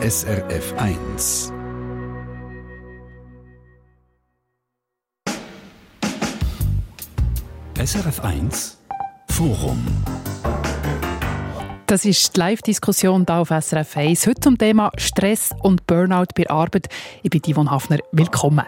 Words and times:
SRF 0.00 0.74
1. 0.76 1.52
SRF 7.84 8.20
1 8.20 8.78
Forum. 9.28 9.84
Das 11.86 12.04
ist 12.04 12.36
die 12.36 12.38
Live-Diskussion 12.38 13.26
hier 13.26 13.38
auf 13.38 13.48
SRF 13.48 13.96
1. 13.96 14.28
Heute 14.28 14.40
zum 14.40 14.56
Thema 14.56 14.92
Stress 14.98 15.50
und 15.64 15.84
Burnout 15.88 16.26
bei 16.36 16.48
Arbeit. 16.48 16.88
Ich 17.24 17.30
bin 17.30 17.42
Yvonne 17.42 17.68
Hafner. 17.68 17.98
Willkommen. 18.12 18.66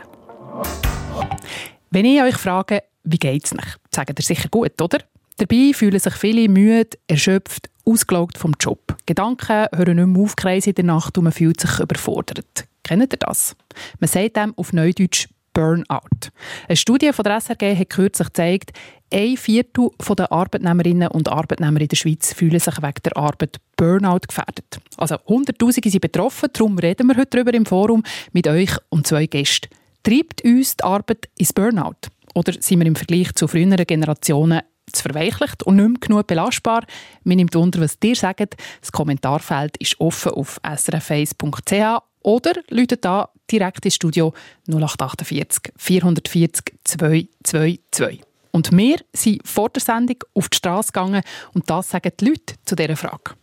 Wenn 1.92 2.06
ich 2.06 2.20
euch 2.20 2.38
frage, 2.38 2.82
wie 3.04 3.18
geht 3.18 3.44
es 3.44 3.52
euch, 3.52 3.76
sagt 3.94 4.18
ihr 4.18 4.24
sicher 4.24 4.48
gut, 4.48 4.82
oder? 4.82 4.98
Dabei 5.40 5.72
fühlen 5.72 5.98
sich 5.98 6.12
viele 6.12 6.50
müde, 6.50 6.98
erschöpft, 7.06 7.70
ausgelaugt 7.86 8.36
vom 8.36 8.52
Job. 8.60 8.94
Gedanken 9.06 9.68
hören 9.74 9.96
nicht 9.96 10.06
mehr 10.06 10.22
auf, 10.22 10.34
in 10.66 10.74
der 10.74 10.84
Nacht 10.84 11.16
und 11.16 11.24
man 11.24 11.32
fühlt 11.32 11.58
sich 11.58 11.80
überfordert. 11.80 12.66
Kennt 12.82 13.14
ihr 13.14 13.18
das? 13.18 13.56
Man 14.00 14.08
sagt 14.08 14.36
dem 14.36 14.52
auf 14.58 14.74
Neudeutsch 14.74 15.28
Burnout. 15.54 16.28
Eine 16.68 16.76
Studie 16.76 17.14
von 17.14 17.22
der 17.22 17.40
SRG 17.40 17.74
hat 17.74 17.88
kürzlich 17.88 18.28
gezeigt, 18.28 18.72
ein 19.10 19.38
Viertel 19.38 19.88
der 20.14 20.30
Arbeitnehmerinnen 20.30 21.08
und 21.08 21.30
Arbeitnehmer 21.30 21.80
in 21.80 21.88
der 21.88 21.96
Schweiz 21.96 22.34
fühlen 22.34 22.60
sich 22.60 22.76
wegen 22.76 23.02
der 23.02 23.16
Arbeit 23.16 23.56
Burnout 23.76 24.26
gefährdet. 24.28 24.78
Also 24.98 25.16
Hunderttausende 25.26 25.88
sind 25.88 26.02
betroffen, 26.02 26.50
darum 26.52 26.78
reden 26.78 27.06
wir 27.06 27.16
heute 27.16 27.30
darüber 27.30 27.54
im 27.54 27.64
Forum 27.64 28.02
mit 28.32 28.46
euch 28.46 28.72
und 28.90 29.06
zwei 29.06 29.24
Gästen. 29.24 29.70
Treibt 30.02 30.44
uns 30.44 30.76
die 30.76 30.84
Arbeit 30.84 31.30
ins 31.38 31.54
Burnout? 31.54 32.10
Oder 32.34 32.52
sind 32.60 32.78
wir 32.78 32.86
im 32.86 32.94
Vergleich 32.94 33.32
zu 33.34 33.48
früheren 33.48 33.86
Generationen 33.86 34.60
zu 34.92 35.02
verweichlicht 35.02 35.62
und 35.62 35.76
nicht 35.76 35.88
mehr 35.88 35.98
genug 36.00 36.26
belastbar? 36.26 36.84
Mir 37.24 37.36
nimmt 37.36 37.54
Wunder, 37.54 37.80
was 37.80 37.98
ihr 38.02 38.16
sagt. 38.16 38.56
Das 38.80 38.92
Kommentarfeld 38.92 39.76
ist 39.78 40.00
offen 40.00 40.32
auf 40.32 40.60
srf1.ch 40.62 42.02
oder 42.22 42.52
läutet 42.68 43.04
da 43.04 43.30
direkt 43.50 43.84
ins 43.84 43.94
Studio 43.94 44.32
0848 44.68 45.72
440 45.76 46.74
222. 46.84 48.22
Und 48.52 48.76
wir 48.76 48.98
sind 49.12 49.46
vor 49.46 49.68
der 49.70 49.82
Sendung 49.82 50.16
auf 50.34 50.48
die 50.48 50.56
Straße 50.56 50.92
gegangen 50.92 51.22
und 51.54 51.70
das 51.70 51.90
sagen 51.90 52.12
die 52.18 52.24
Leute 52.24 52.54
zu 52.64 52.74
dieser 52.74 52.96
Frage. 52.96 53.34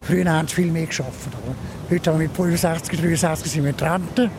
Früher 0.00 0.30
haben 0.30 0.46
sie 0.46 0.54
viel 0.54 0.70
mehr 0.70 0.86
geschafft. 0.86 1.28
Heute 1.90 2.10
haben 2.10 2.20
wir 2.20 2.28
mit 2.28 2.36
65, 2.36 3.00
63 3.00 3.52
sind 3.52 3.64
wir 3.64 3.74
Rente. 3.80 4.30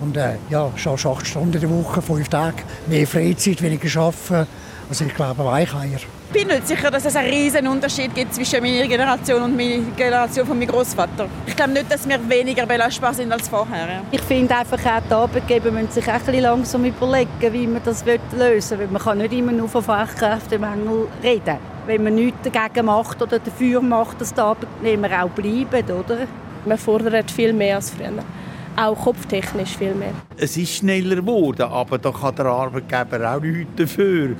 Und 0.00 0.16
äh, 0.16 0.36
ja, 0.48 0.72
schon 0.76 0.94
acht 0.94 1.26
Stunden 1.26 1.52
in 1.52 1.60
der 1.60 1.70
Woche, 1.70 2.00
fünf 2.00 2.28
Tage, 2.28 2.62
mehr 2.86 3.06
Freizeit, 3.06 3.60
weniger 3.60 4.00
arbeiten. 4.00 4.46
Also 4.90 5.04
ich 5.04 5.14
glaube, 5.14 5.44
Weicheier. 5.44 6.00
Ich 6.32 6.32
bin 6.32 6.48
nicht 6.48 6.66
sicher, 6.66 6.90
dass 6.90 7.04
es 7.04 7.14
einen 7.14 7.30
riesen 7.30 7.68
Unterschied 7.68 8.12
gibt 8.12 8.34
zwischen 8.34 8.60
meiner 8.60 8.88
Generation 8.88 9.40
und 9.40 9.56
meiner 9.56 9.84
Generation 9.96 10.44
von 10.44 10.58
meinem 10.58 10.68
Großvater. 10.68 11.28
Ich 11.46 11.54
glaube 11.54 11.74
nicht, 11.74 11.92
dass 11.92 12.08
wir 12.08 12.18
weniger 12.28 12.66
belastbar 12.66 13.14
sind 13.14 13.30
als 13.30 13.48
vorher. 13.48 14.02
Ich 14.10 14.20
finde 14.22 14.56
einfach 14.56 14.84
auch 14.84 15.00
die 15.08 15.14
Arbeitgeber 15.14 15.70
müssen 15.70 15.92
sich 15.92 16.08
ein 16.08 16.18
bisschen 16.18 16.42
langsam 16.42 16.84
überlegen, 16.84 17.52
wie 17.52 17.68
man 17.68 17.80
das 17.84 18.04
lösen 18.04 18.80
will. 18.80 18.88
man 18.88 19.00
kann 19.00 19.18
nicht 19.18 19.32
immer 19.32 19.52
nur 19.52 19.68
von 19.68 19.84
Fachkräftemangel 19.84 21.06
reden. 21.22 21.58
Wenn 21.86 22.02
man 22.02 22.16
nichts 22.16 22.50
dagegen 22.50 22.86
macht 22.86 23.22
oder 23.22 23.38
dafür 23.38 23.80
macht, 23.80 24.20
dass 24.20 24.34
die 24.34 24.40
Arbeitnehmer 24.40 25.22
auch 25.22 25.30
bleiben, 25.30 25.88
oder? 25.92 26.26
Man 26.64 26.78
fordert 26.78 27.30
viel 27.30 27.52
mehr 27.52 27.76
als 27.76 27.90
früher 27.90 28.24
auch 28.76 28.96
kopftechnisch 28.96 29.76
viel 29.76 29.94
mehr. 29.94 30.12
Es 30.36 30.56
ist 30.56 30.76
schneller 30.76 31.16
geworden, 31.16 31.62
aber 31.62 31.98
da 31.98 32.10
kann 32.10 32.34
der 32.34 32.46
Arbeitgeber 32.46 33.34
auch 33.34 33.40
nichts 33.40 33.72
dafür. 33.76 34.36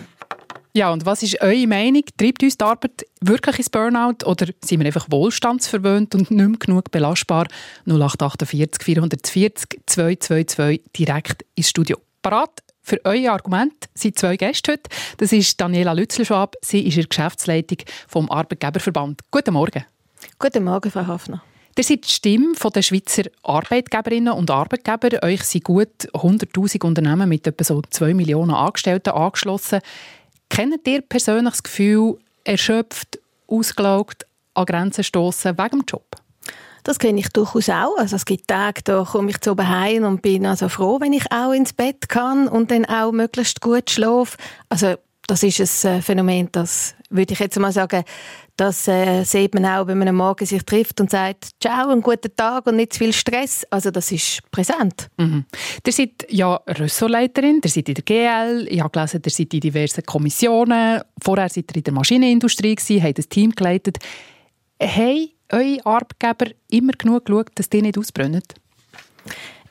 Ja, 0.72 0.92
und 0.92 1.04
was 1.04 1.22
ist 1.24 1.40
eure 1.42 1.66
Meinung? 1.66 2.04
Treibt 2.16 2.42
uns 2.44 2.56
die 2.56 2.64
Arbeit 2.64 3.04
wirklich 3.20 3.58
ins 3.58 3.70
Burnout 3.70 4.24
oder 4.24 4.46
sind 4.64 4.78
wir 4.78 4.86
einfach 4.86 5.06
wohlstandsverwöhnt 5.10 6.14
und 6.14 6.30
nicht 6.30 6.48
mehr 6.48 6.58
genug 6.58 6.90
belastbar? 6.92 7.48
0848 7.86 8.84
440 8.84 9.80
222 9.86 10.82
direkt 10.96 11.44
ins 11.56 11.70
Studio. 11.70 11.98
Parat 12.22 12.62
für 12.82 13.00
euer 13.04 13.32
Argument 13.32 13.88
sind 13.94 14.18
zwei 14.18 14.36
Gäste 14.36 14.72
heute. 14.72 14.90
Das 15.16 15.32
ist 15.32 15.60
Daniela 15.60 15.92
Lützelschwab. 15.92 16.56
Sie 16.62 16.86
ist 16.86 16.94
in 16.94 17.02
der 17.02 17.08
Geschäftsleitung 17.08 17.78
vom 18.06 18.30
Arbeitgeberverband. 18.30 19.22
Guten 19.30 19.54
Morgen. 19.54 19.84
Guten 20.38 20.64
Morgen, 20.64 20.90
Frau 20.90 21.06
Hafner. 21.06 21.42
Ihr 21.80 21.84
seid 21.84 22.04
die 22.04 22.10
Stimme 22.10 22.52
der 22.74 22.82
Schweizer 22.82 23.22
Arbeitgeberinnen 23.42 24.34
und 24.34 24.50
Arbeitgeber. 24.50 25.22
Euch 25.24 25.42
sind 25.44 25.64
gut 25.64 25.88
100'000 26.12 26.84
Unternehmen 26.84 27.26
mit 27.26 27.46
etwa 27.46 27.64
so 27.64 27.80
2 27.88 28.12
Millionen 28.12 28.50
Angestellten 28.50 29.10
angeschlossen. 29.10 29.80
Kennt 30.50 30.86
ihr 30.86 31.00
persönlich 31.00 31.54
das 31.54 31.62
Gefühl, 31.62 32.18
erschöpft, 32.44 33.18
ausgelaugt, 33.46 34.26
an 34.54 34.66
Grenzen 34.66 35.04
stoßen 35.04 35.56
wegen 35.56 35.80
dem 35.80 35.84
Job? 35.86 36.04
Das 36.82 36.98
kenne 36.98 37.20
ich 37.20 37.28
durchaus 37.28 37.68
auch. 37.68 37.96
Also 37.98 38.16
es 38.16 38.24
gibt 38.24 38.48
Tage, 38.48 38.82
da 38.82 39.04
komme 39.04 39.30
ich 39.30 39.40
zu 39.40 39.56
heim 39.56 40.04
und 40.04 40.22
bin 40.22 40.46
also 40.46 40.68
froh, 40.68 41.00
wenn 41.00 41.12
ich 41.12 41.30
auch 41.30 41.52
ins 41.52 41.72
Bett 41.72 42.08
kann 42.08 42.48
und 42.48 42.70
dann 42.70 42.84
auch 42.84 43.12
möglichst 43.12 43.60
gut 43.60 43.90
schlafe. 43.90 44.36
Also 44.68 44.96
das 45.30 45.44
ist 45.44 45.86
ein 45.86 45.98
äh, 45.98 46.02
Phänomen, 46.02 46.48
das 46.50 46.96
würde 47.08 47.32
ich 47.32 47.38
jetzt 47.38 47.56
mal 47.58 47.70
sagen, 47.70 48.02
das 48.56 48.88
äh, 48.88 49.22
sieht 49.22 49.54
man 49.54 49.64
auch, 49.64 49.86
wenn 49.86 49.96
man 49.96 50.08
am 50.08 50.16
Morgen 50.16 50.44
sich 50.44 50.62
trifft 50.64 51.00
und 51.00 51.08
sagt, 51.08 51.50
ciao, 51.62 51.88
einen 51.88 52.02
guten 52.02 52.34
Tag 52.34 52.66
und 52.66 52.74
nicht 52.74 52.94
zu 52.94 52.98
viel 52.98 53.12
Stress. 53.12 53.64
Also 53.70 53.92
das 53.92 54.10
ist 54.10 54.40
präsent. 54.50 55.08
Mhm. 55.18 55.44
Ihr 55.86 55.92
seid 55.92 56.26
ja 56.28 56.56
Ressortleiterin, 56.66 57.60
ihr 57.62 57.70
seid 57.70 57.88
in 57.88 57.94
der 57.94 58.04
GL, 58.04 58.66
ich 58.68 58.80
habe 58.80 58.90
gelesen, 58.90 59.22
ihr 59.24 59.30
seid 59.30 59.54
in 59.54 59.60
diversen 59.60 60.04
Kommissionen, 60.04 61.00
vorher 61.22 61.48
seid 61.48 61.70
ihr 61.70 61.76
in 61.76 61.84
der 61.84 61.92
Maschinenindustrie 61.94 62.74
gewesen, 62.74 63.02
habt 63.02 63.18
ein 63.18 63.28
Team 63.28 63.52
geleitet. 63.52 63.98
Haben 64.82 65.28
eure 65.52 65.86
Arbeitgeber 65.86 66.50
immer 66.70 66.92
genug 66.92 67.26
geschaut, 67.26 67.50
dass 67.54 67.70
die 67.70 67.82
nicht 67.82 67.96
ausbrennen? 67.96 68.42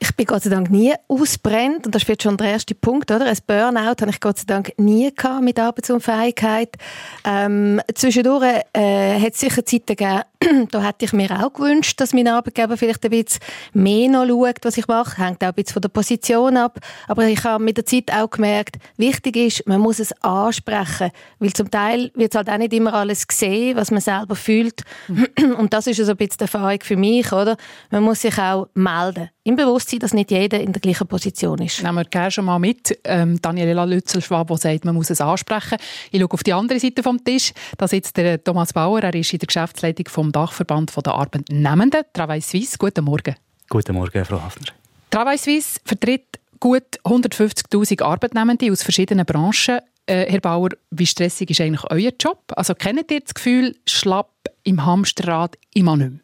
Ich 0.02 0.16
bin 0.16 0.24
Gott 0.24 0.42
sei 0.42 0.48
Dank 0.48 0.70
nie 0.70 0.94
ausbrennt 1.08 1.84
und 1.84 1.94
das 1.94 2.08
ist 2.08 2.22
schon 2.22 2.38
der 2.38 2.52
erste 2.52 2.74
Punkt, 2.74 3.10
oder? 3.10 3.26
Ein 3.26 3.36
Burnout 3.46 4.00
habe 4.00 4.08
ich 4.08 4.18
Gott 4.18 4.38
sei 4.38 4.44
Dank 4.46 4.72
nie 4.78 5.14
gehabt 5.14 5.44
mit 5.44 5.58
Arbeitsunfähigkeit. 5.58 6.74
Ähm, 7.22 7.82
zwischendurch 7.94 8.62
äh, 8.72 9.20
hat 9.20 9.34
es 9.34 9.40
sicher 9.40 9.62
Zeiten 9.62 9.96
gegeben, 9.96 10.22
da 10.70 10.82
hätte 10.82 11.04
ich 11.04 11.12
mir 11.12 11.30
auch 11.44 11.52
gewünscht, 11.52 12.00
dass 12.00 12.14
mein 12.14 12.26
Arbeitgeber 12.26 12.78
vielleicht 12.78 13.04
ein 13.04 13.10
bisschen 13.10 13.40
mehr 13.74 14.08
noch 14.08 14.26
schaut, 14.26 14.56
was 14.62 14.78
ich 14.78 14.88
mache. 14.88 15.22
Hängt 15.22 15.44
auch 15.44 15.48
ein 15.48 15.54
bisschen 15.54 15.74
von 15.74 15.82
der 15.82 15.90
Position 15.90 16.56
ab. 16.56 16.78
Aber 17.08 17.26
ich 17.26 17.44
habe 17.44 17.62
mit 17.62 17.76
der 17.76 17.84
Zeit 17.84 18.10
auch 18.10 18.30
gemerkt, 18.30 18.76
wichtig 18.96 19.36
ist, 19.36 19.66
man 19.66 19.80
muss 19.80 19.98
es 19.98 20.12
ansprechen. 20.22 21.10
Weil 21.40 21.52
zum 21.52 21.70
Teil 21.70 22.10
wird 22.14 22.32
es 22.32 22.36
halt 22.38 22.48
auch 22.48 22.56
nicht 22.56 22.72
immer 22.72 22.94
alles 22.94 23.26
gesehen, 23.26 23.76
was 23.76 23.90
man 23.90 24.00
selber 24.00 24.34
fühlt. 24.34 24.82
Und 25.58 25.74
das 25.74 25.86
ist 25.86 25.96
so 25.96 26.04
also 26.04 26.12
ein 26.12 26.16
bisschen 26.16 26.38
die 26.38 26.44
Erfahrung 26.44 26.78
für 26.82 26.96
mich, 26.96 27.30
oder? 27.32 27.58
Man 27.90 28.02
muss 28.02 28.22
sich 28.22 28.38
auch 28.38 28.68
melden. 28.72 29.28
Im 29.42 29.56
Bewusstsein, 29.56 29.89
dass 29.98 30.14
nicht 30.14 30.30
jeder 30.30 30.60
in 30.60 30.72
der 30.72 30.80
gleichen 30.80 31.06
Position 31.06 31.58
ist. 31.58 31.82
Nehmen 31.82 31.96
wir 31.96 32.04
gerne 32.04 32.30
schon 32.30 32.44
mal 32.44 32.58
mit. 32.58 32.98
Ähm, 33.04 33.40
Daniela 33.40 33.84
Lützel-Schwab, 33.84 34.48
die 34.48 34.56
sagt, 34.56 34.84
man 34.84 34.94
muss 34.94 35.10
es 35.10 35.20
ansprechen. 35.20 35.78
Ich 36.10 36.20
schaue 36.20 36.30
auf 36.30 36.42
die 36.42 36.52
andere 36.52 36.78
Seite 36.78 37.02
vom 37.02 37.22
Tisch. 37.22 37.52
Da 37.76 37.88
sitzt 37.88 38.16
der 38.16 38.42
Thomas 38.42 38.72
Bauer. 38.72 39.02
Er 39.02 39.14
ist 39.14 39.32
in 39.32 39.38
der 39.38 39.46
Geschäftsleitung 39.46 40.06
vom 40.08 40.32
Dachverband 40.32 40.94
der 41.04 41.14
Arbeitnehmenden, 41.14 42.02
Travail 42.12 42.40
Suisse. 42.40 42.76
Guten 42.78 43.04
Morgen. 43.04 43.34
Guten 43.68 43.94
Morgen, 43.94 44.24
Frau 44.24 44.40
Hafner. 44.40 44.68
Travail 45.10 45.38
Suisse 45.38 45.80
vertritt 45.84 46.38
gut 46.60 47.00
150'000 47.04 48.02
Arbeitnehmende 48.02 48.70
aus 48.70 48.82
verschiedenen 48.82 49.26
Branchen. 49.26 49.80
Äh, 50.06 50.30
Herr 50.30 50.40
Bauer, 50.40 50.70
wie 50.90 51.06
stressig 51.06 51.50
ist 51.50 51.60
eigentlich 51.60 51.84
euer 51.90 52.12
Job? 52.18 52.42
Also 52.56 52.74
kennt 52.74 53.10
ihr 53.10 53.20
das 53.20 53.34
Gefühl, 53.34 53.76
schlapp 53.86 54.32
im 54.62 54.84
Hamsterrad 54.84 55.56
immer 55.74 55.96
nicht 55.96 56.10
mehr? 56.10 56.20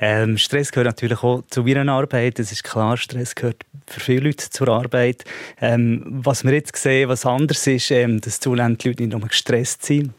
Ähm, 0.00 0.38
Stress 0.38 0.72
gehört 0.72 0.86
natürlich 0.86 1.22
auch 1.22 1.42
zu 1.50 1.62
meiner 1.62 1.92
Arbeit. 1.92 2.38
Es 2.38 2.52
ist 2.52 2.64
klar, 2.64 2.96
Stress 2.96 3.34
gehört 3.34 3.64
für 3.86 4.00
viele 4.00 4.28
Leute 4.28 4.48
zur 4.48 4.68
Arbeit. 4.68 5.24
Ähm, 5.60 6.02
was 6.06 6.44
wir 6.44 6.52
jetzt 6.52 6.76
sehen, 6.76 7.08
was 7.08 7.26
anders 7.26 7.66
ist, 7.66 7.90
ähm, 7.90 8.20
dass 8.20 8.40
zunehmend 8.40 8.82
die 8.82 8.88
Leute 8.88 9.02
nicht 9.02 9.12
nur 9.12 9.28
gestresst 9.28 9.84
sind, 9.84 10.12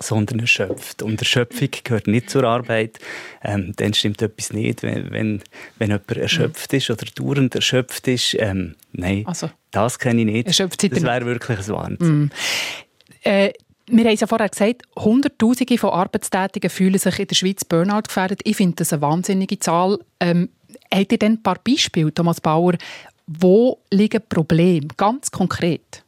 sondern 0.00 0.40
erschöpft. 0.40 1.02
Und 1.02 1.20
Erschöpfung 1.20 1.68
gehört 1.82 2.06
nicht 2.06 2.28
zur 2.28 2.44
Arbeit. 2.44 2.98
Ähm, 3.42 3.72
dann 3.76 3.94
stimmt 3.94 4.20
etwas 4.20 4.52
nicht, 4.52 4.82
wenn, 4.82 5.10
wenn, 5.10 5.42
wenn 5.78 5.90
jemand 5.90 6.10
erschöpft 6.12 6.72
ist 6.72 6.90
oder 6.90 7.06
dauernd 7.14 7.54
erschöpft 7.54 8.08
ist. 8.08 8.36
Ähm, 8.38 8.74
nein, 8.92 9.24
also, 9.26 9.50
das 9.70 9.98
kenne 9.98 10.20
ich 10.20 10.26
nicht. 10.26 10.46
Erschöpft 10.48 10.82
das 10.92 11.02
wäre 11.02 11.24
wirklich 11.24 11.58
ein 11.58 11.68
Wahnsinn. 11.68 12.24
Mm. 12.24 12.30
Äh, 13.24 13.52
wir 13.86 14.04
haben 14.04 14.14
es 14.14 14.20
ja 14.20 14.26
vorher 14.26 14.48
gesagt, 14.48 14.82
Hunderttausende 14.96 15.78
von 15.78 15.90
Arbeitstätigen 15.90 16.70
fühlen 16.70 16.98
sich 16.98 17.18
in 17.18 17.26
der 17.26 17.34
Schweiz 17.34 17.64
Burnout 17.64 18.02
gefährdet. 18.06 18.40
Ich 18.44 18.56
finde 18.56 18.76
das 18.76 18.92
eine 18.92 19.02
wahnsinnige 19.02 19.58
Zahl. 19.58 19.98
Ähm, 20.20 20.50
habt 20.92 21.12
ihr 21.12 21.18
denn 21.18 21.32
ein 21.32 21.42
paar 21.42 21.58
Beispiele, 21.66 22.12
Thomas 22.14 22.40
Bauer, 22.40 22.74
wo 23.26 23.78
liegen 23.90 24.22
Probleme, 24.28 24.88
ganz 24.96 25.30
konkret? 25.30 26.02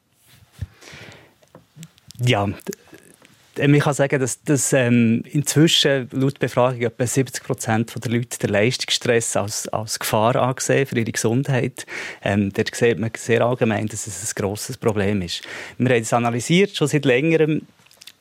Ja, 2.24 2.48
ähm, 3.58 3.74
ich 3.74 3.82
kann 3.82 3.94
sagen, 3.94 4.20
dass, 4.20 4.42
dass 4.42 4.72
ähm, 4.72 5.22
inzwischen 5.30 6.08
laut 6.12 6.38
Befragung 6.38 6.80
etwa 6.82 7.06
70 7.06 7.44
Prozent 7.44 8.04
der 8.04 8.12
Leute 8.12 8.38
den 8.38 8.50
Leistungsstress 8.50 9.36
als, 9.36 9.68
als 9.68 9.98
Gefahr 9.98 10.36
angesehen 10.36 10.86
für 10.86 10.98
ihre 10.98 11.12
Gesundheit. 11.12 11.86
Ähm, 12.22 12.52
dort 12.52 12.74
sieht 12.74 12.98
man 12.98 13.10
sehr 13.16 13.42
allgemein, 13.42 13.86
dass 13.86 14.06
es 14.06 14.32
ein 14.32 14.42
grosses 14.42 14.76
Problem 14.76 15.22
ist. 15.22 15.42
Wir 15.78 15.88
haben 15.90 16.02
es 16.02 16.12
analysiert 16.12 16.76
schon 16.76 16.88
seit 16.88 17.04
längerem 17.04 17.62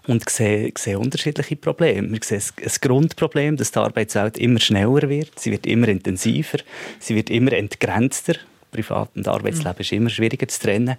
und 0.08 0.30
sehen, 0.30 0.74
sehen 0.78 0.98
unterschiedliche 0.98 1.56
Probleme. 1.56 2.12
Wir 2.12 2.20
sehen 2.24 2.42
ein 2.62 2.72
Grundproblem, 2.82 3.58
dass 3.58 3.72
die 3.72 3.80
Arbeitswelt 3.80 4.38
immer 4.38 4.60
schneller 4.60 5.10
wird, 5.10 5.40
sie 5.40 5.52
wird 5.52 5.66
immer 5.66 5.88
intensiver, 5.88 6.60
sie 7.00 7.16
wird 7.16 7.30
immer 7.30 7.54
entgrenzter. 7.54 8.36
Privat- 8.72 9.16
und 9.16 9.28
Arbeitsleben 9.28 9.76
mhm. 9.76 9.82
ist 9.82 9.92
immer 9.92 10.10
schwieriger 10.10 10.48
zu 10.48 10.60
trennen. 10.60 10.98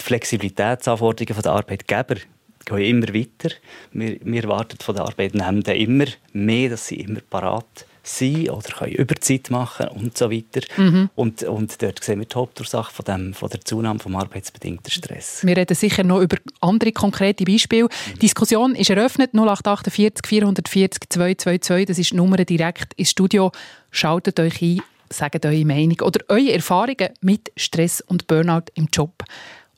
Die 0.00 0.04
Flexibilitätsanforderungen 0.04 1.42
der 1.42 1.52
Arbeitgeber 1.52 2.14
gehen 2.68 3.02
immer 3.02 3.14
weiter. 3.14 3.54
Wir, 3.92 4.18
wir 4.22 4.42
erwarten 4.42 4.78
von 4.80 4.94
den 4.94 5.04
Arbeitnehmenden 5.04 5.74
immer 5.76 6.06
mehr, 6.32 6.70
dass 6.70 6.88
sie 6.88 6.96
immer 6.96 7.20
parat 7.28 7.86
sein 8.08 8.48
oder 8.48 8.68
können 8.70 8.92
Überzeit 8.92 9.50
machen 9.50 9.88
und 9.88 10.16
so 10.16 10.30
weiter. 10.30 10.60
Mhm. 10.76 11.10
Und, 11.14 11.42
und 11.42 11.80
dort 11.82 12.02
sehen 12.02 12.20
wir 12.20 12.26
die 12.26 12.34
Hauptursache 12.34 12.92
von, 12.92 13.04
dem, 13.04 13.34
von 13.34 13.50
der 13.50 13.60
Zunahme 13.60 13.98
des 13.98 14.14
arbeitsbedingten 14.14 14.90
Stress. 14.90 15.44
Wir 15.44 15.56
reden 15.56 15.74
sicher 15.74 16.04
noch 16.04 16.20
über 16.20 16.36
andere 16.60 16.92
konkrete 16.92 17.44
Beispiele. 17.44 17.84
Mhm. 17.84 18.14
Die 18.14 18.18
Diskussion 18.20 18.74
ist 18.74 18.90
eröffnet, 18.90 19.32
0848 19.34 20.26
440 20.26 21.08
222, 21.08 21.86
das 21.86 21.98
ist 21.98 22.12
die 22.12 22.16
Nummer 22.16 22.36
direkt 22.38 22.94
ins 22.94 23.10
Studio. 23.10 23.52
Schaltet 23.90 24.40
euch 24.40 24.60
ein, 24.62 24.82
sagt 25.10 25.44
eure 25.44 25.64
Meinung 25.64 26.00
oder 26.02 26.20
eure 26.28 26.52
Erfahrungen 26.52 27.10
mit 27.20 27.52
Stress 27.56 28.00
und 28.00 28.26
Burnout 28.26 28.70
im 28.74 28.88
Job. 28.92 29.24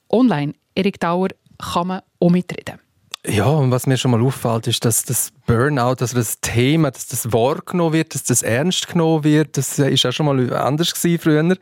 Online, 0.09 0.55
Erik 0.75 0.99
Dauer, 1.01 1.29
kann 1.61 1.87
man 1.87 2.01
auch 2.19 2.31
mitreden. 2.31 2.81
Ja, 3.27 3.45
und 3.45 3.71
was 3.71 3.87
mir 3.87 3.99
schon 3.99 4.13
mal 4.13 4.23
auffällt, 4.23 4.67
ist, 4.67 4.83
dass 4.87 5.05
das 5.05 5.31
Burnout, 5.45 5.97
also 6.01 6.17
das 6.17 6.41
Thema, 6.41 6.91
dass 6.91 7.07
das 7.07 7.31
wahrgenommen 7.35 7.93
wird, 7.93 8.15
dass 8.15 8.25
das 8.25 8.41
ernst 8.41 8.89
genommen 8.89 9.25
wird, 9.25 9.59
das 9.59 9.79
ist 9.79 10.07
auch 10.07 10.13
schon 10.13 10.25
mal 10.25 10.55
anders 10.55 10.95
gewesen 10.95 11.21
früher. 11.21 11.57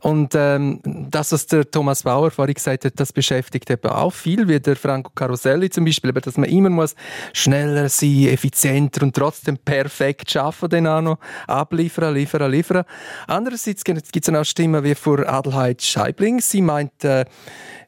Und 0.00 0.34
ähm, 0.36 0.78
das, 0.84 1.32
was 1.32 1.48
der 1.48 1.68
Thomas 1.68 2.04
Bauer 2.04 2.30
vorhin 2.30 2.54
gesagt 2.54 2.84
hat, 2.84 3.00
das 3.00 3.12
beschäftigt 3.12 3.68
eben 3.68 3.90
auch 3.90 4.12
viel, 4.12 4.46
wie 4.46 4.60
der 4.60 4.76
Franco 4.76 5.10
Caroselli 5.12 5.70
zum 5.70 5.86
Beispiel, 5.86 6.12
dass 6.12 6.36
man 6.36 6.48
immer 6.48 6.70
muss 6.70 6.94
schneller 7.32 7.88
sein, 7.88 8.28
effizienter 8.28 9.02
und 9.02 9.16
trotzdem 9.16 9.58
perfekt 9.58 10.30
schaffen, 10.30 10.68
den 10.68 10.86
auch 10.86 11.02
noch 11.02 11.18
abliefern, 11.48 12.14
liefern, 12.14 12.48
liefern. 12.48 12.84
Andererseits 13.26 13.82
gibt 13.82 14.16
es 14.16 14.32
auch 14.32 14.44
Stimmen 14.44 14.84
wie 14.84 14.94
vor 14.94 15.28
Adelheid 15.28 15.82
Scheibling. 15.82 16.40
Sie 16.40 16.62
meint, 16.62 17.02
äh, 17.02 17.24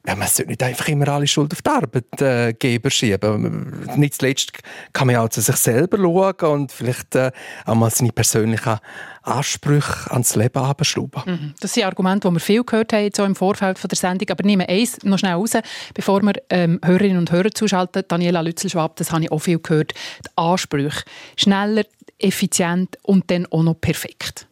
ja, 0.07 0.15
man 0.15 0.29
sollte 0.29 0.51
nicht 0.51 0.63
einfach 0.63 0.89
immer 0.89 1.09
alle 1.09 1.27
Schuld 1.27 1.53
auf 1.53 1.63
die 1.63 1.71
Arbeitgeber 1.71 2.91
schieben. 2.91 3.87
Nicht 3.97 4.15
zuletzt 4.15 4.53
kann 4.93 5.07
man 5.07 5.15
ja 5.15 5.23
auch 5.23 5.31
zu 5.31 5.41
sich 5.41 5.57
selber 5.57 5.97
schauen 5.97 6.61
und 6.61 6.73
vielleicht 6.73 7.15
äh, 7.15 7.33
auch 7.65 7.75
mal 7.75 7.91
seine 7.91 8.13
persönlichen 8.13 8.79
Ansprüche 9.23 10.11
ans 10.11 10.37
Leben 10.37 10.63
abschrauben. 10.63 11.23
Mhm. 11.25 11.55
Das 11.59 11.73
sind 11.73 11.85
Argumente, 11.85 12.29
die 12.29 12.35
wir 12.35 12.41
viel 12.41 12.65
gehört 12.65 12.93
haben 12.93 13.05
jetzt 13.05 13.19
im 13.19 13.35
Vorfeld 13.35 13.79
von 13.79 13.89
der 13.89 13.97
Sendung. 13.97 14.29
Aber 14.29 14.45
nehmen 14.45 14.67
eins 14.69 15.03
noch 15.05 15.19
schnell 15.19 15.35
raus, 15.35 15.53
bevor 15.95 16.21
wir 16.21 16.35
ähm, 16.51 16.81
Hörerinnen 16.85 17.19
und 17.19 17.33
Hörer 17.33 17.51
zuschalten. 17.51 18.03
Daniela 18.07 18.43
Lützelschwab, 18.43 18.97
das 18.97 19.11
habe 19.11 19.25
ich 19.25 19.33
auch 19.33 19.39
viel 19.39 19.59
gehört. 19.59 19.95
Die 20.27 20.31
Ansprüche. 20.37 21.03
Schneller, 21.37 21.85
effizient 22.19 22.99
und 23.03 23.31
dann 23.31 23.47
auch 23.47 23.63
noch 23.63 23.81
perfekt. 23.81 24.47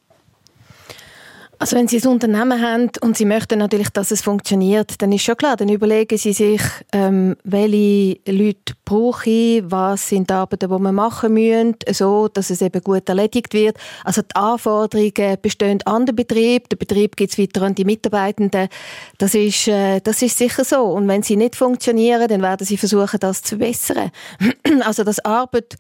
Also 1.63 1.77
wenn 1.77 1.87
Sie 1.87 2.01
ein 2.01 2.09
Unternehmen 2.09 2.61
haben 2.61 2.91
und 3.03 3.17
Sie 3.17 3.25
möchten 3.25 3.61
natürlich, 3.61 3.91
dass 3.91 4.11
es 4.11 4.21
funktioniert, 4.21 5.01
dann 5.01 5.13
ist 5.13 5.23
schon 5.23 5.37
klar, 5.37 5.57
dann 5.57 5.69
überlegen 5.69 6.19
Sie 6.19 6.33
sich, 6.33 6.61
ähm, 6.93 7.37
welche 7.45 8.19
Leute 8.27 8.75
brauche 8.85 9.31
ich, 9.31 9.63
was 9.67 10.09
sind 10.09 10.29
die 10.29 10.35
Arbeiten, 10.35 10.69
die 10.69 10.83
man 10.83 10.93
machen 10.93 11.35
müssen, 11.35 11.77
so, 11.93 12.27
dass 12.27 12.51
es 12.51 12.63
eben 12.63 12.83
gut 12.83 13.09
erledigt 13.09 13.55
wird. 13.55 13.77
Also 14.03 14.23
die 14.23 14.35
Anforderungen 14.35 15.39
bestehen 15.41 15.81
an 15.85 16.05
den 16.05 16.17
Betrieb, 16.17 16.69
der 16.69 16.79
Betrieb 16.79 17.15
gibt 17.15 17.31
es 17.31 17.39
weiter 17.39 17.63
an 17.63 17.77
die 17.77 17.85
Mitarbeitenden. 17.85 18.67
Das 19.19 19.37
ist, 19.37 19.69
äh, 19.69 20.01
das 20.01 20.21
ist 20.21 20.37
sicher 20.37 20.65
so. 20.65 20.83
Und 20.83 21.07
wenn 21.07 21.23
sie 21.23 21.37
nicht 21.37 21.55
funktionieren, 21.55 22.27
dann 22.27 22.43
werden 22.43 22.67
sie 22.67 22.77
versuchen, 22.77 23.21
das 23.21 23.41
zu 23.41 23.51
verbessern. 23.51 24.11
also 24.85 25.05
das 25.05 25.25
Arbeit 25.25 25.77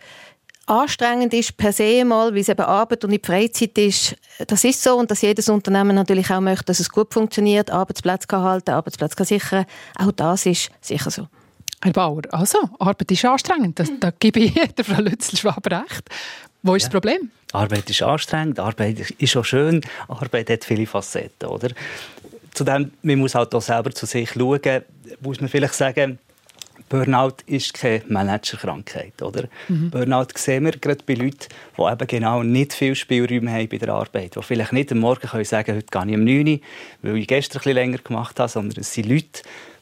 anstrengend 0.67 1.35
ist 1.35 1.57
per 1.57 1.73
se 1.73 2.05
mal, 2.05 2.35
wie 2.35 2.41
es 2.41 2.49
eben 2.49 2.63
Arbeit 2.63 3.05
und 3.05 3.11
nicht 3.11 3.27
Freizeit 3.27 3.77
ist, 3.79 4.17
das 4.47 4.65
ist 4.65 4.83
so 4.83 4.97
und 4.97 5.11
dass 5.11 5.23
jedes 5.23 5.49
Unternehmen 5.49 5.95
natürlich 5.95 6.31
auch 6.31 6.41
möchte, 6.41 6.67
dass 6.67 6.81
es 6.81 6.89
gut 6.89 7.13
funktioniert, 7.13 7.71
Arbeitsplätze 7.71 8.27
kann 8.27 8.43
halten, 8.43 8.71
Arbeitsplätze 8.71 9.17
kann 9.17 9.27
sichern, 9.27 9.67
auch 9.99 10.13
das 10.13 10.47
ist 10.47 10.71
sicher 10.81 11.11
so. 11.11 11.29
Herr 11.83 11.93
Bauer, 11.93 12.23
also 12.31 12.59
Arbeit 12.79 13.11
ist 13.11 13.25
anstrengend, 13.25 13.79
das, 13.79 13.91
da 13.99 14.13
gebe 14.19 14.41
ich 14.41 14.55
der 14.77 14.85
Frau 14.85 15.01
Lützel-Schwab 15.01 15.67
recht. 15.67 16.09
Wo 16.63 16.77
ist 16.77 16.83
ja. 16.83 16.89
das 16.89 16.93
Problem? 16.93 17.31
Arbeit 17.53 17.91
ist 17.91 18.03
anstrengend, 18.03 18.61
Arbeit 18.61 19.01
ist 19.19 19.37
auch 19.37 19.45
schön, 19.45 19.81
Arbeit 20.09 20.49
hat 20.49 20.65
viele 20.65 20.87
Facetten, 20.87 21.49
oder? 21.49 21.71
Zudem, 22.55 22.93
man 23.03 23.19
muss 23.19 23.35
halt 23.35 23.55
auch 23.55 23.63
selber 23.63 23.91
zu 23.91 24.07
sich 24.07 24.31
schauen, 24.31 24.61
muss 25.21 25.41
man 25.41 25.49
vielleicht 25.49 25.75
sagen, 25.75 26.19
Burnout 26.93 27.37
ist 27.47 27.73
keine 27.73 28.03
Managerkrankheit. 28.07 29.23
Oder? 29.23 29.49
Mhm. 29.69 29.91
Burnout 29.91 30.27
sehen 30.35 30.67
wir 30.67 30.73
gerade 30.73 31.03
bei 31.07 31.15
Leuten, 31.15 31.49
die 31.79 31.83
eben 31.83 32.07
genau 32.07 32.43
nicht 32.43 32.75
viel 32.75 32.95
Spielräume 32.95 33.51
haben 33.51 33.69
bei 33.71 33.79
der 33.79 33.89
Arbeit. 33.95 34.37
Die 34.37 34.43
vielleicht 34.43 34.75
nicht 34.75 34.93
am 34.93 34.99
Morgen 34.99 35.27
können 35.27 35.45
sagen 35.47 35.75
heute 35.75 35.87
gehe 35.87 36.07
ich 36.07 36.15
um 36.19 36.25
9 36.25 36.49
Uhr, 36.49 36.59
weil 37.01 37.17
ich 37.17 37.27
gestern 37.27 37.57
ein 37.57 37.61
bisschen 37.61 37.75
länger 37.77 37.97
gemacht 37.97 38.39
habe, 38.39 38.51
sondern 38.51 38.79
es 38.79 38.93
sind 38.93 39.09
Leute, 39.09 39.41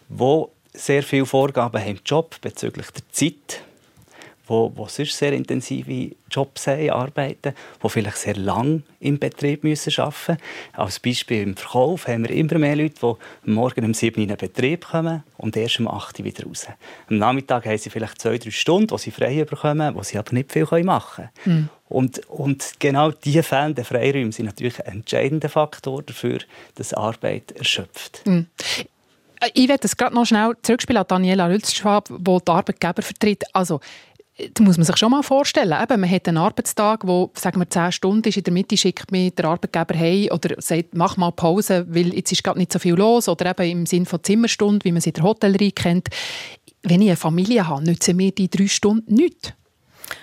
die 0.09 0.45
sehr 0.73 1.03
viele 1.03 1.27
Vorgaben 1.27 1.81
haben 1.81 1.91
im 1.91 1.99
Job 2.07 2.37
bezüglich 2.41 2.87
der 2.93 3.03
Zeit, 3.11 3.65
wo, 4.51 4.73
wo 4.75 4.87
sonst 4.89 5.17
sehr 5.17 5.33
intensive 5.33 6.11
Jobs 6.29 6.67
haben, 6.67 6.91
arbeiten, 6.91 7.55
die 7.83 7.89
vielleicht 7.89 8.17
sehr 8.17 8.37
lang 8.37 8.83
im 8.99 9.19
Betrieb 9.19 9.63
müssen 9.63 9.93
arbeiten 10.01 10.33
müssen. 10.33 10.43
Als 10.73 10.99
Beispiel 10.99 11.43
im 11.43 11.57
Verkauf 11.57 12.09
haben 12.09 12.29
wir 12.29 12.35
immer 12.35 12.59
mehr 12.59 12.75
Leute, 12.75 13.17
die 13.45 13.51
morgen 13.51 13.85
um 13.85 13.95
7 13.95 14.17
Uhr 14.17 14.23
in 14.23 14.29
den 14.29 14.37
Betrieb 14.37 14.89
kommen 14.89 15.23
und 15.37 15.57
erst 15.57 15.79
um 15.79 15.87
8 15.87 16.19
Uhr 16.19 16.25
wieder 16.25 16.45
raus. 16.45 16.67
Am 17.09 17.19
Nachmittag 17.19 17.65
haben 17.65 17.79
sie 17.79 17.91
vielleicht 17.91 18.21
zwei, 18.21 18.39
drei 18.39 18.51
Stunden, 18.51 18.89
die 18.89 18.99
sie 18.99 19.13
frei 19.13 19.45
bekommen, 19.45 19.95
wo 19.95 20.03
sie 20.03 20.19
aber 20.19 20.33
nicht 20.33 20.53
viel 20.53 20.67
machen 20.83 21.29
können. 21.45 21.61
Mhm. 21.61 21.69
Und, 21.89 22.19
und, 22.29 22.73
genau 22.79 23.11
diese 23.11 23.43
fehlenden 23.43 23.85
Freiräume 23.85 24.33
sind 24.33 24.47
natürlich 24.47 24.85
ein 24.85 24.99
entscheidender 24.99 25.49
Faktor 25.49 26.03
dafür, 26.03 26.39
dass 26.75 26.93
Arbeit 26.93 27.53
erschöpft. 27.53 28.23
Mhm. 28.25 28.47
Ich 29.55 29.69
werde 29.69 29.83
das 29.83 29.97
gerade 29.97 30.15
noch 30.15 30.27
schnell 30.27 30.55
zurückspielen 30.61 31.01
an 31.01 31.09
Daniela 31.09 31.47
Rülzschwab, 31.47 32.09
die 32.09 32.39
die 32.47 32.51
Arbeitgeber 32.51 33.03
vertritt. 33.03 33.45
Also, 33.55 33.81
das 34.37 34.65
muss 34.65 34.79
man 34.79 34.87
sich 34.87 34.97
schon 34.97 35.11
mal 35.11 35.23
vorstellen. 35.23 35.77
Eben, 35.83 36.01
man 36.01 36.11
hat 36.11 36.29
einen 36.29 36.39
Arbeitstag, 36.39 37.07
wo 37.07 37.31
sagen 37.35 37.61
wir 37.61 37.69
10 37.69 37.93
Stunden 37.93 38.29
ist, 38.29 38.37
in 38.37 38.45
der 38.45 38.53
Mitte 38.53 38.77
schickt 38.77 39.11
mir 39.13 39.31
der 39.31 39.47
Arbeitgeber 39.47 39.95
hey 39.95 40.31
oder 40.31 40.55
sagt, 40.59 40.95
mach 40.95 41.17
mal 41.17 41.33
Pause, 41.33 41.87
weil 41.89 42.15
jetzt 42.15 42.33
ist 42.33 42.43
gerade 42.43 42.59
nicht 42.59 42.73
so 42.73 42.79
viel 42.79 42.95
los 42.95 43.29
oder 43.29 43.51
eben 43.51 43.81
im 43.81 43.87
Sinn 43.87 44.07
von 44.07 44.23
Zimmerstunde, 44.23 44.85
wie 44.85 44.93
man 44.93 45.01
sie 45.01 45.11
in 45.11 45.15
der 45.15 45.25
Hotellerie 45.25 45.73
kennt. 45.73 46.09
Wenn 46.83 47.03
ich 47.03 47.09
eine 47.09 47.17
Familie 47.17 47.67
habe, 47.67 47.85
nützen 47.85 48.17
mir 48.17 48.33
die 48.33 48.49
drei 48.49 48.67
Stunden 48.67 49.15
nichts. 49.15 49.53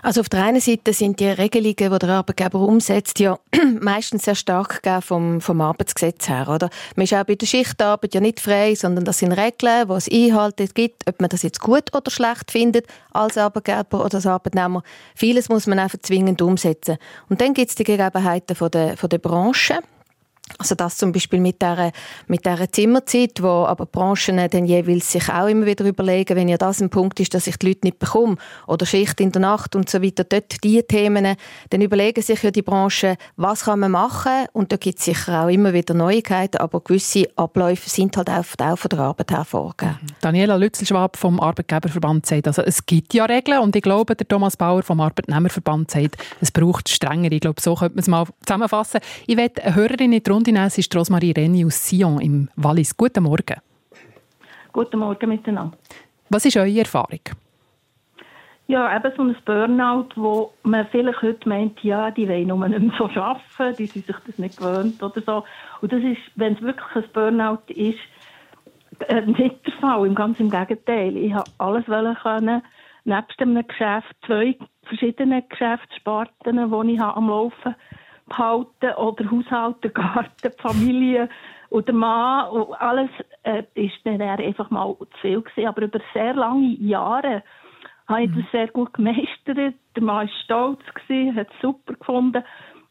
Also 0.02 0.22
auf 0.22 0.30
der 0.30 0.44
einen 0.44 0.62
Seite 0.62 0.94
sind 0.94 1.20
die 1.20 1.28
Regelungen, 1.28 1.76
die 1.76 2.00
der 2.00 2.10
Arbeitgeber 2.10 2.60
umsetzt, 2.60 3.20
ja 3.20 3.40
meistens 3.80 4.24
sehr 4.24 4.36
stark 4.36 4.82
vom, 5.02 5.42
vom 5.42 5.62
Arbeitsgesetz 5.62 6.30
her. 6.30 6.48
Oder? 6.50 6.70
Man 6.96 7.06
ist 7.06 7.14
auch 7.14 7.24
bei 7.24 7.36
der 7.36 7.46
Schichtarbeit 7.46 8.14
ja 8.14 8.22
nicht 8.22 8.40
frei, 8.40 8.76
sondern 8.76 9.06
das 9.06 9.20
sind 9.20 9.32
Regeln, 9.32 9.88
die 9.88 9.94
es 9.94 10.12
Einhalte 10.12 10.68
gibt, 10.68 11.08
ob 11.08 11.22
man 11.22 11.30
das 11.30 11.44
jetzt 11.44 11.60
gut 11.60 11.96
oder 11.96 12.12
schlecht 12.12 12.52
findet 12.52 12.88
als 13.12 13.38
Arbeitgeber 13.38 14.04
oder 14.04 14.16
als 14.16 14.26
Arbeitnehmer. 14.26 14.84
Vieles 15.16 15.50
muss 15.50 15.68
man 15.68 15.80
einfach 15.80 16.00
zwingend 16.02 16.42
umsetzen. 16.42 16.98
Und 17.30 17.42
dann 17.42 17.54
gibt 17.54 17.70
es 17.70 17.76
die 17.76 17.84
Gegebenheiten 17.84 18.56
von 18.56 18.72
der, 18.72 18.98
von 18.98 19.10
der 19.10 19.20
Branche. 19.20 19.80
Also 20.58 20.76
das 20.76 20.98
zum 20.98 21.12
Beispiel 21.12 21.40
mit 21.40 21.62
der, 21.62 21.92
mit 22.28 22.46
der 22.46 22.72
Zimmerzeit, 22.72 23.42
wo 23.42 23.66
aber 23.66 23.86
Branchen 23.86 24.50
dann 24.50 24.66
jeweils 24.66 25.12
sich 25.12 25.30
auch 25.30 25.48
immer 25.48 25.66
wieder 25.66 25.86
überlegen, 25.86 26.36
wenn 26.36 26.48
ja 26.48 26.58
das 26.58 26.82
ein 26.82 26.90
Punkt 26.90 27.20
ist, 27.20 27.34
dass 27.34 27.48
ich 27.48 27.58
die 27.58 27.68
Leute 27.68 27.82
nicht 27.84 28.00
bekomme 28.00 28.38
oder 28.66 28.86
Schicht 28.86 29.20
in 29.20 29.32
der 29.32 29.42
Nacht 29.42 29.76
und 29.76 29.90
so 29.90 30.02
weiter, 30.02 30.24
dort 30.24 30.64
die 30.64 30.82
Themen, 30.84 31.36
dann 31.70 31.82
überlegen 31.82 32.22
sich 32.22 32.42
ja 32.44 32.52
die 32.52 32.62
Branchen, 32.62 33.18
was 33.36 33.66
kann 33.66 33.80
man 33.80 33.92
machen 33.92 34.48
und 34.54 34.72
da 34.72 34.78
gibt 34.78 35.00
es 35.00 35.06
sicher 35.06 35.44
auch 35.44 35.50
immer 35.50 35.74
wieder 35.74 35.94
Neuigkeiten, 35.94 36.58
aber 36.58 36.80
gewisse 36.82 37.28
Abläufe 37.36 37.90
sind 37.90 38.16
halt 38.18 38.30
auch, 38.30 38.44
von 38.44 38.90
der 38.90 39.00
Arbeit 39.00 39.32
her 39.32 39.46
vorgegeben. 39.46 40.00
Daniela 40.22 40.56
Lützelschwab 40.56 41.18
vom 41.18 41.40
Arbeitgeberverband 41.40 42.26
sagt, 42.26 42.48
also 42.48 42.62
es 42.62 42.86
gibt 42.86 43.14
ja 43.14 43.26
Regeln 43.26 43.60
und 43.60 43.76
ich 43.76 43.82
glaube, 43.82 44.16
der 44.16 44.28
Thomas 44.28 44.58
Bauer 44.58 44.82
vom 44.82 45.02
Arbeitnehmerverband 45.02 45.92
sagt, 45.92 46.18
es 46.42 46.52
braucht 46.52 46.90
strengere. 46.90 47.36
Ich 47.36 47.42
glaube, 47.42 47.62
so 47.62 47.76
könnte 47.76 47.96
man 47.96 48.02
es 48.02 48.08
mal 48.08 48.26
zusammenfassen. 48.46 49.02
Ich 49.28 49.38
werde 49.38 49.64
eine 49.64 49.76
Hörerin 49.76 50.14
in 50.14 50.24
Nehmen, 50.46 50.68
es 50.68 50.78
ist 50.78 50.96
Rosmarie 50.96 51.32
Renni 51.32 51.66
aus 51.66 51.88
Sion 51.88 52.20
im 52.22 52.50
Wallis. 52.56 52.96
Guten 52.96 53.24
Morgen. 53.24 53.62
Guten 54.72 55.00
Morgen 55.00 55.30
miteinander. 55.30 55.78
Was 56.30 56.46
ist 56.46 56.58
eure 56.58 56.80
Erfahrung? 56.80 57.22
Ja, 58.68 58.96
eben 58.96 59.12
so 59.16 59.24
ein 59.24 59.36
Burnout, 59.46 60.10
wo 60.16 60.52
man 60.64 60.86
vielleicht 60.88 61.22
heute 61.22 61.48
meint, 61.48 61.82
ja, 61.84 62.12
die 62.12 62.28
wollen 62.28 62.48
nur 62.48 62.68
nicht 62.68 62.82
mehr 62.82 62.94
so 62.98 63.06
arbeiten, 63.06 63.78
die 63.78 63.86
sind 63.86 64.06
sich 64.06 64.16
das 64.26 64.38
nicht 64.38 64.58
gewöhnt 64.58 65.02
oder 65.02 65.22
so. 65.22 65.44
Und 65.82 65.94
das 65.94 66.04
ist, 66.04 66.22
wenn 66.36 66.54
es 66.54 66.62
wirklich 66.62 66.96
ein 66.96 67.12
Burnout 67.14 67.62
ist, 67.70 68.00
äh, 69.08 69.22
nicht 69.22 69.66
der 69.66 69.74
Fall. 69.80 70.06
Im 70.06 70.16
ganz 70.16 70.40
im 70.40 70.50
Gegenteil. 70.50 71.16
Ich 71.16 71.34
habe 71.34 71.50
alles 71.60 71.86
können, 72.22 72.62
nebst 73.06 73.40
einem 73.40 73.66
Geschäft, 73.66 74.14
zwei 74.26 74.58
verschiedene 74.84 75.44
Geschäftssparten, 75.44 76.58
die 76.58 76.94
ich 76.94 77.02
am 77.02 77.30
Laufen 77.30 77.66
habe 77.66 77.76
behalten 78.30 78.94
oder 78.98 79.32
Haushalt, 79.32 79.84
der 79.84 79.92
Garten, 79.92 80.32
die 80.44 80.62
Familie 80.62 81.30
und 81.70 81.88
der 81.88 81.96
Mann 81.96 82.50
und 82.50 82.74
alles 82.76 83.10
äh, 83.44 83.64
ist 83.76 83.96
dann 84.04 84.22
einfach 84.22 84.70
mal 84.70 84.96
zu 85.00 85.08
viel 85.22 85.42
gewesen. 85.42 85.68
Aber 85.68 85.82
über 85.82 86.00
sehr 86.14 86.34
lange 86.34 86.76
Jahre 86.80 87.44
habe 88.08 88.24
ich 88.24 88.32
das 88.34 88.52
sehr 88.52 88.68
gut 88.68 88.94
gemeistert. 88.94 89.58
Der 89.58 90.04
Mann 90.04 90.28
war 90.28 90.30
stolz, 90.46 90.80
gewesen, 90.94 91.36
hat 91.36 91.48
es 91.54 91.62
super 91.62 91.94
gefunden. 91.94 92.44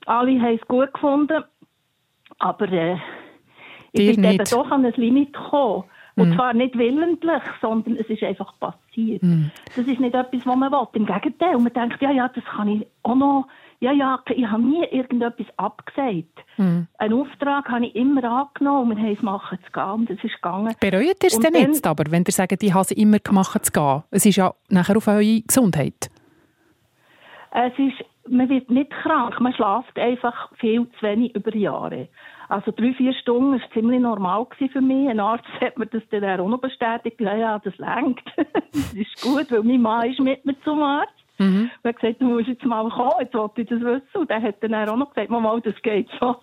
Alle 0.04 0.40
haben 0.40 0.58
es 0.60 0.68
gut 0.68 0.92
gefunden. 0.92 1.42
Aber 2.38 2.70
äh, 2.70 2.96
Dir 3.96 4.10
ich 4.10 4.16
bin 4.16 4.24
eben 4.24 4.36
nicht. 4.38 4.52
doch 4.52 4.70
an 4.70 4.84
ein 4.84 4.92
Limit 4.96 5.32
gekommen. 5.32 5.84
Und 6.18 6.30
Mhm. 6.30 6.34
zwar 6.34 6.54
nicht 6.54 6.76
willentlich, 6.78 7.42
sondern 7.60 7.96
es 7.96 8.08
ist 8.08 8.22
einfach 8.22 8.58
passiert. 8.58 9.22
Mhm. 9.22 9.50
Das 9.66 9.86
ist 9.86 10.00
nicht 10.00 10.14
etwas, 10.14 10.46
was 10.46 10.56
man 10.56 10.72
will. 10.72 10.86
Im 10.94 11.04
Gegenteil, 11.06 11.58
man 11.58 11.72
denkt, 11.72 12.00
ja, 12.00 12.10
ja, 12.10 12.28
das 12.28 12.44
kann 12.44 12.68
ich 12.68 12.86
auch 13.02 13.14
noch. 13.14 13.48
Ja, 13.80 13.92
ja, 13.92 14.18
ich 14.34 14.46
habe 14.46 14.62
nie 14.62 14.84
irgendetwas 14.90 15.46
abgesagt. 15.58 16.38
Mhm. 16.56 16.86
Einen 16.98 17.12
Auftrag 17.14 17.68
habe 17.68 17.86
ich 17.86 17.94
immer 17.94 18.24
angenommen 18.24 18.92
und 18.92 18.96
wir 18.96 19.04
haben 19.04 19.12
es 19.16 19.22
machen 19.22 19.58
zu 19.66 19.70
gehen 19.72 19.90
und 19.90 20.10
es 20.10 20.24
ist 20.24 20.34
gegangen. 20.36 20.74
Bereut 20.80 21.22
ihr 21.22 21.26
es 21.26 21.38
denn 21.38 21.52
dann- 21.52 21.62
jetzt 21.62 21.86
aber, 21.86 22.04
wenn 22.10 22.24
ihr 22.26 22.32
sagt, 22.32 22.62
ich 22.62 22.72
habe 22.72 22.82
es 22.82 22.90
immer 22.92 23.18
gemacht 23.18 23.64
zu 23.66 23.72
gehen? 23.72 24.02
Es 24.10 24.24
ist 24.24 24.36
ja 24.36 24.52
nachher 24.70 24.96
auf 24.96 25.08
eure 25.08 25.42
Gesundheit. 25.42 26.10
Es 27.52 27.72
ist, 27.78 28.04
man 28.28 28.48
wird 28.48 28.70
nicht 28.70 28.90
krank, 28.90 29.40
man 29.40 29.52
schläft 29.52 29.98
einfach 29.98 30.50
viel 30.58 30.86
zu 30.98 31.02
wenig 31.06 31.34
über 31.34 31.54
Jahre. 31.54 32.08
Also 32.48 32.70
drei, 32.70 32.92
vier 32.94 33.12
Stunden 33.14 33.52
war 33.60 33.70
ziemlich 33.72 34.00
normal 34.00 34.46
für 34.56 34.80
mich. 34.80 35.08
Ein 35.08 35.20
Arzt 35.20 35.44
hat 35.60 35.76
mir 35.78 35.86
das 35.86 36.02
dann 36.10 36.40
auch 36.40 36.48
noch 36.48 36.60
bestätigt. 36.60 37.20
Ja, 37.20 37.34
ja, 37.36 37.58
das 37.58 37.76
lenkt. 37.78 38.22
das 38.36 38.92
ist 38.94 39.20
gut, 39.22 39.50
weil 39.50 39.62
mein 39.64 39.82
Mann 39.82 40.10
ist 40.10 40.20
mit 40.20 40.44
mir 40.44 40.54
zum 40.62 40.82
Arzt. 40.82 41.12
Mhm. 41.38 41.70
Und 41.82 41.88
hat 41.88 42.00
gesagt, 42.00 42.20
du 42.20 42.26
musst 42.26 42.48
jetzt 42.48 42.64
mal 42.64 42.88
kommen, 42.88 43.12
jetzt 43.20 43.34
wollte 43.34 43.62
ich 43.62 43.68
das 43.68 43.80
wissen. 43.80 44.02
Und 44.14 44.30
der 44.30 44.42
hat 44.42 44.56
dann 44.62 44.74
auch 44.74 44.96
noch 44.96 45.12
gesagt, 45.12 45.30
mal, 45.30 45.60
das 45.60 45.74
geht 45.82 46.08
so. 46.20 46.36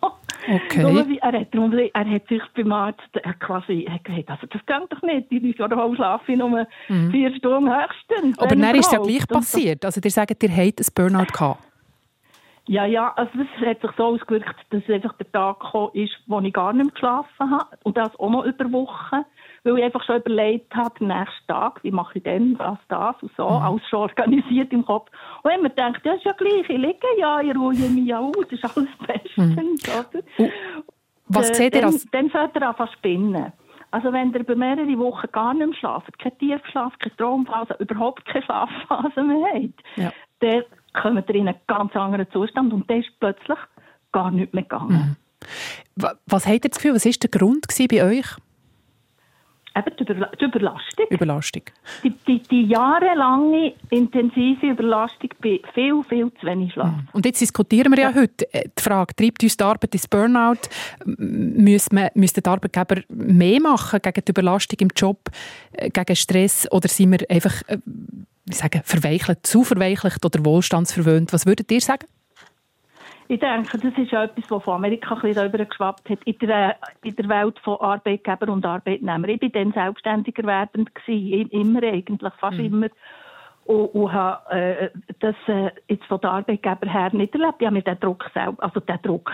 Okay. 0.46 0.82
Nur 0.82 0.92
Er, 1.22 1.32
hat, 1.32 1.48
er 1.54 2.10
hat 2.10 2.28
sich 2.28 2.42
beim 2.56 2.72
Arzt 2.72 3.02
äh, 3.14 3.34
quasi 3.40 3.86
er 3.88 3.94
hat 3.96 4.04
gesagt, 4.04 4.30
also 4.30 4.48
das 4.48 4.66
geht 4.66 4.92
doch 4.92 5.02
nicht. 5.02 5.32
In 5.32 5.54
drei 5.54 5.68
Jahren 5.68 5.96
schlafe 5.96 6.32
ich 6.32 6.38
nur 6.38 6.68
Mhm. 6.90 7.12
vier 7.12 7.36
Stunden 7.36 7.70
höchstens. 7.70 8.38
Aber 8.38 8.56
dann 8.56 8.76
ist 8.76 8.88
es 8.88 8.92
ja 8.92 9.00
gleich 9.00 9.28
passiert. 9.28 9.86
Also 9.86 10.02
ihr 10.04 10.12
sagt, 10.12 10.44
ihr 10.44 10.50
habt 10.50 10.80
ein 10.80 10.86
Burnout 10.94 11.32
gehabt. 11.32 11.64
Ja, 12.68 12.86
ja, 12.86 13.12
also 13.16 13.32
das 13.38 13.68
hat 13.68 13.82
sich 13.82 13.92
so 13.98 14.06
ausgewirkt, 14.06 14.56
dass 14.70 14.84
einfach 14.90 15.14
der 15.18 15.30
Tag 15.32 15.60
gekommen 15.60 15.92
ist, 15.96 16.14
wo 16.28 16.40
ich 16.40 16.54
gar 16.54 16.72
nicht 16.72 16.86
mehr 16.86 16.94
geschlafen 16.94 17.52
habe. 17.52 17.78
Und 17.84 17.98
das 17.98 18.18
auch 18.18 18.30
noch 18.30 18.46
über 18.46 18.72
Wochen. 18.72 19.26
Weil 19.64 19.78
ich 19.78 19.84
einfach 19.86 20.04
schon 20.04 20.18
überlegt 20.18 20.76
habe, 20.76 20.94
den 21.00 21.08
nächsten 21.08 21.48
Tag, 21.48 21.82
wie 21.84 21.92
mache 21.92 22.18
ich 22.18 22.24
denn 22.24 22.58
das, 22.58 22.78
das 22.90 23.16
und 23.22 23.32
so, 23.38 23.48
alles 23.48 23.82
schon 23.90 24.00
organisiert 24.02 24.74
im 24.74 24.86
Kopf. 24.86 25.10
Und 25.44 25.52
ich 25.52 25.62
mir 25.62 25.70
gedacht, 25.70 26.02
ja, 26.04 26.14
ist 26.14 26.26
ja 26.26 26.34
gleich, 26.34 26.68
ich 26.70 26.78
liege 26.78 26.98
ja, 27.18 27.40
ich 27.40 27.56
ruhe 27.56 27.74
mich 27.74 28.06
ja 28.06 28.20
aus, 28.20 28.34
das 28.50 28.60
ist 28.60 28.78
alles 28.78 28.90
bestens, 29.08 29.84
oder? 29.88 30.50
Was 31.28 31.50
Äh, 31.52 31.54
seht 31.54 31.76
ihr 31.76 31.82
dann, 31.82 31.94
als... 31.94 32.06
Dann 32.12 32.30
fängt 32.30 32.56
er 32.58 32.70
an 32.70 32.76
zu 32.88 32.94
spinnen. 32.98 33.54
Also 33.92 34.12
wenn 34.12 34.34
ihr 34.34 34.40
über 34.42 34.56
mehrere 34.56 34.98
Wochen 34.98 35.28
gar 35.32 35.54
nicht 35.54 35.68
mehr 35.68 35.78
schlaft, 35.78 36.20
kein 36.20 36.38
Tiefschlaf, 36.40 36.94
keine 37.00 37.16
Traumphase, 37.16 37.76
überhaupt 37.80 38.26
keine 38.26 38.44
Schlafphase 38.44 39.24
mehr 39.24 39.48
habt, 39.54 39.84
Ja. 39.96 40.12
dann 40.40 40.64
kommt 41.00 41.30
ihr 41.30 41.36
in 41.36 41.48
einen 41.48 41.58
ganz 41.68 41.96
anderen 41.96 42.30
Zustand 42.32 42.74
und 42.74 42.90
dann 42.90 43.00
ist 43.02 43.18
plötzlich 43.20 43.58
gar 44.12 44.30
nicht 44.32 44.54
mehr 44.54 44.64
gegangen. 44.64 45.16
Wa- 45.96 46.16
Was 46.26 46.46
habt 46.48 46.66
ihr 46.66 46.70
das 46.72 46.80
Gefühl, 46.80 46.96
was 46.96 47.06
war 47.06 47.12
der 47.14 47.30
Grund 47.30 47.66
bei 47.90 48.04
euch? 48.04 48.26
Eben 49.76 49.96
die, 49.98 50.04
Überla 50.04 50.32
die 50.40 50.46
Überlastung. 50.46 51.06
Überlastung. 51.10 51.62
Die, 52.04 52.12
die, 52.28 52.44
die 52.44 52.66
jahrelange 52.66 53.74
intensive 53.90 54.68
Überlastung 54.68 55.30
bei 55.42 55.60
viel, 55.74 56.04
viel 56.08 56.32
zu 56.40 56.46
wenig 56.46 56.74
Schlaf. 56.74 56.94
Und 57.12 57.26
jetzt 57.26 57.42
diskutieren 57.42 57.92
wir 57.92 58.04
ja, 58.04 58.14
heute 58.14 58.54
äh, 58.54 58.70
die 58.78 58.82
Frage, 58.82 59.16
treibt 59.16 59.42
uns 59.42 59.58
die 59.58 59.64
Arbeit 59.64 59.94
ins 59.96 60.08
Burnout? 60.08 60.70
Müssen 61.06 62.10
Müssten 62.14 62.44
die 62.44 62.50
Arbeitgeber 62.50 63.02
mehr 63.10 63.60
machen 63.62 64.00
gegen 64.02 64.26
die 64.26 64.30
Überlastung 64.30 64.78
im 64.80 64.90
Job, 64.96 65.20
äh, 65.72 65.90
gegen 65.90 66.16
Stress? 66.16 66.72
Oder 66.72 66.88
sind 66.88 67.12
wir 67.12 67.26
einfach 67.30 67.62
äh, 67.68 67.78
wie 68.46 68.54
sagen, 68.54 68.82
verweichelt, 68.84 69.46
zu 69.46 69.64
verweichlicht 69.64 70.24
oder 70.24 70.44
wohlstandsverwöhnt? 70.46 71.34
Was 71.34 71.46
würdet 71.46 71.72
ihr 71.72 71.82
sagen? 71.82 72.06
Ich 73.34 73.40
denke, 73.40 73.80
das 73.80 73.98
ist 73.98 74.14
etwas, 74.14 74.52
was 74.52 74.64
von 74.64 74.76
Amerika 74.76 75.16
ein 75.16 75.22
bisschen 75.22 75.36
darüber 75.50 75.66
geschwappt 75.66 76.08
hat, 76.08 76.20
in 76.24 76.38
der, 76.38 76.76
in 77.04 77.16
der 77.16 77.30
Welt 77.30 77.58
von 77.64 77.82
Arbeitgeber 77.82 78.48
und 78.48 78.64
Arbeitnehmer. 78.64 79.28
Ich 79.28 79.42
war 79.42 79.50
dann 79.50 79.72
selbstständig 79.72 80.38
erwerbend, 80.38 80.94
gewesen, 80.94 81.50
immer 81.50 81.82
eigentlich, 81.82 82.34
fast 82.36 82.60
immer. 82.60 82.90
Und, 83.66 83.86
und 83.88 84.14
habe 84.14 84.56
äh, 84.56 84.90
das 85.20 85.34
äh, 85.48 85.72
jetzt 85.88 86.06
von 86.06 86.22
den 86.22 86.30
Arbeitgeber 86.30 86.88
her 86.88 87.10
nicht 87.12 87.34
erlebt. 87.34 87.56
Ich 87.58 87.66
habe 87.66 87.74
mir 87.74 87.82
den 87.82 88.00
Druck 88.00 88.30
selber, 88.36 88.62
also 88.62 88.80
den 88.80 89.02
Druck, 89.02 89.32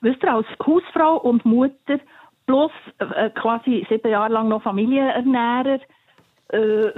wisst 0.00 0.22
ihr, 0.22 0.32
als 0.32 0.46
Hausfrau 0.64 1.16
und 1.16 1.44
Mutter 1.44 1.98
plus 2.46 2.70
äh, 2.98 3.30
quasi 3.30 3.84
sieben 3.88 4.12
Jahre 4.12 4.32
lang 4.32 4.46
noch 4.46 4.62
Familienernährer, 4.62 5.80
äh, 6.50 6.92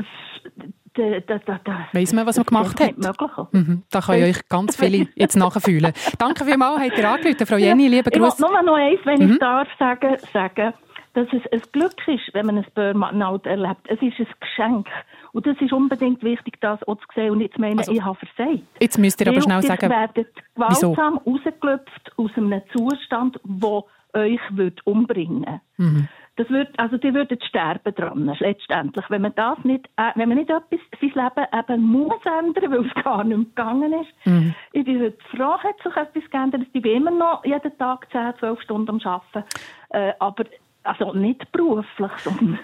da, 0.94 1.20
da, 1.20 1.38
da, 1.38 1.60
da, 1.64 1.86
Weiss 1.92 2.12
man, 2.12 2.26
was 2.26 2.36
man 2.36 2.44
das 2.44 2.74
gemacht 2.74 2.80
hat? 2.80 3.52
Mhm, 3.52 3.82
da 3.90 4.00
können 4.00 4.24
euch 4.24 4.48
ganz 4.48 4.76
viele 4.76 5.08
jetzt 5.14 5.36
nachfühlen. 5.36 5.92
Danke 6.18 6.44
vielmals, 6.44 6.80
habt 6.80 6.98
ihr 6.98 7.10
angerufen. 7.10 7.46
Frau 7.46 7.56
Jenny, 7.56 7.88
liebe 7.88 8.10
Ich 8.12 8.18
Grüße. 8.18 8.42
will 8.42 8.50
nur 8.50 8.62
noch 8.62 8.74
eins, 8.74 9.00
wenn 9.04 9.26
Mhm. 9.26 9.32
ich 9.32 9.38
darf 9.38 9.68
sagen, 9.78 10.16
sagen, 10.32 10.74
dass 11.14 11.26
es 11.32 11.42
ein 11.52 11.60
Glück 11.72 11.96
ist, 12.08 12.32
wenn 12.34 12.46
man 12.46 12.56
ein 12.58 12.66
Burnout 12.74 13.40
erlebt. 13.44 13.80
Es 13.86 14.00
ist 14.00 14.18
ein 14.18 14.26
Geschenk. 14.40 14.86
Und 15.32 15.46
das 15.46 15.56
ist 15.60 15.72
unbedingt 15.72 16.22
wichtig, 16.22 16.58
das 16.60 16.82
auch 16.84 16.96
zu 16.96 17.04
sehen 17.14 17.32
und 17.32 17.38
nicht 17.38 17.54
zu 17.54 17.60
meinen, 17.60 17.78
ich 17.80 18.02
habe 18.02 18.18
versagt. 18.18 18.62
Jetzt 18.80 18.98
müsst 18.98 19.20
ihr 19.20 19.26
aber 19.28 19.36
Weil 19.36 19.42
schnell 19.42 19.58
ihr 19.62 19.66
sagen, 19.68 19.90
werdet 19.90 20.28
wieso? 20.56 20.92
gewaltsam 20.92 21.20
rausgelöpft 21.26 22.12
aus 22.16 22.30
einem 22.36 22.62
Zustand, 22.74 23.38
der 23.44 23.82
euch 24.14 24.40
wird 24.50 24.86
umbringen 24.86 25.60
Mhm. 25.78 26.06
Das 26.36 26.48
wird, 26.48 26.78
also 26.78 26.96
die 26.96 27.12
würden 27.12 27.38
sterben 27.42 27.94
dran, 27.94 28.34
letztendlich. 28.40 29.04
Wenn 29.10 29.22
man 29.22 29.34
das 29.34 29.58
nicht, 29.64 29.86
äh, 29.96 30.12
wenn 30.14 30.28
man 30.30 30.38
nicht 30.38 30.48
etwas, 30.50 30.80
sein 31.00 31.10
Leben 31.14 31.46
eben 31.58 31.82
muss 31.82 32.24
ändern, 32.24 32.72
weil 32.72 32.86
es 32.86 33.04
gar 33.04 33.22
nicht 33.22 33.36
mehr 33.36 33.46
gegangen 33.46 33.92
ist. 33.92 34.26
Mhm. 34.26 34.54
Ich 34.72 34.84
bin 34.84 35.00
heute 35.02 35.18
froh, 35.30 35.58
hat 35.58 35.76
sich 35.82 35.94
etwas 35.94 36.30
geändert. 36.30 36.62
Ich 36.72 36.82
bin 36.82 36.96
immer 36.96 37.10
noch 37.10 37.44
jeden 37.44 37.76
Tag 37.76 38.08
10, 38.12 38.32
12 38.38 38.62
Stunden 38.62 38.88
am 38.90 39.00
Arbeiten. 39.04 39.44
Äh, 39.90 40.12
aber, 40.20 40.44
also 40.84 41.12
nicht 41.12 41.52
beruflich, 41.52 42.12
sondern 42.18 42.58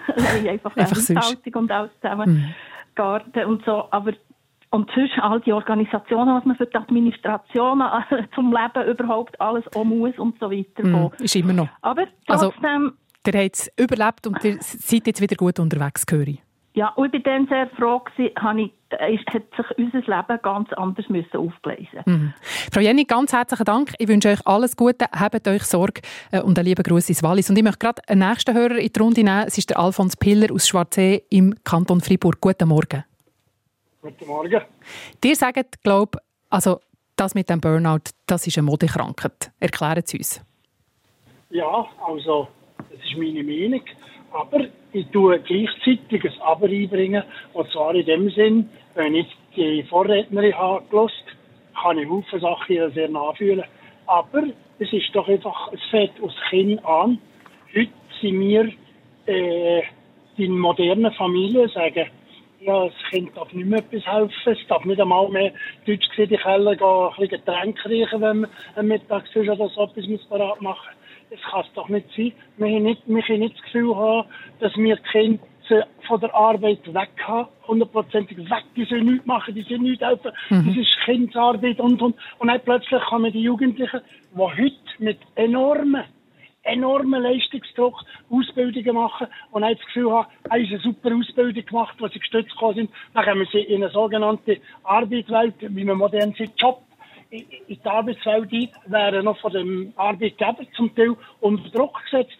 einfach, 0.47 0.75
Einfach. 0.75 0.97
Haushaltung 0.97 1.53
und 1.55 1.71
alles 1.71 1.91
zusammen. 2.01 2.29
Mhm. 2.31 2.53
Garten 2.95 3.45
und 3.45 3.63
so. 3.65 3.85
Aber, 3.91 4.13
und 4.71 4.89
sonst 4.95 5.13
all 5.19 5.41
die 5.41 5.53
Organisationen, 5.53 6.35
was 6.35 6.43
man 6.45 6.55
für 6.55 6.65
die 6.65 6.75
Administration 6.75 7.83
zum 8.35 8.51
Leben 8.51 8.87
überhaupt 8.89 9.39
alles 9.39 9.63
auch 9.75 9.83
muss 9.83 10.17
und 10.17 10.39
so 10.39 10.49
weiter. 10.49 10.83
Mhm, 10.87 11.11
ist 11.19 11.35
immer 11.35 11.53
noch. 11.53 11.69
Aber 11.83 12.05
Also- 12.27 12.49
trotzdem, 12.49 12.93
Ihr 13.33 13.43
habt 13.43 13.55
es 13.55 13.71
überlebt 13.77 14.27
und 14.27 14.43
ihr 14.43 14.57
seid 14.61 15.07
jetzt 15.07 15.21
wieder 15.21 15.35
gut 15.35 15.59
unterwegs, 15.59 16.05
höre 16.09 16.27
ich. 16.27 16.41
ja, 16.73 16.89
und 16.89 17.13
ich 17.13 17.23
bin 17.23 17.47
dann 17.47 17.47
sehr 17.47 17.67
froh 17.77 18.01
habe 18.39 18.61
ich, 18.61 18.71
äh, 18.91 19.15
ist- 19.15 19.27
hat 19.33 19.43
sich 19.57 19.77
unser 19.77 19.99
Leben 19.99 20.39
ganz 20.41 20.71
anders 20.73 21.09
müssen 21.09 21.35
aufgleisen. 21.37 22.01
Mhm. 22.05 22.33
Frau 22.71 22.79
Jenny, 22.79 23.03
ganz 23.05 23.33
herzlichen 23.33 23.65
Dank. 23.65 23.93
Ich 23.97 24.07
wünsche 24.07 24.29
euch 24.29 24.45
alles 24.47 24.77
Gute, 24.77 25.05
habt 25.11 25.47
euch 25.47 25.63
Sorge 25.63 26.01
äh, 26.31 26.41
und 26.41 26.57
einen 26.57 26.67
lieben 26.67 26.83
Gruß 26.83 27.09
ins 27.09 27.21
Wallis. 27.23 27.49
Und 27.49 27.57
ich 27.57 27.63
möchte 27.63 27.79
gerade 27.79 28.01
einen 28.07 28.27
nächsten 28.29 28.53
Hörer 28.55 28.77
in 28.77 28.91
die 28.93 28.99
Runde 28.99 29.23
nehmen. 29.23 29.43
Es 29.47 29.57
ist 29.57 29.69
der 29.71 29.79
Alfons 29.79 30.15
Piller 30.15 30.53
aus 30.53 30.67
Schwarzsee 30.67 31.23
im 31.29 31.55
Kanton 31.63 31.99
Fribourg. 32.01 32.39
Guten 32.39 32.69
Morgen. 32.69 33.03
Guten 34.01 34.27
Morgen. 34.27 34.61
Ihr 35.23 35.35
sagt, 35.35 35.83
glaube 35.83 36.19
also 36.49 36.79
das 37.17 37.35
mit 37.35 37.49
dem 37.49 37.59
Burnout, 37.59 38.11
das 38.27 38.47
ist 38.47 38.57
eine 38.57 38.65
Modekrankheit. 38.65 39.51
Erklären 39.59 40.03
Sie 40.05 40.17
uns. 40.19 40.41
Ja, 41.49 41.85
also, 42.07 42.47
ist 43.09 43.17
meine 43.17 43.43
Meinung. 43.43 43.81
Aber 44.31 44.65
ich 44.93 45.07
tue 45.07 45.39
gleichzeitig 45.39 46.23
ein 46.23 46.41
Aber 46.41 46.67
einbringen. 46.67 47.23
Und 47.53 47.69
zwar 47.71 47.95
in 47.95 48.05
dem 48.05 48.29
Sinn, 48.31 48.69
wenn 48.95 49.15
ich 49.15 49.27
die 49.55 49.83
Vorrednerin 49.83 50.55
habe 50.55 51.07
kann 51.81 51.97
ich 51.97 52.07
viele 52.29 52.41
Sachen 52.41 52.93
sehr 52.93 53.09
nachfühlen. 53.09 53.63
Aber 54.05 54.43
es 54.79 54.91
ist 54.91 55.13
doch 55.13 55.27
einfach, 55.27 55.71
es 55.71 55.81
fängt 55.89 56.21
aus 56.21 56.35
Kind 56.49 56.83
an. 56.85 57.19
Heute 57.73 57.91
sind 58.21 58.39
wir 58.39 58.69
äh, 59.25 59.83
die 60.37 60.47
modernen 60.47 61.11
Familien, 61.13 61.69
sagen, 61.69 62.07
ja, 62.61 62.85
das 62.85 62.93
Kind 63.09 63.35
darf 63.37 63.53
nicht 63.53 63.67
mehr 63.67 63.79
etwas 63.79 64.05
helfen, 64.05 64.53
es 64.53 64.67
darf 64.67 64.83
nicht 64.83 64.99
einmal 64.99 65.29
mehr 65.29 65.53
deutsch 65.85 66.09
gesehen 66.09 66.25
in 66.25 66.29
die 66.31 66.37
Keller 66.37 66.75
gehen, 66.75 66.87
ein 66.87 67.09
bisschen 67.11 67.29
Getränke 67.29 67.89
riechen, 67.89 68.21
wenn 68.21 68.41
man 68.41 68.49
am 68.75 68.87
Mittag 68.87 69.23
oder 69.35 69.69
so 69.69 69.83
etwas 69.83 70.25
parat 70.27 70.61
machen 70.61 70.89
Das 71.29 71.39
kann 71.41 71.61
es 71.61 71.73
doch 71.73 71.89
nicht 71.89 72.07
sein. 72.15 72.31
Wir 72.57 72.67
können 72.67 72.83
nicht, 72.83 73.01
wir 73.05 73.21
können 73.21 73.39
nicht 73.39 73.55
das 73.55 73.63
Gefühl 73.63 73.95
haben, 73.95 74.27
dass 74.59 74.75
wir 74.75 74.97
Kinder 74.97 75.39
von 76.07 76.19
der 76.19 76.33
Arbeit 76.33 76.93
weg 76.93 77.09
haben, 77.27 77.49
hundertprozentig 77.67 78.37
weg, 78.37 78.63
die 78.75 78.85
sollen 78.85 79.05
nichts 79.05 79.27
machen, 79.27 79.53
die 79.53 79.61
sollen 79.61 79.83
nichts 79.83 80.03
helfen, 80.03 80.31
Mhm. 80.49 80.67
das 80.67 80.77
ist 80.77 80.97
Kindsarbeit 81.05 81.79
und, 81.79 82.01
und, 82.01 82.15
und 82.39 82.47
dann 82.47 82.59
plötzlich 82.61 83.01
kommen 83.03 83.31
die 83.31 83.43
Jugendlichen, 83.43 84.01
die 84.33 84.39
heute 84.39 84.73
mit 84.97 85.19
enormen 85.35 86.03
enormen 86.63 87.23
Leistungsdruck 87.23 88.03
Ausbildungen 88.29 88.95
machen 88.95 89.27
und 89.51 89.63
haben 89.63 89.75
das 89.75 89.85
Gefühl 89.85 90.11
haben, 90.11 90.27
haben 90.49 90.65
sie 90.65 90.73
eine 90.73 90.79
super 90.79 91.15
Ausbildung 91.15 91.65
gemacht, 91.65 91.95
wo 91.99 92.07
sie 92.07 92.19
gestützt 92.19 92.53
sind. 92.75 92.89
Dann 93.13 93.25
kommen 93.25 93.47
sie 93.51 93.59
in 93.61 93.81
eine 93.81 93.91
sogenannte 93.91 94.57
Arbeitswelt, 94.83 95.55
wie 95.59 95.85
man 95.85 95.97
modern 95.97 96.33
sagt, 96.37 96.61
Job. 96.61 96.81
In 97.31 97.45
die 97.67 97.79
Arbeitswelt 97.83 98.51
ein, 98.51 98.69
werden 98.87 99.25
noch 99.25 99.39
von 99.39 99.53
dem 99.53 99.93
Arbeitgeber 99.95 100.65
zum 100.75 100.93
Teil 100.95 101.15
unter 101.39 101.69
Druck 101.69 101.99
gesetzt. 102.09 102.37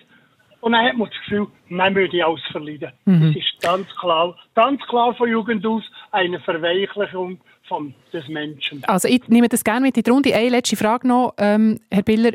Und 0.61 0.73
dann 0.73 0.85
hat 0.85 0.97
man 0.97 1.09
das 1.09 1.17
Gefühl, 1.19 1.47
man 1.69 1.95
würde 1.95 2.25
alles 2.25 2.41
verleiden. 2.51 2.91
Mhm. 3.05 3.33
Das 3.33 3.35
ist 3.35 3.61
ganz 3.61 3.87
klar, 3.99 4.35
ganz 4.55 4.81
klar 4.87 5.13
von 5.15 5.29
Jugend 5.29 5.65
aus 5.65 5.83
eine 6.11 6.39
Verweichlichung 6.39 7.39
von 7.67 7.93
des 8.11 8.27
Menschen. 8.27 8.83
Also 8.85 9.07
ich 9.07 9.27
nehme 9.27 9.47
das 9.47 9.63
gerne 9.63 9.81
mit 9.81 9.95
in 9.95 10.03
die 10.03 10.09
Runde. 10.09 10.35
Eine 10.35 10.49
letzte 10.49 10.75
Frage 10.75 11.07
noch. 11.07 11.33
Ähm, 11.37 11.79
Herr 11.89 12.03
Biller, 12.03 12.31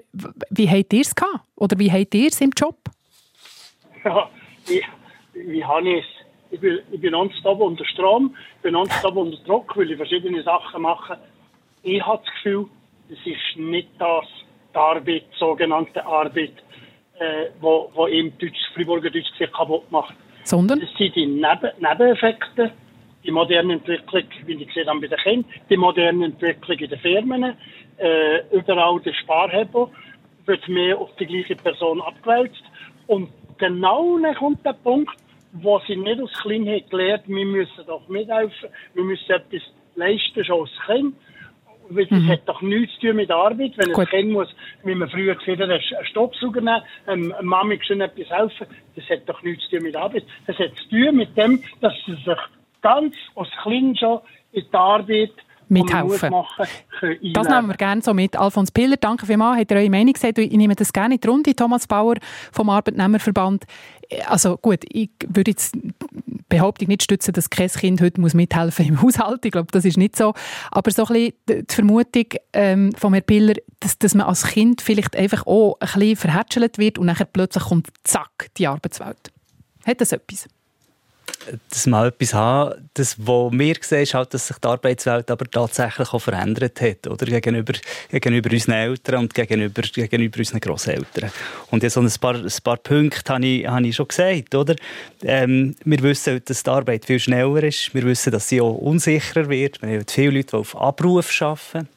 wie 0.50 0.70
habt 0.70 0.92
ihr 0.92 1.00
es 1.00 1.14
gehabt? 1.14 1.40
Oder 1.56 1.78
wie 1.78 1.90
habt 1.90 2.14
ihr 2.14 2.28
es 2.28 2.40
im 2.40 2.50
Job? 2.56 2.76
Ja, 4.04 4.28
wie, 4.66 4.82
wie 5.32 5.64
habe 5.64 5.88
ich 5.88 6.04
es? 6.04 6.10
Ich 6.50 6.60
bin, 6.60 6.78
ich 6.92 7.00
bin 7.00 7.12
nonstop 7.12 7.58
unter 7.58 7.86
Strom, 7.86 8.36
ich 8.56 8.62
bin 8.62 8.74
nonstop 8.74 9.16
unter 9.16 9.38
Druck, 9.44 9.74
weil 9.78 9.90
ich 9.90 9.96
verschiedene 9.96 10.42
Sachen 10.42 10.82
mache. 10.82 11.18
Ich 11.84 12.04
habe 12.04 12.22
das 12.24 12.34
Gefühl, 12.34 12.66
das 13.10 13.18
ist 13.24 13.56
nicht 13.56 13.88
das, 13.98 14.24
die 14.72 14.78
Arbeit, 14.78 15.06
die 15.06 15.38
sogenannte 15.38 16.04
Arbeit, 16.04 16.54
äh, 17.18 17.50
wo, 17.60 17.90
wo 17.94 18.08
eben 18.08 18.36
Deutsch, 18.38 18.58
Friburger 18.74 19.10
Deutsch 19.10 19.30
sehr 19.38 19.48
kaputt 19.48 19.90
macht. 19.92 20.14
Sondern? 20.44 20.80
Das 20.80 20.88
sind 20.96 21.14
die 21.14 21.26
Neben 21.26 21.70
Nebeneffekte, 21.78 22.72
die 23.22 23.30
moderne 23.30 23.74
Entwicklung, 23.74 24.24
wie 24.46 24.54
ich 24.54 24.68
gesehen 24.68 24.88
habe 24.88 25.00
bei 25.00 25.08
den 25.08 25.18
Kindern, 25.18 25.52
die 25.68 25.76
moderne 25.76 26.24
Entwicklung 26.24 26.78
in 26.78 26.88
den 26.88 26.98
Firmen, 26.98 27.56
äh, 27.98 28.38
überall 28.50 29.00
der 29.00 29.12
Sparhebel 29.12 29.88
wird 30.46 30.68
mehr 30.68 30.98
auf 30.98 31.14
die 31.16 31.26
gleiche 31.26 31.56
Person 31.56 32.00
abgewälzt. 32.00 32.62
Und 33.06 33.28
genau 33.58 34.18
dann 34.18 34.34
kommt 34.34 34.64
der 34.64 34.72
Punkt, 34.72 35.16
wo 35.52 35.78
sie 35.86 35.96
nicht 35.96 36.20
aus 36.20 36.32
Kleinheit 36.42 36.90
gelernt, 36.90 37.24
wir 37.26 37.44
müssen 37.46 37.86
doch 37.86 38.08
mithelfen, 38.08 38.70
wir 38.94 39.04
müssen 39.04 39.30
etwas 39.30 39.62
leisten, 39.94 40.44
schon 40.44 40.62
als 40.62 40.70
Kind. 40.86 41.14
Weil 41.90 42.06
Das 42.06 42.18
Mhm. 42.20 42.28
hat 42.28 42.40
doch 42.46 42.62
nichts 42.62 42.94
zu 43.00 43.08
tun 43.08 43.16
mit 43.16 43.30
Arbeit. 43.30 43.72
Wenn 43.76 43.92
Gut. 43.92 44.06
ein 44.06 44.06
Kind 44.08 44.32
muss, 44.32 44.48
wie 44.84 44.94
man 44.94 45.08
früher 45.10 45.34
gesagt 45.34 45.60
hat, 45.60 45.68
einen 45.70 45.82
Stoppsauger 46.04 46.60
nehmen, 46.60 46.82
ähm, 47.06 47.34
Mami 47.42 47.78
schon 47.86 48.00
etwas 48.00 48.28
helfen, 48.30 48.66
das 48.96 49.04
hat 49.10 49.28
doch 49.28 49.42
nichts 49.42 49.64
zu 49.68 49.76
tun 49.76 49.84
mit 49.84 49.94
Arbeit. 49.96 50.24
Das 50.46 50.58
hat 50.58 50.70
zu 50.76 50.88
tun 50.88 51.16
mit 51.16 51.36
dem, 51.36 51.62
dass 51.80 51.92
sie 52.06 52.14
sich 52.14 52.38
ganz 52.82 53.14
aus 53.34 53.48
klein 53.62 53.96
schon 53.96 54.20
in 54.52 54.64
die 54.70 54.74
Arbeit 54.76 55.32
Mithelfen. 55.68 56.30
machen, 56.30 56.66
Das 57.32 57.48
nehmen 57.48 57.68
wir 57.68 57.74
gerne 57.76 58.02
so 58.02 58.12
mit. 58.12 58.36
Alfons 58.36 58.70
Piller, 58.70 58.96
danke 58.98 59.24
vielmals. 59.26 59.58
Habt 59.60 59.70
ihr 59.70 59.78
eure 59.78 59.88
Meinung 59.90 60.12
gesagt? 60.12 60.38
Ich 60.38 60.52
nehme 60.52 60.74
das 60.74 60.92
gerne 60.92 61.14
in 61.14 61.20
die 61.20 61.26
Runde. 61.26 61.54
Thomas 61.56 61.86
Bauer 61.86 62.16
vom 62.52 62.68
Arbeitnehmerverband. 62.68 63.64
Also 64.26 64.58
gut, 64.58 64.80
ich 64.92 65.08
würde 65.26 65.52
jetzt 65.52 65.74
Behauptung 66.56 66.88
nicht 66.88 67.02
stützen, 67.02 67.32
dass 67.32 67.50
kein 67.50 67.68
Kind 67.68 68.00
heute 68.00 68.20
muss 68.20 68.34
mithelfen 68.34 68.86
im 68.86 69.02
Haushalt. 69.02 69.44
Ich 69.44 69.52
glaube, 69.52 69.68
das 69.72 69.84
ist 69.84 69.96
nicht 69.96 70.16
so. 70.16 70.34
Aber 70.70 70.90
so 70.90 71.06
ein 71.06 71.32
bisschen 71.48 71.66
die 71.66 71.74
Vermutung 71.74 72.26
ähm, 72.52 72.92
von 72.96 73.12
Herrn 73.12 73.24
Piller, 73.24 73.54
dass, 73.80 73.98
dass 73.98 74.14
man 74.14 74.26
als 74.26 74.44
Kind 74.44 74.80
vielleicht 74.80 75.16
einfach 75.16 75.46
auch 75.46 75.76
ein 75.80 75.88
bisschen 75.98 76.16
verhätschelt 76.16 76.78
wird 76.78 76.98
und 76.98 77.06
nachher 77.06 77.24
plötzlich 77.24 77.64
kommt 77.64 77.88
zack 78.04 78.50
die 78.56 78.66
Arbeitswelt. 78.66 79.32
Hat 79.84 80.00
das 80.00 80.12
etwas? 80.12 80.48
Dass 81.70 81.86
wir 81.86 82.06
etwas 82.06 82.34
haben, 82.34 82.88
das, 82.94 83.16
was 83.18 83.52
wir 83.52 83.74
sehen, 83.80 84.02
ist 84.02 84.14
halt, 84.14 84.34
dass 84.34 84.48
sich 84.48 84.58
die 84.58 84.68
Arbeitswelt 84.68 85.30
aber 85.30 85.50
tatsächlich 85.50 86.12
auch 86.12 86.18
verändert 86.18 86.80
hat, 86.80 87.06
oder? 87.06 87.26
Gegenüber, 87.26 87.74
gegenüber 88.10 88.50
unseren 88.50 88.74
Eltern 88.74 89.20
und 89.20 89.34
gegenüber, 89.34 89.82
gegenüber 89.82 90.38
unseren 90.38 90.60
Grosseltern. 90.60 91.30
Und 91.70 91.82
ja, 91.82 91.90
so 91.90 92.00
ein 92.00 92.10
paar, 92.20 92.34
ein 92.34 92.52
paar 92.62 92.76
Punkte 92.76 93.32
habe 93.32 93.46
ich, 93.46 93.66
habe 93.66 93.86
ich 93.86 93.96
schon 93.96 94.08
gesagt, 94.08 94.54
oder? 94.54 94.76
Ähm, 95.22 95.74
wir 95.84 96.02
wissen, 96.02 96.40
dass 96.44 96.62
die 96.62 96.70
Arbeit 96.70 97.04
viel 97.04 97.18
schneller 97.18 97.62
ist. 97.62 97.94
Wir 97.94 98.02
wissen, 98.02 98.32
dass 98.32 98.48
sie 98.48 98.60
auch 98.60 98.74
unsicherer 98.74 99.48
wird. 99.48 99.80
Wir 99.82 99.98
haben 99.98 100.06
viele 100.08 100.30
Leute, 100.30 100.48
die 100.48 100.56
auf 100.56 100.80
Abruf 100.80 101.42
arbeiten. 101.42 101.88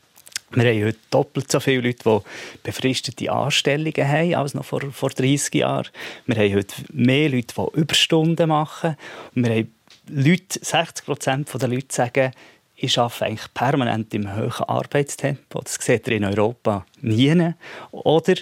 Wir 0.51 0.63
haben 0.63 0.85
heute 0.85 0.99
doppelt 1.09 1.51
so 1.51 1.59
viele 1.59 1.81
Leute, 1.81 2.03
die 2.03 2.19
befristete 2.63 3.31
Anstellungen 3.31 4.07
haben 4.07 4.35
als 4.35 4.53
noch 4.53 4.63
vor, 4.63 4.81
vor 4.91 5.09
30 5.09 5.53
Jahren. 5.55 5.89
Wir 6.25 6.37
haben 6.37 6.55
heute 6.55 6.75
mehr 6.93 7.29
Leute, 7.29 7.53
die 7.53 7.79
Überstunden 7.79 8.47
machen. 8.47 8.95
Und 9.35 9.45
wir 9.45 9.55
haben 9.55 9.75
Leute, 10.09 10.59
60 10.61 11.05
Prozent 11.05 11.49
der 11.53 11.67
Leute 11.67 11.93
sagen, 11.93 12.31
ich 12.75 12.97
arbeite 12.97 13.25
eigentlich 13.25 13.53
permanent 13.53 14.13
im 14.13 14.35
hohen 14.35 14.51
Arbeitstempo. 14.51 15.61
Das 15.61 15.75
seht 15.75 16.07
ihr 16.07 16.17
in 16.17 16.25
Europa 16.25 16.85
nie. 17.01 17.53
Oder 17.91 18.35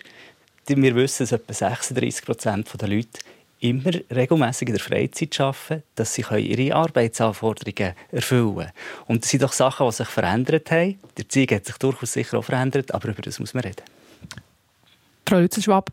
wir 0.67 0.95
wissen, 0.95 1.23
dass 1.23 1.31
etwa 1.31 1.53
36 1.53 2.25
Prozent 2.25 2.81
der 2.81 2.89
Leute 2.89 3.19
immer 3.69 3.91
regelmäßig 4.11 4.69
in 4.69 4.75
der 4.75 4.83
Freizeit 4.83 5.39
arbeiten, 5.39 5.83
dass 5.95 6.13
sie 6.13 6.23
ihre 6.37 6.75
Arbeitsanforderungen 6.75 7.93
erfüllen 8.11 8.55
können. 8.55 8.71
Und 9.07 9.23
das 9.23 9.31
sind 9.31 9.43
doch 9.43 9.53
Sachen, 9.53 9.87
die 9.87 9.93
sich 9.93 10.07
verändert 10.07 10.71
haben. 10.71 10.99
Die 11.17 11.21
Erziehung 11.21 11.49
hat 11.51 11.65
sich 11.65 11.77
durchaus 11.77 12.13
sicher 12.13 12.37
auch 12.37 12.43
verändert, 12.43 12.93
aber 12.93 13.09
über 13.09 13.21
das 13.21 13.39
muss 13.39 13.53
man 13.53 13.63
reden. 13.63 13.83
Frau 15.27 15.39
Lützelschwab. 15.39 15.89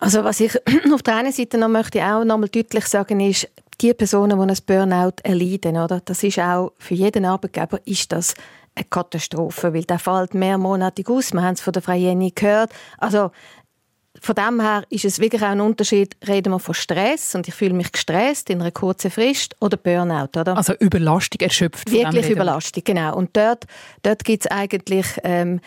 Also 0.00 0.24
was 0.24 0.40
ich 0.40 0.54
auf 0.92 1.02
der 1.02 1.16
einen 1.16 1.32
Seite 1.32 1.58
noch 1.58 1.68
möchte 1.68 2.04
auch 2.04 2.24
noch 2.24 2.38
mal 2.38 2.48
deutlich 2.48 2.86
sagen 2.86 3.20
ist, 3.20 3.48
die 3.80 3.94
Personen, 3.94 4.38
die 4.38 4.52
ein 4.52 4.58
Burnout 4.66 5.22
erleiden, 5.22 5.76
oder, 5.76 6.00
das 6.04 6.22
ist 6.24 6.38
auch 6.38 6.72
für 6.78 6.94
jeden 6.94 7.24
Arbeitgeber 7.24 7.80
ist 7.84 8.10
das 8.10 8.34
eine 8.74 8.84
Katastrophe, 8.84 9.74
weil 9.74 9.84
der 9.84 9.98
fällt 9.98 10.34
mehrmonatig 10.34 11.08
aus. 11.08 11.32
Wir 11.32 11.42
haben 11.42 11.54
es 11.54 11.60
von 11.60 11.72
der 11.72 11.82
Frau 11.82 11.92
Jenny 11.92 12.32
gehört. 12.34 12.72
Also 12.98 13.30
von 14.20 14.34
dem 14.34 14.60
her 14.60 14.84
ist 14.90 15.04
es 15.04 15.18
wirklich 15.18 15.42
auch 15.42 15.48
ein 15.48 15.60
Unterschied, 15.60 16.16
reden 16.26 16.52
wir 16.52 16.58
von 16.58 16.74
Stress 16.74 17.34
und 17.34 17.48
ich 17.48 17.54
fühle 17.54 17.74
mich 17.74 17.92
gestresst 17.92 18.50
in 18.50 18.60
einer 18.60 18.70
kurzen 18.70 19.10
Frist 19.10 19.56
oder 19.60 19.76
Burnout, 19.76 20.38
oder? 20.38 20.56
Also 20.56 20.74
Überlastung 20.74 21.40
erschöpft. 21.40 21.90
Wirklich. 21.90 22.30
Überlastung, 22.30 22.82
genau. 22.84 23.16
Und 23.16 23.36
dort, 23.36 23.64
dort 24.02 24.24
gibt 24.24 24.44
es 24.44 24.50
eigentlich 24.50 25.06
ähm, 25.24 25.60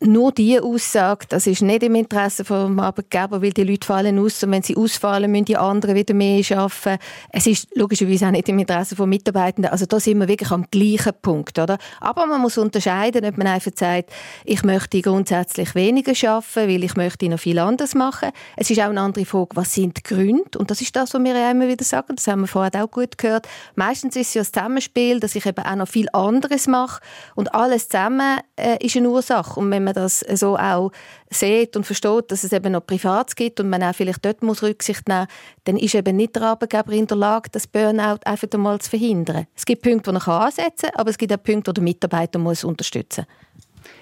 nur 0.00 0.30
die 0.30 0.60
Aussage, 0.60 1.26
das 1.28 1.48
ist 1.48 1.60
nicht 1.60 1.82
im 1.82 1.96
Interesse 1.96 2.44
des 2.44 2.52
Arbeitgeber, 2.52 3.42
weil 3.42 3.52
die 3.52 3.64
Leute 3.64 3.84
fallen 3.84 4.18
aus 4.20 4.42
und 4.44 4.52
wenn 4.52 4.62
sie 4.62 4.76
ausfallen, 4.76 5.30
müssen 5.30 5.46
die 5.46 5.56
anderen 5.56 5.96
wieder 5.96 6.14
mehr 6.14 6.44
arbeiten. 6.56 6.98
Es 7.30 7.48
ist 7.48 7.68
logischerweise 7.74 8.26
auch 8.26 8.30
nicht 8.30 8.48
im 8.48 8.60
Interesse 8.60 8.94
von 8.94 9.08
Mitarbeitenden. 9.08 9.72
Also 9.72 9.86
da 9.86 9.98
sind 9.98 10.18
wir 10.18 10.28
wirklich 10.28 10.52
am 10.52 10.66
gleichen 10.70 11.12
Punkt, 11.20 11.58
oder? 11.58 11.78
Aber 12.00 12.26
man 12.26 12.40
muss 12.40 12.58
unterscheiden, 12.58 13.24
ob 13.24 13.38
man 13.38 13.48
einfach 13.48 13.72
sagt, 13.74 14.10
ich 14.44 14.62
möchte 14.62 15.02
grundsätzlich 15.02 15.74
weniger 15.74 16.12
arbeiten, 16.30 16.70
weil 16.70 16.84
ich 16.84 16.94
möchte 16.94 17.28
noch 17.28 17.40
viel 17.40 17.58
anderes 17.58 17.96
machen. 17.96 18.30
Es 18.56 18.70
ist 18.70 18.80
auch 18.80 18.90
eine 18.90 19.00
andere 19.00 19.24
Frage, 19.24 19.56
was 19.56 19.74
sind 19.74 19.96
die 19.96 20.02
Gründe? 20.04 20.58
Und 20.58 20.70
das 20.70 20.80
ist 20.80 20.94
das, 20.94 21.12
was 21.12 21.24
wir 21.24 21.36
ja 21.36 21.50
immer 21.50 21.66
wieder 21.66 21.84
sagen. 21.84 22.14
Das 22.14 22.28
haben 22.28 22.42
wir 22.42 22.46
vorher 22.46 22.84
auch 22.84 22.90
gut 22.90 23.18
gehört. 23.18 23.48
Meistens 23.74 24.14
ist 24.14 24.28
es 24.28 24.34
ja 24.34 24.42
das 24.42 24.52
Zusammenspiel, 24.52 25.18
dass 25.18 25.34
ich 25.34 25.44
eben 25.44 25.64
auch 25.64 25.76
noch 25.76 25.88
viel 25.88 26.08
anderes 26.12 26.68
mache 26.68 27.00
und 27.34 27.52
alles 27.52 27.88
zusammen 27.88 28.38
äh, 28.56 28.84
ist 28.84 28.96
eine 28.96 29.10
Ursache. 29.10 29.58
Und 29.58 29.72
wenn 29.72 29.87
man 29.94 30.02
das 30.04 30.20
so 30.20 30.56
auch 30.56 30.90
sieht 31.30 31.76
und 31.76 31.84
versteht, 31.84 32.30
dass 32.30 32.44
es 32.44 32.52
eben 32.52 32.72
noch 32.72 32.86
Privates 32.86 33.36
gibt 33.36 33.60
und 33.60 33.68
man 33.68 33.82
auch 33.82 33.94
vielleicht 33.94 34.24
dort 34.24 34.42
muss 34.42 34.62
Rücksicht 34.62 35.08
nehmen 35.08 35.26
dann 35.64 35.76
ist 35.76 35.94
eben 35.94 36.16
nicht 36.16 36.34
der 36.36 36.42
Arbeitgeber 36.42 36.92
in 36.92 37.06
der 37.06 37.16
Lage, 37.16 37.50
das 37.52 37.66
Burnout 37.66 38.20
einfach 38.24 38.48
einmal 38.52 38.80
zu 38.80 38.90
verhindern. 38.90 39.46
Es 39.54 39.66
gibt 39.66 39.82
Punkte, 39.82 40.10
die 40.10 40.16
er 40.16 40.28
ansetzen 40.28 40.90
kann, 40.90 41.00
aber 41.00 41.10
es 41.10 41.18
gibt 41.18 41.32
auch 41.32 41.42
Punkte, 41.42 41.72
die 41.72 41.74
der 41.74 41.84
Mitarbeiter 41.84 42.38
muss 42.38 42.64
unterstützen 42.64 43.26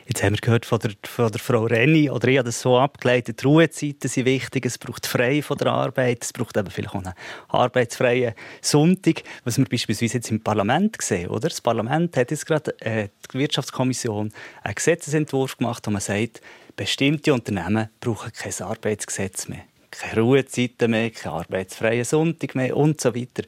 Jetzt 0.06 0.22
haben 0.22 0.34
wir 0.34 0.40
gehört 0.40 0.66
von 0.66 0.78
der, 0.78 0.92
von 1.04 1.30
der 1.32 1.40
Frau 1.40 1.64
Renny, 1.64 2.08
oder 2.08 2.28
ich 2.28 2.38
habe 2.38 2.46
das 2.46 2.60
so 2.60 2.78
abgeleitet, 2.78 3.44
Ruhezeiten 3.44 4.08
sind 4.08 4.24
wichtig, 4.24 4.64
es 4.66 4.78
braucht 4.78 5.06
frei 5.06 5.42
von 5.42 5.58
der 5.58 5.68
Arbeit, 5.68 6.22
es 6.22 6.32
braucht 6.32 6.56
eben 6.56 6.70
vielleicht 6.70 6.94
auch 6.94 7.02
einen 7.02 7.14
arbeitsfreien 7.48 8.34
Sonntag, 8.60 9.22
was 9.44 9.58
wir 9.58 9.64
beispielsweise 9.64 10.14
jetzt 10.14 10.30
im 10.30 10.42
Parlament 10.42 10.96
sehen, 11.00 11.28
oder? 11.28 11.48
Das 11.48 11.60
Parlament 11.60 12.16
hat 12.16 12.30
jetzt 12.30 12.46
gerade, 12.46 12.78
äh, 12.80 13.08
die 13.32 13.38
Wirtschaftskommission, 13.38 14.32
einen 14.62 14.74
Gesetzesentwurf 14.74 15.56
gemacht, 15.58 15.86
wo 15.86 15.90
man 15.90 16.00
sagt, 16.00 16.40
bestimmte 16.76 17.34
Unternehmen 17.34 17.88
brauchen 18.00 18.32
kein 18.32 18.52
Arbeitsgesetz 18.60 19.48
mehr 19.48 19.64
keine 19.98 20.20
Ruhezeiten 20.20 20.90
mehr, 20.90 21.10
keinen 21.10 21.32
arbeitsfreien 21.32 22.04
Sonntag 22.04 22.54
mehr 22.54 22.76
und 22.76 23.00
so 23.00 23.14
weiter. 23.14 23.42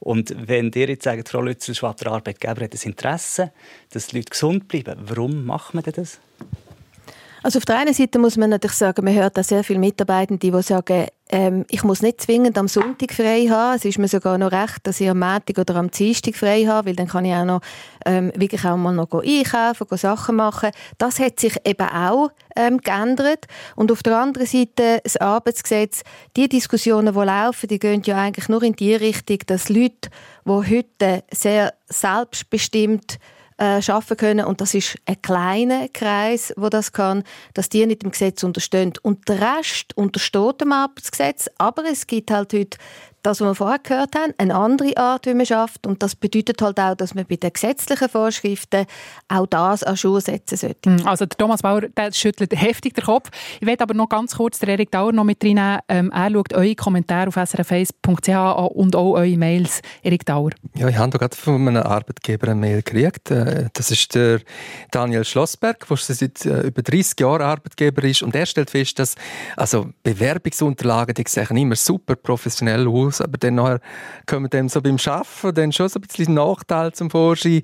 Und 0.00 0.34
wenn 0.48 0.70
ihr 0.74 0.88
jetzt 0.88 1.04
sagt, 1.04 1.28
Frau 1.28 1.40
Lützelschwab, 1.40 1.96
der 1.98 2.12
Arbeitgeber 2.12 2.64
hat 2.64 2.74
das 2.74 2.84
Interesse, 2.84 3.52
dass 3.90 4.08
die 4.08 4.16
Leute 4.16 4.30
gesund 4.30 4.68
bleiben, 4.68 4.98
warum 5.00 5.44
macht 5.44 5.74
man 5.74 5.84
denn 5.84 5.94
das? 5.94 6.20
Also 7.46 7.58
auf 7.58 7.64
der 7.64 7.78
einen 7.78 7.94
Seite 7.94 8.18
muss 8.18 8.36
man 8.36 8.50
natürlich 8.50 8.76
sagen, 8.76 9.04
man 9.04 9.14
hört 9.14 9.38
auch 9.38 9.44
sehr 9.44 9.62
viele 9.62 9.78
Mitarbeitende, 9.78 10.50
die 10.50 10.62
sagen, 10.64 11.06
ähm, 11.28 11.64
ich 11.70 11.84
muss 11.84 12.02
nicht 12.02 12.20
zwingend 12.20 12.58
am 12.58 12.66
Sonntag 12.66 13.12
frei 13.12 13.46
haben. 13.48 13.76
Es 13.76 13.84
ist 13.84 14.00
mir 14.00 14.08
sogar 14.08 14.36
noch 14.36 14.50
recht, 14.50 14.78
dass 14.82 15.00
ich 15.00 15.08
am 15.08 15.20
Montag 15.20 15.56
oder 15.56 15.76
am 15.76 15.88
Dienstag 15.88 16.34
frei 16.34 16.64
habe, 16.64 16.88
weil 16.88 16.96
dann 16.96 17.06
kann 17.06 17.24
ich 17.24 17.32
auch 17.32 17.44
noch 17.44 17.60
ähm, 18.04 18.32
wirklich 18.34 18.64
auch 18.64 18.76
mal 18.76 18.92
noch 18.92 19.12
einkaufen, 19.12 19.86
go 19.88 19.94
Sachen 19.94 20.34
machen. 20.34 20.70
Das 20.98 21.20
hat 21.20 21.38
sich 21.38 21.56
eben 21.64 21.88
auch 21.88 22.30
ähm, 22.56 22.78
geändert. 22.78 23.46
Und 23.76 23.92
auf 23.92 24.02
der 24.02 24.18
anderen 24.18 24.48
Seite 24.48 24.98
das 25.04 25.16
Arbeitsgesetz, 25.16 26.02
die 26.36 26.48
Diskussionen, 26.48 27.14
die 27.14 27.20
laufen, 27.20 27.68
die 27.68 27.78
gehen 27.78 28.02
ja 28.04 28.16
eigentlich 28.16 28.48
nur 28.48 28.64
in 28.64 28.74
die 28.74 28.96
Richtung, 28.96 29.38
dass 29.46 29.68
Leute, 29.68 30.10
die 30.44 30.50
heute 30.50 31.22
sehr 31.32 31.74
selbstbestimmt 31.88 33.20
äh, 33.58 33.80
schaffen 33.80 34.16
können. 34.16 34.44
Und 34.44 34.60
das 34.60 34.74
ist 34.74 34.98
ein 35.06 35.20
kleiner 35.22 35.88
Kreis, 35.88 36.52
wo 36.56 36.68
das 36.68 36.92
kann, 36.92 37.24
dass 37.54 37.68
die 37.68 37.86
nicht 37.86 38.04
im 38.04 38.10
Gesetz 38.10 38.42
unterstehen. 38.42 38.92
Und 39.02 39.28
der 39.28 39.58
Rest 39.58 39.96
untersteht 39.96 40.60
dem 40.60 40.72
Arbeitsgesetz, 40.72 41.48
aber 41.58 41.84
es 41.84 42.06
gibt 42.06 42.30
halt 42.30 42.52
heute 42.52 42.78
das, 43.26 43.40
was 43.40 43.48
wir 43.48 43.54
vorher 43.56 43.80
gehört 43.80 44.14
haben, 44.14 44.32
eine 44.38 44.54
andere 44.54 44.96
Art, 44.96 45.26
wie 45.26 45.34
man 45.34 45.46
schafft. 45.46 45.86
Und 45.86 46.02
das 46.02 46.14
bedeutet 46.14 46.62
halt 46.62 46.78
auch, 46.78 46.94
dass 46.94 47.14
man 47.14 47.26
bei 47.26 47.34
den 47.36 47.52
gesetzlichen 47.52 48.08
Vorschriften 48.08 48.86
auch 49.28 49.46
das 49.46 49.82
an 49.82 49.96
Schuhe 49.96 50.20
setzen 50.20 50.56
sollte. 50.56 50.90
Hm, 50.90 51.06
also 51.06 51.26
der 51.26 51.36
Thomas 51.36 51.62
Bauer 51.62 51.82
der 51.82 52.12
schüttelt 52.12 52.54
heftig 52.54 52.94
den 52.94 53.04
Kopf. 53.04 53.30
Ich 53.60 53.66
werde 53.66 53.82
aber 53.82 53.94
noch 53.94 54.08
ganz 54.08 54.36
kurz 54.36 54.60
den 54.60 54.68
Erik 54.68 54.92
Dauer 54.92 55.12
noch 55.12 55.24
mit 55.24 55.42
reinnehmen. 55.42 55.80
Ähm, 55.88 56.12
er 56.12 56.30
schaut 56.30 56.54
eure 56.54 56.74
Kommentare 56.76 57.28
auf 57.28 57.36
srf1.ch 57.36 58.28
an 58.28 58.66
und 58.68 58.94
auch 58.94 59.14
eure 59.14 59.36
Mails. 59.36 59.80
Erik 60.02 60.24
Dauer. 60.24 60.50
Ja, 60.74 60.88
ich 60.88 60.96
habe 60.96 61.18
gerade 61.18 61.36
von 61.36 61.66
einem 61.66 61.82
Arbeitgeber 61.82 62.48
eine 62.48 62.60
Mail 62.60 62.82
gekriegt. 62.82 63.32
Äh, 63.32 63.68
das 63.72 63.90
ist 63.90 64.14
der 64.14 64.40
Daniel 64.92 65.24
Schlossberg, 65.24 65.84
der 65.88 65.96
seit 65.96 66.46
äh, 66.46 66.68
über 66.68 66.82
30 66.82 67.18
Jahren 67.18 67.42
Arbeitgeber 67.42 68.04
ist. 68.04 68.22
Und 68.22 68.36
er 68.36 68.46
stellt 68.46 68.70
fest, 68.70 69.00
dass 69.00 69.16
also 69.56 69.88
Bewerbungsunterlagen, 70.04 71.14
die 71.14 71.24
sehen 71.26 71.56
immer 71.56 71.74
super 71.76 72.14
professionell 72.14 72.86
aus, 72.86 73.15
aber 73.20 73.38
dann 73.38 73.56
nachher 73.56 73.80
kommen 74.26 74.50
dem 74.50 74.68
so 74.68 74.80
beim 74.80 74.96
Arbeiten 75.04 75.54
dann 75.54 75.72
schon 75.72 75.88
so 75.88 75.98
ein 75.98 76.02
bisschen 76.02 76.34
Nachteil 76.34 76.92
zum 76.92 77.10
Vorschein. 77.10 77.62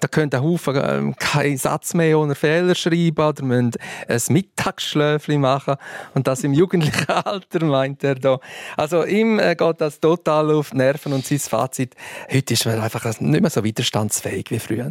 Da 0.00 0.08
können 0.08 0.32
ein 0.32 0.42
Haufen 0.42 0.76
äh, 0.76 1.12
keinen 1.18 1.56
Satz 1.56 1.94
mehr 1.94 2.18
ohne 2.18 2.34
Fehler 2.34 2.74
schreiben 2.74 3.26
oder 3.26 3.44
müssen 3.44 3.72
ein 4.08 4.20
Mittagsschläfchen 4.28 5.40
machen. 5.40 5.76
Und 6.14 6.26
das 6.26 6.44
im 6.44 6.52
jugendlichen 6.58 7.08
Alter, 7.08 7.64
meint 7.64 8.04
er 8.04 8.16
da. 8.16 8.38
Also 8.76 9.04
ihm 9.04 9.38
äh, 9.38 9.54
geht 9.54 9.80
das 9.80 10.00
total 10.00 10.50
auf 10.52 10.70
die 10.70 10.78
Nerven 10.78 11.12
und 11.12 11.26
sein 11.26 11.38
Fazit, 11.38 11.94
heute 12.32 12.54
ist 12.54 12.66
man 12.66 12.80
einfach 12.80 13.04
nicht 13.20 13.40
mehr 13.40 13.50
so 13.50 13.64
widerstandsfähig 13.64 14.50
wie 14.50 14.58
früher. 14.58 14.88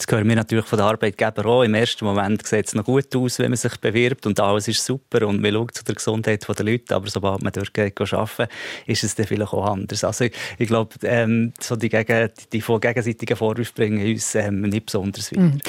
Das 0.00 0.16
hören 0.16 0.26
wir 0.26 0.36
natürlich 0.36 0.64
von 0.64 0.78
den 0.78 0.86
Arbeitgebern 0.86 1.44
auch. 1.44 1.62
Im 1.62 1.74
ersten 1.74 2.06
Moment 2.06 2.46
sieht 2.46 2.66
es 2.66 2.74
noch 2.74 2.84
gut 2.84 3.14
aus, 3.14 3.38
wenn 3.38 3.50
man 3.50 3.58
sich 3.58 3.76
bewirbt 3.76 4.26
und 4.26 4.40
alles 4.40 4.66
ist 4.66 4.82
super 4.82 5.26
und 5.26 5.42
man 5.42 5.52
schaut 5.52 5.74
zu 5.74 5.84
der 5.84 5.94
Gesundheit 5.94 6.46
der 6.48 6.64
Leute, 6.64 6.94
aber 6.94 7.08
sobald 7.08 7.42
man 7.42 7.52
dort 7.52 7.74
geht 7.74 8.00
arbeiten, 8.00 8.50
ist 8.86 9.04
es 9.04 9.14
dann 9.14 9.26
vielleicht 9.26 9.52
auch 9.52 9.66
anders. 9.66 10.02
Also 10.02 10.24
ich, 10.24 10.32
ich 10.56 10.68
glaube, 10.68 10.94
ähm, 11.02 11.52
so 11.60 11.76
die, 11.76 11.90
gegen, 11.90 12.30
die 12.50 12.60
gegenseitigen 12.60 13.36
Vorwürfe 13.36 13.74
bringen 13.74 14.06
uns 14.06 14.34
ähm, 14.34 14.62
nicht 14.62 14.86
besonders 14.86 15.32
weiter. 15.32 15.42
Mhm. 15.42 15.60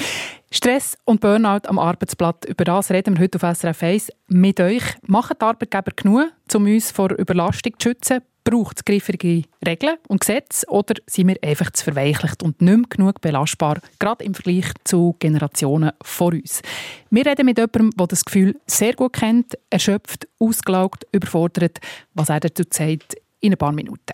Stress 0.50 0.98
und 1.04 1.20
Burnout 1.20 1.68
am 1.68 1.78
Arbeitsplatz, 1.78 2.46
über 2.48 2.64
das 2.64 2.90
reden 2.90 3.18
wir 3.18 3.24
heute 3.24 3.38
auf 3.42 3.58
SRF 3.58 3.84
1 3.84 4.12
mit 4.28 4.62
euch. 4.62 4.84
Machen 5.08 5.36
die 5.42 5.46
Arbeitgeber 5.46 5.92
genug, 5.94 6.32
um 6.54 6.66
uns 6.66 6.92
vor 6.92 7.12
Überlastung 7.12 7.74
zu 7.80 7.90
schützen? 7.90 8.22
Braucht 8.44 8.78
es 8.78 8.86
griffige 8.86 9.44
Regeln 9.66 9.98
und 10.08 10.22
Gesetze 10.22 10.66
oder 10.70 10.96
sind 11.06 11.28
wir 11.28 11.38
einfach 11.44 11.70
zu 11.72 11.84
verweichlicht 11.84 12.42
und 12.42 12.60
nicht 12.62 12.78
mehr 12.78 12.88
genug 12.90 13.22
belastbar, 13.22 13.80
gerade 14.00 14.24
im 14.24 14.34
Vergleich 14.34 14.66
zu 14.84 15.16
Generationen 15.20 15.92
vor 16.02 16.34
uns? 16.34 16.62
Wir 17.12 17.26
reden 17.26 17.46
mit 17.46 17.60
jemandem, 17.60 17.92
der 17.92 18.08
das 18.08 18.26
Gefühl 18.26 18.60
sehr 18.66 18.94
gut 18.94 19.14
kennt, 19.14 19.58
erschöpft, 19.70 20.28
ausgelaugt, 20.40 21.06
überfordert, 21.12 21.80
was 22.16 22.30
er 22.30 22.40
dazu 22.40 22.64
sagt, 22.70 23.16
in 23.42 23.54
ein 23.54 23.58
paar 23.58 23.72
Minuten. 23.72 24.14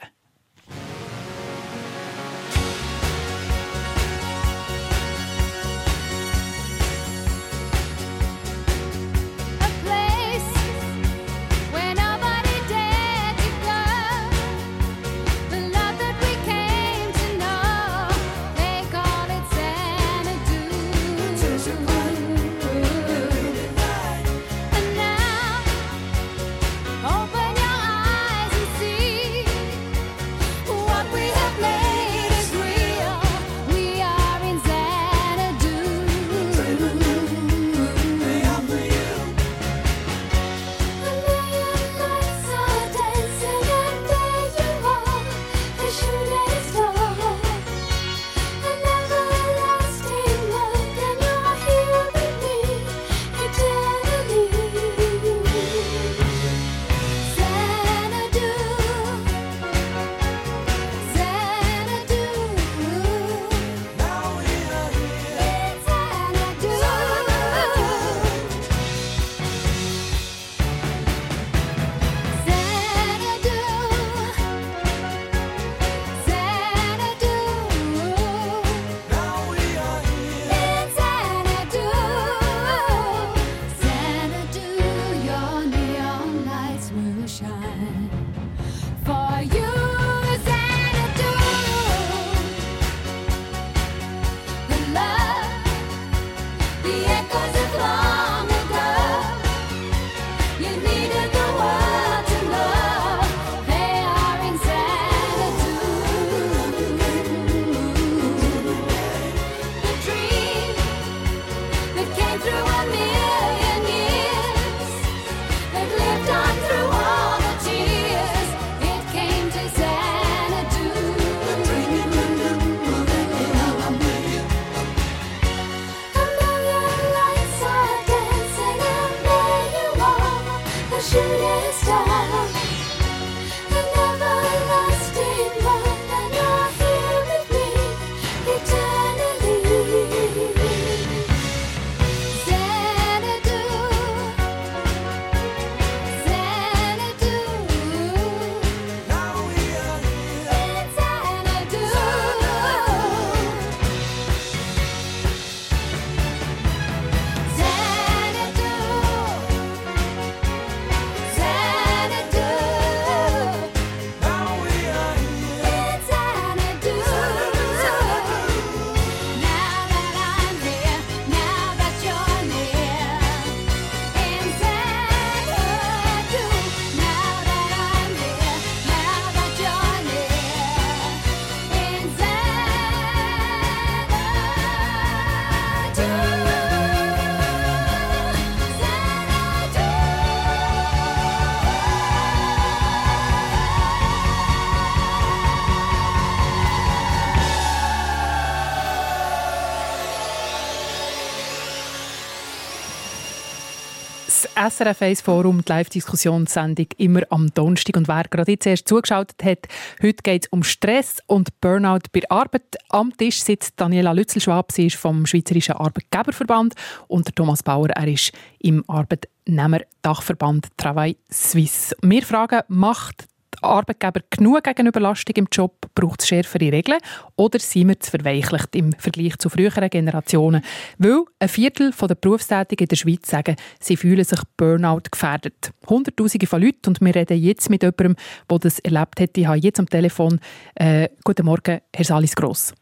SRF 204.70 205.02
1 205.02 205.22
Forum, 205.22 205.64
die 205.64 205.72
Live-Diskussionssendung, 205.72 206.88
immer 206.98 207.22
am 207.30 207.54
Donnerstag. 207.54 207.96
Und 207.96 208.08
wer 208.10 208.24
gerade 208.24 208.52
jetzt 208.52 208.66
erst 208.66 208.88
zugeschaltet 208.88 209.42
hat, 209.44 209.68
heute 210.02 210.22
geht 210.24 210.46
es 210.46 210.50
um 210.52 210.64
Stress 210.64 211.18
und 211.28 211.62
Burnout 211.62 212.10
bei 212.12 212.22
Arbeit. 212.30 212.76
Am 212.90 213.16
Tisch 213.16 213.42
sitzt 213.42 213.80
Daniela 213.80 214.12
Lützelschwab, 214.12 214.74
sie 214.74 214.88
ist 214.88 214.98
vom 214.98 215.26
Schweizerischen 215.26 215.76
Arbeitgeberverband 215.76 216.74
und 217.08 217.28
der 217.28 217.36
Thomas 217.36 217.64
Bauer, 217.64 217.90
er 217.92 218.08
ist 218.08 218.34
im 218.60 218.84
Arbeitnehmerdachverband 218.90 220.68
Travail 220.76 221.16
Suisse. 221.30 221.96
Wir 222.02 222.24
fragen, 222.24 222.62
macht 222.68 223.26
Arbeitgeber 223.62 224.22
genug 224.30 224.64
gegen 224.64 224.88
Überlastung 224.88 225.36
im 225.36 225.48
Job? 225.52 225.74
Braucht 225.96 226.22
es 226.22 226.28
schärfere 226.28 226.72
Regeln? 226.72 227.00
Oder 227.36 227.60
sind 227.60 227.88
wir 227.88 228.00
zu 228.00 228.12
verweichlicht 228.12 228.76
im 228.76 228.94
Vergleich 228.94 229.38
zu 229.38 229.50
früheren 229.50 229.90
Generationen? 229.90 230.64
Weil 230.98 231.26
ein 231.40 231.50
Viertel 231.50 231.92
der 231.92 232.16
Berufstätigen 232.16 232.86
in 232.86 232.90
der 232.90 232.96
Schweiz 232.96 233.30
sagen, 233.30 233.56
sie 233.80 233.98
fühlen 233.98 234.24
sich 234.24 234.40
Burnout 234.58 235.10
gefährdet. 235.12 235.72
Hunderttausende 235.88 236.48
von 236.48 236.62
Leuten 236.62 236.90
und 236.90 237.02
wir 237.02 237.16
reden 237.16 237.38
jetzt 237.38 237.70
mit 237.70 237.84
jemandem, 237.84 238.16
der 238.50 238.60
das 238.60 238.80
erlebt 238.80 239.20
hat. 239.20 239.38
Ich 239.38 239.48
habe 239.48 239.58
jetzt 239.58 239.80
am 239.80 239.88
Telefon 239.88 240.40
äh, 240.76 241.10
«Guten 241.24 241.46
Morgen, 241.46 241.82
Herr 241.94 242.06
Salis 242.06 242.36
Gross». 242.36 242.74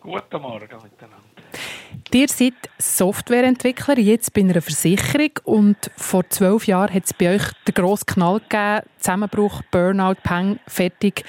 Guten 0.00 0.40
Morgen 0.40 0.60
miteinander. 0.60 1.26
Ihr 2.14 2.28
seid 2.28 2.54
Softwareentwickler, 2.78 3.98
jetzt 3.98 4.32
bei 4.32 4.40
einer 4.40 4.62
Versicherung 4.62 5.32
und 5.44 5.76
vor 5.96 6.26
zwölf 6.30 6.66
Jahren 6.66 6.94
hat 6.94 7.04
es 7.04 7.12
bei 7.12 7.34
euch 7.34 7.42
den 7.66 7.74
grossen 7.74 8.06
Knall 8.06 8.40
gegeben, 8.40 8.86
Zusammenbruch, 8.96 9.60
Burnout, 9.70 10.16
Peng, 10.22 10.58
fertig. 10.66 11.24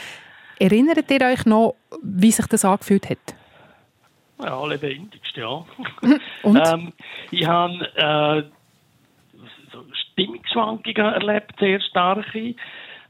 Erinnert 0.60 1.10
ihr 1.12 1.22
euch 1.22 1.46
noch, 1.46 1.76
wie 2.02 2.32
sich 2.32 2.46
das 2.48 2.64
angefühlt 2.64 3.10
hat? 3.10 3.36
Ja, 4.40 4.66
lebendigst, 4.66 5.36
ja. 5.36 5.66
Und? 6.44 6.58
ähm, 6.58 6.94
ich 7.32 7.46
habe 7.46 7.74
äh, 7.96 8.44
so 9.72 9.84
Stimmungsschwankungen 10.12 11.14
erlebt, 11.14 11.54
sehr 11.60 11.82
starke. 11.82 12.56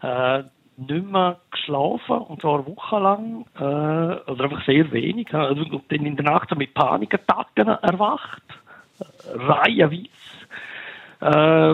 Äh, 0.01 0.43
nicht 0.77 1.11
mehr 1.11 1.37
geschlafen, 1.51 2.17
und 2.19 2.41
zwar 2.41 2.65
wochenlang, 2.65 3.45
äh, 3.55 4.31
oder 4.31 4.43
einfach 4.43 4.65
sehr 4.65 4.91
wenig. 4.91 5.33
Also, 5.33 5.61
und 5.61 5.83
dann 5.89 6.05
in 6.05 6.15
der 6.15 6.25
Nacht 6.25 6.49
so 6.49 6.55
mit 6.55 6.73
Panikattacken 6.73 7.67
erwacht, 7.67 8.43
reihenweise. 9.33 10.09
Äh, 11.19 11.73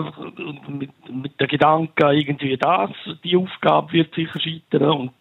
mit, 0.70 0.90
mit 1.10 1.38
der 1.38 1.46
Gedanke, 1.46 2.12
irgendwie 2.12 2.56
das, 2.56 2.90
die 3.22 3.36
Aufgabe 3.36 3.92
wird 3.92 4.14
sicher 4.14 4.40
scheitern 4.40 4.90
und 4.90 5.12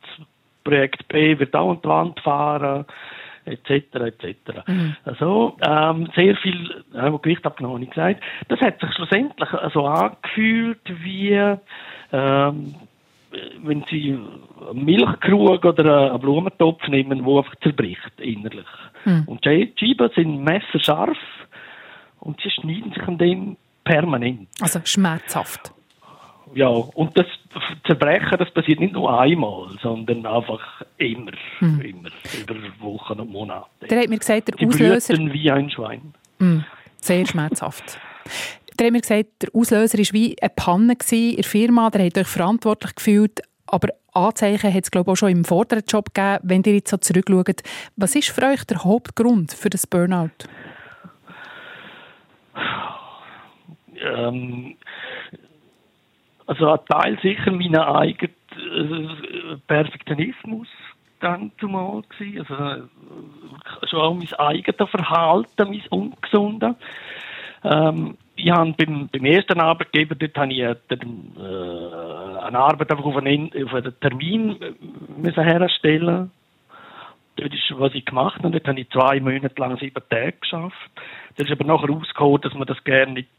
Projekt 0.63 1.06
B 1.10 1.38
wird 1.38 1.54
auch 1.56 1.72
an 1.72 1.82
die 1.84 1.89
Wand 1.89 2.19
fahren, 2.22 2.86
etc. 3.43 3.69
etc. 3.96 4.36
Mhm. 4.65 4.96
Also 5.04 5.58
ähm, 5.62 6.08
sehr 6.15 6.38
viel 6.38 6.86
äh, 6.93 7.12
Gewicht 7.12 7.46
abgenommen, 7.46 7.76
habe 7.76 7.84
ich 7.84 7.89
gesagt. 7.89 8.24
Das 8.48 8.62
hat 8.62 8.80
sich 8.80 8.93
schlussendlich 8.93 9.50
so 9.74 9.86
angefühlt 9.86 10.80
wie 10.86 11.58
ähm, 12.13 12.76
wenn 13.63 13.84
Sie 13.89 14.17
einen 14.69 14.86
Milchkrug 14.86 15.65
oder 15.65 16.12
einen 16.12 16.19
Blumentopf 16.22 16.88
nehmen, 16.88 17.26
der 17.26 17.36
einfach 17.38 17.56
zerbricht 17.63 18.19
innerlich. 18.19 18.65
Hm. 19.04 19.24
Und 19.26 19.46
die 19.46 19.74
Scheiben 19.76 20.10
sind 20.15 20.43
messerscharf 20.43 21.17
und 22.19 22.39
sie 22.41 22.50
schneiden 22.50 22.93
sich 22.93 23.04
an 23.04 23.17
dem 23.17 23.58
permanent. 23.84 24.48
Also 24.62 24.80
schmerzhaft. 24.84 25.74
Ja, 26.56 26.67
und 26.67 27.17
das 27.17 27.26
Zerbrechen, 27.86 28.38
das 28.38 28.52
passiert 28.52 28.80
nicht 28.80 28.93
nur 28.93 29.19
einmal, 29.19 29.69
sondern 29.82 30.26
einfach 30.26 30.84
immer, 30.98 31.32
Hm. 31.60 31.82
immer, 31.82 32.10
über 32.39 32.56
Wochen 32.80 33.19
und 33.19 33.32
Monate. 33.32 33.65
Der 33.89 34.02
hat 34.02 34.10
mir 34.10 34.19
gesagt, 34.19 34.48
der 34.48 34.56
Die 34.56 34.67
Auslöser... 34.67 35.15
blühten 35.15 35.34
wie 35.34 35.52
ein 35.52 35.69
Schwein. 35.69 36.13
Mm, 36.39 36.60
sehr 36.98 37.26
schmerzhaft. 37.26 38.00
Der 38.80 38.88
hat 38.88 38.94
mir 38.94 39.02
gesagt, 39.02 39.30
der 39.42 39.50
Auslöser 39.54 39.98
war 39.98 40.06
wie 40.14 40.36
eine 40.42 40.50
Panne 40.56 40.96
in 41.12 41.36
der 41.36 41.44
Firma. 41.44 41.90
Der 41.90 42.06
hat 42.06 42.18
euch 42.18 42.28
verantwortlich 42.28 42.96
gefühlt. 42.96 43.42
Aber 43.68 43.90
Anzeichen 44.14 44.74
hat 44.74 44.84
es, 44.84 44.92
glaube 44.92 45.10
ich, 45.10 45.14
auch 45.14 45.18
schon 45.18 45.32
im 45.32 45.46
vorderen 45.46 45.84
Job 45.88 46.14
gegeben. 46.14 46.40
Wenn 46.44 46.64
ihr 46.64 46.76
jetzt 46.76 46.90
so 46.90 46.98
zurückschaut, 46.98 47.62
was 47.96 48.16
ist 48.16 48.30
für 48.30 48.46
euch 48.46 48.64
der 48.66 48.84
Hauptgrund 48.84 49.54
für 49.54 49.70
das 49.70 49.88
Burnout? 49.88 50.30
ähm, 54.04 54.76
also 56.46 56.72
ein 56.72 56.80
Teil 56.90 57.20
sicher 57.22 57.52
meiner 57.52 57.96
eigenen 57.96 58.36
äh, 58.52 59.58
Perfektionismus 59.68 60.68
dann 61.20 61.52
zumal 61.60 62.04
gewesen. 62.04 62.46
Also 62.50 62.64
äh, 62.64 63.88
schon 63.88 64.02
auch 64.02 64.14
mein 64.14 64.34
eigenes 64.34 64.90
Verhalten, 64.90 65.70
mein 65.70 65.84
Ungesunde. 65.90 66.76
Ähm, 67.64 68.18
ich 68.36 68.52
habe 68.52 68.74
beim, 68.74 69.10
beim 69.12 69.26
ersten 69.26 69.60
Arbeitgeber, 69.60 70.15
dort 70.15 70.38
habe 70.38 70.52
ich 70.52 70.60
äh, 70.60 70.72
äh, 70.72 70.98
eine 72.39 72.60
Arbeit 72.60 72.91
einfach 72.91 73.06
auf 73.06 73.17
einen, 73.17 73.52
auf 73.65 73.74
einen 73.74 74.00
Termin 74.00 74.62
äh, 74.62 74.74
müssen 75.17 75.43
herstellen 75.43 76.32
das 77.36 77.48
ist, 77.48 77.80
was 77.80 77.93
ich 77.96 78.06
gemacht 78.06 78.38
habe. 78.43 78.52
Dort 78.52 78.67
habe 78.67 78.80
ich 78.80 78.89
zwei 78.89 79.19
Monate 79.19 79.60
lang 79.60 79.78
sieben 79.78 80.04
Tage 80.10 80.34
geschafft. 80.34 80.91
Das 81.36 81.48
ist 81.48 81.52
aber 81.52 81.65
nachher 81.65 81.89
rausgekommen, 81.89 82.41
dass 82.41 82.54
man 82.54 82.67
das 82.67 82.84
gerne 82.84 83.13
nicht 83.13 83.30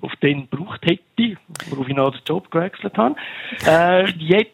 auf 0.00 0.14
den 0.16 0.48
gebraucht 0.50 0.84
hätte, 0.84 1.36
worauf 1.70 1.88
ich 1.88 1.94
noch 1.94 2.10
den 2.10 2.20
Job 2.26 2.50
gewechselt 2.50 2.96
habe. 2.98 3.14
Äh, 3.66 4.10
jetzt 4.18 4.52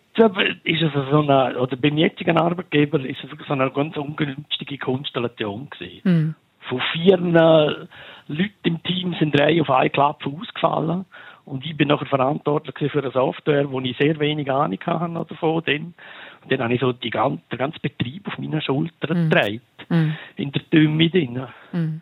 ist 0.64 0.82
es 0.82 0.92
so 1.10 1.20
eine, 1.20 1.58
oder 1.58 1.76
beim 1.76 1.96
jetzigen 1.96 2.36
Arbeitgeber 2.38 3.00
ist 3.00 3.24
es 3.24 3.30
so 3.46 3.52
eine 3.52 3.70
ganz 3.70 3.96
ungünstige 3.96 4.78
Konstellation 4.78 5.68
gewesen. 5.70 6.00
Hm. 6.02 6.34
Von 6.68 6.80
vier 6.92 7.14
äh, 7.14 7.86
Leuten 8.28 8.52
im 8.64 8.82
Team 8.82 9.14
sind 9.18 9.38
drei 9.38 9.60
auf 9.60 9.70
einen 9.70 9.92
Klapp 9.92 10.24
ausgefallen. 10.26 11.04
Und 11.44 11.64
ich 11.66 11.76
bin 11.76 11.88
nachher 11.88 12.06
verantwortlich 12.06 12.90
für 12.90 13.02
eine 13.02 13.10
Software, 13.10 13.70
wo 13.70 13.78
ich 13.80 13.96
sehr 13.98 14.18
wenig 14.18 14.50
Ahnung 14.50 14.78
hatte 14.86 15.26
davon. 15.28 15.62
Dann. 15.66 15.94
Und 16.42 16.52
dann 16.52 16.62
habe 16.62 16.74
ich 16.74 16.80
so 16.80 16.92
die 16.92 17.10
ganze, 17.10 17.42
den 17.52 17.58
ganzen 17.58 17.80
Betrieb 17.82 18.26
auf 18.26 18.38
meinen 18.38 18.62
Schultern 18.62 19.24
Mhm. 19.26 19.30
getragen. 19.30 19.60
Mhm. 19.90 20.16
In 20.36 20.52
der 20.52 20.62
Dümme 20.72 21.10
drin. 21.10 21.46
Mhm. 21.72 22.00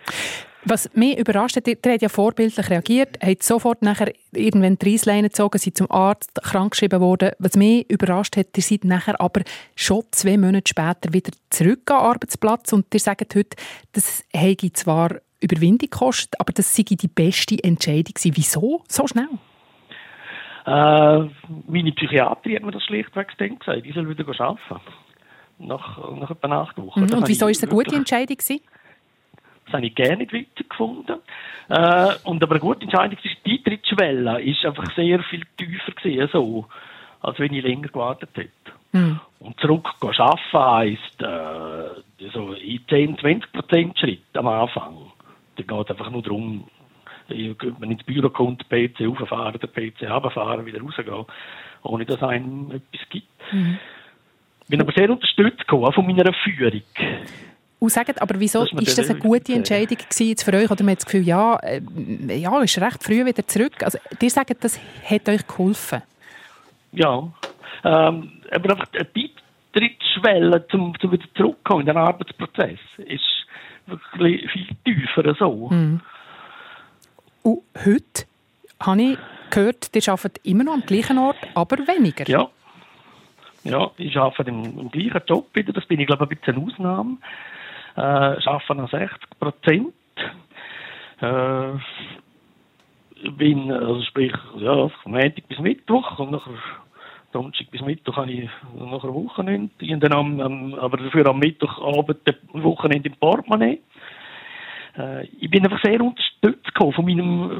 Was 0.64 0.88
mich 0.94 1.18
überrascht 1.18 1.56
hat, 1.56 1.66
ihr 1.66 1.76
habt 1.84 2.02
ja 2.02 2.08
vorbildlich 2.08 2.70
reagiert, 2.70 3.18
habt 3.20 3.42
sofort 3.42 3.82
nachher 3.82 4.12
irgendwann 4.32 4.78
die 4.78 4.92
Reissleine 4.92 5.28
gezogen, 5.28 5.58
seid 5.58 5.76
zum 5.76 5.90
Arzt 5.90 6.40
krankgeschrieben 6.40 7.00
worden. 7.00 7.32
Was 7.40 7.56
mich 7.56 7.90
überrascht 7.90 8.36
hat, 8.36 8.56
ihr 8.56 8.62
seid 8.62 8.84
nachher 8.84 9.20
aber 9.20 9.42
schon 9.74 10.04
zwei 10.12 10.38
Monate 10.38 10.68
später 10.68 11.12
wieder 11.12 11.32
zurück 11.50 11.90
am 11.90 12.04
Arbeitsplatz 12.04 12.72
und 12.72 12.86
ihr 12.94 13.00
sagt 13.00 13.34
heute, 13.34 13.56
das 13.92 14.24
hätte 14.32 14.72
zwar 14.72 15.16
Überwindung 15.40 15.90
gekostet, 15.90 16.38
aber 16.38 16.52
das 16.52 16.76
sei 16.76 16.84
die 16.84 17.08
beste 17.08 17.62
Entscheidung 17.62 18.14
gewesen. 18.14 18.36
Wieso 18.36 18.84
so 18.86 19.08
schnell? 19.08 19.28
Äh, 20.64 21.28
meine 21.66 21.90
Psychiaterin 21.92 22.56
hat 22.56 22.62
mir 22.62 22.70
das 22.70 22.84
schlichtweg 22.84 23.28
gesagt. 23.36 23.84
Ich 23.84 23.94
soll 23.94 24.08
wieder 24.08 24.24
arbeiten. 24.40 24.80
Nach, 25.58 26.16
nach 26.16 26.30
etwa 26.30 26.62
acht 26.62 26.76
Wochen. 26.78 27.00
Mhm. 27.00 27.14
Und 27.14 27.28
wieso 27.28 27.48
ist 27.48 27.58
es 27.58 27.64
eine 27.64 27.72
gute 27.72 27.96
Entscheidung 27.96 28.36
gewesen? 28.36 28.60
Das 29.64 29.74
habe 29.74 29.86
ich 29.86 29.94
gerne 29.94 30.18
nicht 30.18 30.32
witzig 30.32 30.68
gefunden. 30.68 31.18
Äh, 31.68 32.08
und 32.24 32.42
aber 32.42 32.52
eine 32.52 32.60
gute 32.60 32.82
Entscheidung 32.82 33.18
ist, 33.22 33.36
die 33.46 33.58
Eintrittsschwelle 33.58 34.42
ist 34.42 34.64
einfach 34.64 34.94
sehr 34.94 35.22
viel 35.22 35.42
tiefer 35.56 35.92
gewesen, 35.92 36.28
so, 36.32 36.66
als 37.20 37.38
wenn 37.38 37.54
ich 37.54 37.62
länger 37.62 37.88
gewartet 37.88 38.30
hätte. 38.34 38.50
Mhm. 38.92 39.20
Und 39.38 39.58
zurück 39.60 39.88
arbeiten 40.00 40.38
heisst, 40.52 41.22
äh, 41.22 42.28
so 42.32 42.52
in 42.52 42.80
10, 42.88 43.18
20 43.18 43.52
Prozent 43.52 43.98
Schritt 43.98 44.36
am 44.36 44.48
Anfang. 44.48 45.12
Da 45.56 45.62
geht 45.62 45.84
es 45.84 45.90
einfach 45.90 46.10
nur 46.10 46.22
darum, 46.22 46.64
wenn 47.28 47.56
man 47.78 47.90
ins 47.90 48.02
Büro 48.04 48.28
kommt, 48.28 48.68
PC 48.68 49.06
rauffahren, 49.06 49.58
den 49.58 49.72
PC 49.72 50.10
runterfahren, 50.10 50.66
wieder 50.66 50.80
rausgehen, 50.80 51.24
ohne 51.82 52.04
dass 52.04 52.22
einem 52.22 52.70
etwas 52.70 53.08
gibt. 53.08 53.28
Mhm. 53.52 53.78
bin 54.68 54.80
aber 54.80 54.92
sehr 54.92 55.10
unterstützt 55.10 55.60
gekommen, 55.60 55.92
von 55.92 56.06
meiner 56.06 56.32
Führung. 56.32 56.82
Und 57.82 57.90
sagt, 57.90 58.22
aber 58.22 58.38
wieso 58.38 58.64
man 58.74 58.84
ist 58.84 58.96
das 58.96 59.10
eine 59.10 59.18
gute 59.18 59.54
Entscheidung 59.54 59.98
jetzt 60.16 60.44
für 60.44 60.54
euch? 60.54 60.70
Oder 60.70 60.84
man 60.84 60.92
hat 60.92 60.98
das 60.98 61.04
Gefühl, 61.04 61.26
ja, 61.26 61.56
äh, 61.56 61.80
ja, 62.38 62.62
ist 62.62 62.80
recht 62.80 63.02
früh 63.02 63.26
wieder 63.26 63.44
zurück. 63.44 63.82
Also, 63.82 63.98
ihr 64.20 64.30
sagt, 64.30 64.62
das 64.62 64.78
hat 65.04 65.28
euch 65.28 65.44
geholfen. 65.44 66.00
Ja, 66.92 67.28
ähm, 67.82 68.40
aber 68.52 68.70
einfach 68.70 68.86
die 69.16 69.32
Eintrittsschwelle 69.74 70.64
zum, 70.68 70.96
zum 71.00 71.10
wieder 71.10 71.24
zurückkommen 71.34 71.80
in 71.80 71.86
den 71.86 71.96
Arbeitsprozess 71.96 72.78
ist 72.98 73.46
wirklich 73.86 74.48
viel 74.52 74.68
tiefer 74.84 75.34
so. 75.36 75.68
Mhm. 75.70 76.02
Und 77.42 77.62
heute 77.84 78.26
habe 78.78 79.02
ich 79.02 79.18
gehört, 79.50 79.90
ihr 79.92 80.08
arbeitet 80.08 80.46
immer 80.46 80.62
noch 80.62 80.74
am 80.74 80.86
gleichen 80.86 81.18
Ort, 81.18 81.38
aber 81.54 81.78
weniger. 81.78 82.28
Ja. 82.28 82.48
Ja, 83.64 83.90
ich 83.96 84.16
arbeite 84.16 84.50
im, 84.50 84.78
im 84.78 84.90
gleichen 84.92 85.20
Job 85.26 85.48
wieder, 85.54 85.72
das 85.72 85.86
bin 85.86 85.98
ich 85.98 86.06
glaube 86.06 86.24
ich 86.24 86.30
ein 86.30 86.38
bisschen 86.38 86.56
eine 86.56 86.72
Ausnahme. 86.72 87.16
Äh, 87.96 88.00
arbeite 88.00 88.74
noch 88.74 88.90
60 88.90 89.18
Prozent. 89.38 89.94
Äh, 91.20 91.72
bin, 93.30 93.70
also 93.70 94.02
sprich, 94.02 94.32
ja, 94.56 94.88
von 94.88 95.12
Montag 95.12 95.46
bis 95.48 95.58
Mittwoch 95.58 96.18
und 96.18 96.32
nachher 96.32 96.52
Donnerstag 97.32 97.70
bis 97.70 97.80
Mittwoch 97.80 98.16
habe 98.16 98.30
ich 98.30 98.50
nachher 98.78 99.08
ein 99.08 99.14
Wochenende. 99.14 99.70
Und 99.80 100.00
dann 100.00 100.12
am, 100.12 100.40
am, 100.40 100.74
aber 100.74 100.98
dafür 100.98 101.26
am 101.26 101.38
Mittwochabend 101.38 102.20
ein 102.26 102.62
Wochenende 102.62 103.08
im 103.08 103.16
Portemonnaie. 103.16 103.80
äh, 104.98 105.26
ich 105.40 105.50
bin 105.50 105.64
einfach 105.64 105.82
sehr 105.82 106.00
unterstützt 106.00 106.70
von 106.76 107.04
meinem, 107.04 107.50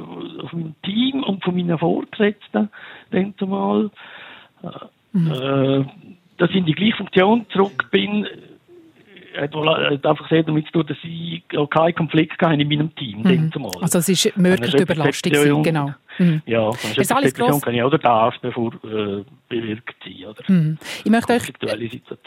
äh, 0.40 0.48
von 0.48 0.60
meinem 0.60 0.74
Team 0.82 1.22
und 1.22 1.42
von 1.42 1.54
meinen 1.54 1.78
Vorgesetzten, 1.78 2.68
dann 3.10 3.34
zumal, 3.38 3.90
äh, 4.62 4.68
mhm. 5.12 5.30
äh, 5.30 5.84
dass 6.38 6.50
ich 6.50 6.56
in 6.56 6.66
die 6.66 6.74
gleiche 6.74 6.96
Funktion 6.96 7.46
zurück 7.50 7.90
bin, 7.90 8.26
hat 9.36 10.06
einfach 10.06 10.28
sehr 10.28 10.42
damit 10.42 10.66
zu 10.66 10.72
tun, 10.72 10.86
dass 10.86 10.96
ich 11.02 11.42
keinen 11.70 11.94
Konflikt 11.94 12.40
hatte 12.40 12.60
in 12.60 12.68
meinem 12.68 12.94
Team. 12.94 13.22
Mhm. 13.22 13.52
Also 13.80 13.98
es 13.98 14.08
ist 14.08 14.36
möglich 14.36 14.74
Überlastung, 14.74 15.62
genau. 15.62 15.94
Mhm. 16.18 16.42
Ja, 16.46 16.70
von 16.72 16.90
Situation 16.90 17.60
kann 17.60 17.74
ich 17.74 17.82
auch 17.82 17.90
das 17.90 18.34
bevor 18.40 18.72
äh, 18.84 19.24
bewirkt 19.48 19.96
sein. 20.04 20.28
Oder? 20.28 20.42
Mhm. 20.46 20.78
Ich 21.04 21.10
möchte 21.10 21.32
euch 21.32 21.52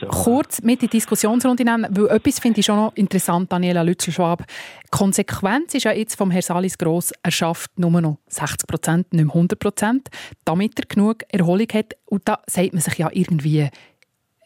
kurz 0.10 0.62
mit 0.62 0.82
in 0.82 0.90
die 0.90 0.98
Diskussionsrunde 0.98 1.64
nehmen, 1.64 1.88
weil 1.92 2.08
etwas 2.08 2.40
finde 2.40 2.60
ich 2.60 2.66
schon 2.66 2.78
noch 2.78 2.96
interessant, 2.96 3.52
Daniela 3.52 3.84
Lützel-Schwab. 3.84 4.44
Die 4.48 4.90
Konsequenz 4.92 5.74
ist 5.76 5.84
ja 5.84 5.92
jetzt 5.92 6.16
vom 6.16 6.32
Herrn 6.32 6.42
Salis 6.42 6.78
Gross, 6.78 7.14
er 7.22 7.32
schafft 7.32 7.78
nur 7.78 8.02
noch 8.02 8.18
60 8.28 8.68
Prozent, 8.68 9.14
nicht 9.14 9.26
mehr 9.26 9.36
100 9.36 9.60
Prozent, 9.60 10.10
damit 10.46 10.80
er 10.80 10.86
genug 10.88 11.24
Erholung 11.30 11.68
hat. 11.74 11.94
Und 12.06 12.28
da 12.28 12.40
sagt 12.48 12.74
man 12.74 12.82
sich 12.82 12.98
ja 12.98 13.10
irgendwie, 13.12 13.70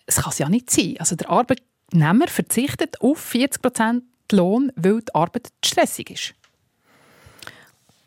es 0.06 0.22
kann 0.22 0.32
es 0.32 0.40
ja 0.40 0.50
nicht 0.50 0.70
sein. 0.70 0.96
Also 1.00 1.16
der 1.16 1.30
Arbeitnehmer 1.90 2.28
verzichtet 2.28 3.02
auf 3.02 3.20
40 3.20 3.62
Prozent 3.62 4.04
Lohn, 4.32 4.72
weil 4.76 5.02
die 5.02 5.16
Arbeit 5.16 5.50
stressig 5.66 6.12
ist. 6.12 6.34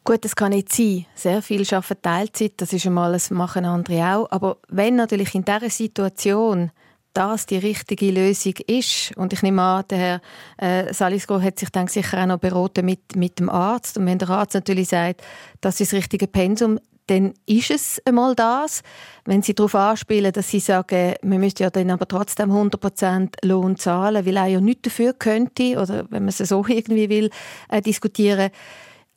Gut, 0.04 0.24
das 0.24 0.36
kann 0.36 0.50
nicht 0.50 0.72
sein. 0.72 1.06
Sehr 1.14 1.42
viele 1.42 1.64
arbeiten 1.76 2.02
Teilzeit, 2.02 2.52
das 2.56 2.72
ist 2.72 2.86
einmal, 2.86 3.12
das 3.12 3.30
machen 3.30 3.64
andere 3.64 4.16
auch. 4.16 4.30
Aber 4.30 4.58
wenn 4.68 4.96
natürlich 4.96 5.34
in 5.34 5.44
dieser 5.44 5.70
Situation 5.70 6.70
das 7.12 7.46
die 7.46 7.58
richtige 7.58 8.10
Lösung 8.10 8.54
ist, 8.66 9.16
und 9.16 9.32
ich 9.32 9.42
nehme 9.42 9.62
an, 9.62 9.84
der 9.90 9.98
Herr 9.98 10.20
äh, 10.56 10.94
Salisco 10.94 11.40
hat 11.40 11.58
sich 11.58 11.68
dann 11.68 11.86
sicher 11.86 12.22
auch 12.22 12.26
noch 12.26 12.38
beraten 12.38 12.86
mit, 12.86 13.16
mit 13.16 13.38
dem 13.38 13.50
Arzt, 13.50 13.98
und 13.98 14.06
wenn 14.06 14.18
der 14.18 14.30
Arzt 14.30 14.54
natürlich 14.54 14.88
sagt, 14.88 15.22
das 15.60 15.80
ist 15.80 15.92
das 15.92 15.98
richtige 15.98 16.26
Pensum, 16.26 16.80
dann 17.12 17.34
ist 17.46 17.70
es 17.70 18.02
einmal 18.06 18.34
das. 18.34 18.82
Wenn 19.26 19.42
Sie 19.42 19.54
darauf 19.54 19.74
anspielen, 19.74 20.32
dass 20.32 20.48
Sie 20.50 20.60
sagen, 20.60 21.14
man 21.22 21.40
müsste 21.40 21.64
ja 21.64 21.70
dann 21.70 21.90
aber 21.90 22.08
trotzdem 22.08 22.50
100% 22.50 23.46
Lohn 23.46 23.76
zahlen, 23.76 24.24
weil 24.24 24.36
er 24.36 24.46
ja 24.46 24.60
nichts 24.60 24.82
dafür 24.82 25.12
könnte, 25.12 25.78
oder 25.78 26.06
wenn 26.10 26.22
man 26.22 26.28
es 26.28 26.38
so 26.38 26.64
irgendwie 26.68 27.10
will, 27.10 27.30
äh, 27.68 27.82
diskutieren, 27.82 28.50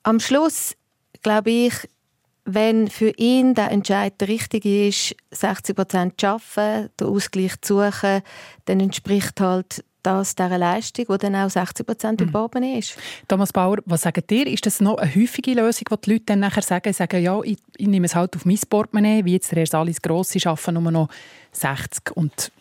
am 0.03 0.19
Schluss 0.19 0.75
glaube 1.21 1.49
ich, 1.49 1.73
wenn 2.43 2.89
für 2.89 3.11
ihn 3.17 3.55
der 3.55 3.71
Entscheid 3.71 4.13
der 4.19 4.27
richtige 4.27 4.89
ist, 4.89 5.15
60 5.31 5.75
Prozent 5.75 6.21
zu 6.21 6.27
arbeiten, 6.27 6.91
den 6.99 7.07
Ausgleich 7.07 7.53
zu 7.61 7.79
suchen, 7.79 8.21
dann 8.65 8.79
entspricht 8.79 9.39
halt 9.41 9.83
das 10.05 10.35
dieser 10.35 10.57
Leistung, 10.57 11.05
die 11.09 11.17
dann 11.17 11.35
auch 11.35 11.49
60 11.49 11.85
Prozent 11.85 12.21
mhm. 12.21 12.29
überhaupt 12.29 12.55
ist. 12.55 12.97
Thomas 13.27 13.51
Bauer, 13.51 13.77
was 13.85 14.01
sagt 14.01 14.31
ihr? 14.31 14.47
Ist 14.47 14.65
das 14.65 14.81
noch 14.81 14.97
eine 14.97 15.13
häufige 15.13 15.53
Lösung, 15.53 15.85
die 15.91 16.01
die 16.01 16.11
Leute 16.11 16.25
dann 16.27 16.39
nachher 16.39 16.61
sagen, 16.61 16.93
sagen 16.93 17.21
ja, 17.21 17.39
ich, 17.43 17.57
ich 17.77 17.87
nehme 17.87 18.05
es 18.05 18.15
halt 18.15 18.35
auf 18.35 18.45
mein 18.45 18.59
Portemonnaie, 18.69 19.25
wie 19.25 19.33
jetzt 19.33 19.51
der 19.51 19.59
Herr 19.59 19.67
Salis 19.67 20.01
Gross, 20.01 20.35
ich 20.35 20.47
arbeite 20.47 20.71
nur 20.71 20.91
noch 20.91 21.09
60 21.51 22.15
und 22.15 22.51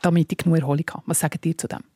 damit 0.00 0.32
ich 0.32 0.38
genug 0.38 0.58
Erholung 0.58 0.86
habe. 0.92 1.02
Was 1.06 1.20
sagt 1.20 1.44
ihr 1.46 1.56
zu 1.56 1.68
dem? 1.68 1.91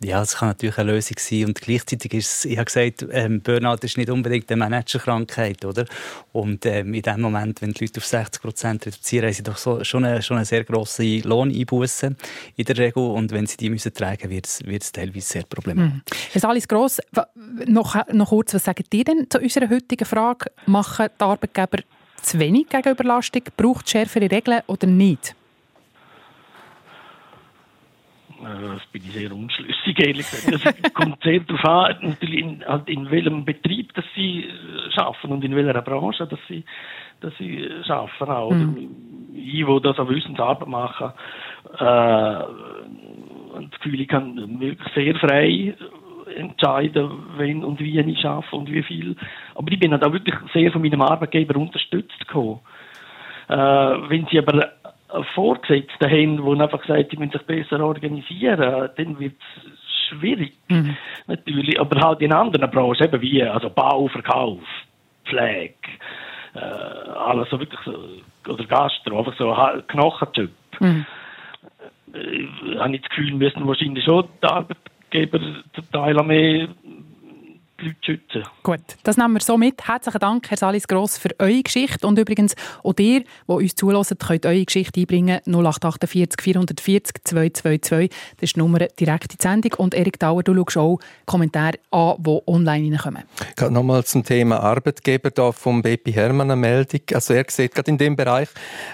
Ja, 0.00 0.20
das 0.20 0.36
kann 0.36 0.48
natürlich 0.48 0.78
eine 0.78 0.92
Lösung 0.92 1.16
sein. 1.18 1.46
Und 1.46 1.60
gleichzeitig 1.60 2.14
ist 2.14 2.28
es, 2.28 2.44
ich 2.44 2.56
habe 2.56 2.66
gesagt, 2.66 3.04
ähm, 3.10 3.40
Burnout 3.40 3.78
ist 3.82 3.96
nicht 3.96 4.10
unbedingt 4.10 4.48
eine 4.50 4.58
Managerkrankheit, 4.58 5.64
oder? 5.64 5.86
Und 6.32 6.64
ähm, 6.66 6.94
in 6.94 7.02
dem 7.02 7.20
Moment, 7.20 7.60
wenn 7.62 7.72
die 7.72 7.84
Leute 7.84 7.98
auf 7.98 8.06
60 8.06 8.40
Prozent 8.40 8.86
reduzieren, 8.86 9.26
haben 9.26 9.34
sie 9.34 9.42
doch 9.42 9.56
so, 9.56 9.82
schon, 9.82 10.04
eine, 10.04 10.22
schon 10.22 10.36
eine 10.36 10.46
sehr 10.46 10.62
grosse 10.62 11.18
Lohneinbuße 11.18 12.14
in 12.54 12.64
der 12.64 12.78
Regel. 12.78 13.02
Und 13.02 13.32
wenn 13.32 13.46
sie 13.46 13.56
die 13.56 13.70
müssen 13.70 13.92
tragen, 13.92 14.30
es, 14.30 14.64
wird 14.64 14.84
es 14.84 14.92
teilweise 14.92 15.26
sehr 15.26 15.42
problematisch. 15.42 15.94
Mhm. 15.94 16.30
Herr 16.30 16.40
Salis 16.40 16.68
Gross, 16.68 17.00
noch, 17.66 17.96
noch 18.12 18.28
kurz, 18.28 18.54
was 18.54 18.64
sagt 18.64 18.94
ihr 18.94 19.04
denn 19.04 19.26
zu 19.28 19.40
unserer 19.40 19.68
heutigen 19.68 20.04
Frage? 20.04 20.52
Machen 20.66 21.08
die 21.18 21.24
Arbeitgeber 21.24 21.78
zu 22.22 22.38
wenig 22.38 22.68
gegen 22.68 22.90
Überlastung? 22.90 23.42
Braucht 23.56 23.86
es 23.86 23.92
schärfere 23.92 24.30
Regeln 24.30 24.60
oder 24.68 24.86
nicht? 24.86 25.34
Äh, 28.40 28.68
das 28.74 28.86
bin 28.86 29.02
ich 29.04 29.12
sehr 29.12 29.32
unschlüssig, 29.32 29.98
ehrlich 29.98 30.30
gesagt. 30.30 30.78
Es 30.82 30.94
kommt 30.94 31.22
sehr 31.22 31.40
darauf 31.40 31.64
an, 31.64 31.96
natürlich 32.02 32.40
in, 32.40 32.64
halt 32.64 32.88
in 32.88 33.10
welchem 33.10 33.44
Betrieb 33.44 33.92
dass 33.94 34.04
sie 34.14 34.44
äh, 34.44 35.00
arbeiten 35.00 35.32
und 35.32 35.44
in 35.44 35.56
welcher 35.56 35.82
Branche 35.82 36.26
dass 36.26 36.40
sie, 36.48 36.64
dass 37.20 37.36
sie 37.38 37.64
äh, 37.64 37.90
arbeiten. 37.90 38.30
Auch. 38.30 38.50
Mhm. 38.50 39.34
Ich, 39.34 39.66
wo 39.66 39.78
das 39.80 39.98
an 39.98 40.08
Wissensarbeit 40.08 40.68
mache, 40.68 41.14
äh, 41.78 42.42
und 43.54 43.72
das 43.72 43.80
Gefühl, 43.80 44.00
ich 44.00 44.08
kann 44.08 44.60
wirklich 44.60 44.94
sehr 44.94 45.14
frei 45.16 45.74
entscheiden, 46.36 47.10
wenn 47.36 47.64
und 47.64 47.80
wie 47.80 47.98
ich 47.98 48.24
arbeite 48.24 48.56
und 48.56 48.70
wie 48.70 48.82
viel. 48.82 49.16
Aber 49.54 49.72
ich 49.72 49.80
bin 49.80 49.90
da 49.90 50.12
wirklich 50.12 50.34
sehr 50.52 50.70
von 50.70 50.82
meinem 50.82 51.02
Arbeitgeber 51.02 51.56
unterstützt 51.56 52.18
gekommen. 52.20 52.60
Äh, 53.48 53.54
wenn 53.54 54.26
sie 54.30 54.38
aber 54.38 54.72
Vorgesetzten 55.34 56.10
haben, 56.10 56.36
die 56.36 56.62
einfach 56.62 56.84
sagen, 56.86 57.06
die 57.10 57.16
müssen 57.16 57.32
sich 57.32 57.42
besser 57.42 57.80
organisieren, 57.82 58.90
dann 58.96 59.18
wird 59.18 59.34
es 59.56 60.08
schwierig. 60.08 60.52
Mhm. 60.68 60.96
Natürlich. 61.26 61.80
Aber 61.80 62.00
halt 62.00 62.20
in 62.20 62.32
anderen 62.32 62.70
Branchen, 62.70 63.04
eben 63.04 63.20
wie 63.20 63.42
also 63.42 63.70
Bau, 63.70 64.08
Verkauf, 64.08 64.60
Pflege, 65.24 65.74
äh, 66.54 66.58
alles 66.58 67.48
so 67.50 67.58
wirklich 67.58 67.80
so, 67.84 67.92
oder 68.50 68.64
Gastro, 68.64 69.18
einfach 69.18 69.36
so 69.36 69.54
Knochentyp. 69.88 70.50
Mhm. 70.80 71.06
Äh, 72.14 72.78
habe 72.78 72.94
ich 72.94 73.02
das 73.02 73.10
Gefühl, 73.10 73.34
müssen 73.34 73.66
wahrscheinlich 73.66 74.04
schon 74.04 74.28
die 74.42 74.46
Arbeitgeber 74.46 75.40
zum 75.74 75.90
Teil 75.92 76.14
mehr 76.24 76.68
Leute 77.80 77.96
schützen. 78.00 78.42
Gut, 78.62 78.80
das 79.04 79.16
nehmen 79.16 79.34
wir 79.34 79.40
so 79.40 79.56
mit. 79.56 79.86
Herzlichen 79.86 80.18
Dank, 80.18 80.50
Herr 80.50 80.56
Salis 80.56 80.88
Gross, 80.88 81.16
für 81.16 81.30
eure 81.38 81.62
Geschichte. 81.62 82.06
Und 82.06 82.18
übrigens 82.18 82.54
auch 82.82 82.94
ihr, 82.98 83.20
die 83.20 83.24
uns 83.46 83.74
zuhören, 83.74 84.04
könnt 84.18 84.46
eure 84.46 84.64
Geschichte 84.64 85.00
einbringen. 85.00 85.40
0848 85.46 86.40
440 86.40 87.24
222. 87.24 88.10
Das 88.10 88.42
ist 88.42 88.56
die 88.56 88.58
Nummer 88.58 88.78
direkt 88.78 89.32
in 89.32 89.38
die 89.38 89.42
Sendung. 89.42 89.72
Und 89.78 89.94
Erik 89.94 90.18
Dauer, 90.18 90.42
du 90.42 90.54
schaust 90.54 90.76
auch 90.76 90.98
Kommentare 91.26 91.78
an, 91.90 92.16
die 92.18 92.38
online 92.46 92.90
reinkommen. 92.90 93.22
Gerade 93.54 93.72
nochmal 93.72 94.04
zum 94.04 94.24
Thema 94.24 94.60
Arbeitgeber 94.60 95.30
da 95.30 95.52
vom 95.52 95.82
Bepi 95.82 96.12
Hermann 96.12 96.50
eine 96.50 96.60
Meldung. 96.60 97.00
Also 97.14 97.34
er 97.34 97.44
sieht 97.48 97.74
gerade 97.74 97.90
in 97.90 97.98
dem 97.98 98.16
Bereich 98.16 98.48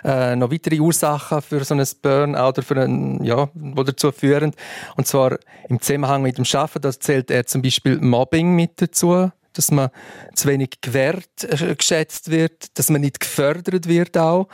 äh, 0.05 0.37
noch 0.37 0.51
weitere 0.51 0.81
Ursachen 0.81 1.41
für 1.41 1.65
so 1.65 1.75
ein 1.75 1.85
Burnout 2.03 2.49
oder 2.49 2.63
für 2.63 2.83
einen, 2.83 3.25
ja, 3.25 3.49
wo 3.55 3.83
dazu 3.83 4.13
führen. 4.13 4.53
Und 4.97 5.07
zwar 5.07 5.39
im 5.69 5.81
Zusammenhang 5.81 6.23
mit 6.23 6.37
dem 6.37 6.45
Schaffen, 6.45 6.83
das 6.83 6.99
zählt 6.99 7.31
er 7.31 7.47
zum 7.47 7.63
Beispiel 7.63 7.99
Mobbing 7.99 8.55
mit 8.55 8.74
dazu, 8.77 9.31
dass 9.53 9.71
man 9.71 9.91
zu 10.35 10.49
wenig 10.49 10.81
gewährt 10.81 11.45
äh, 11.45 11.75
geschätzt 11.75 12.31
wird, 12.31 12.77
dass 12.79 12.91
man 12.91 13.01
nicht 13.01 13.21
gefördert 13.21 13.89
wird 13.89 14.17
auch. 14.19 14.49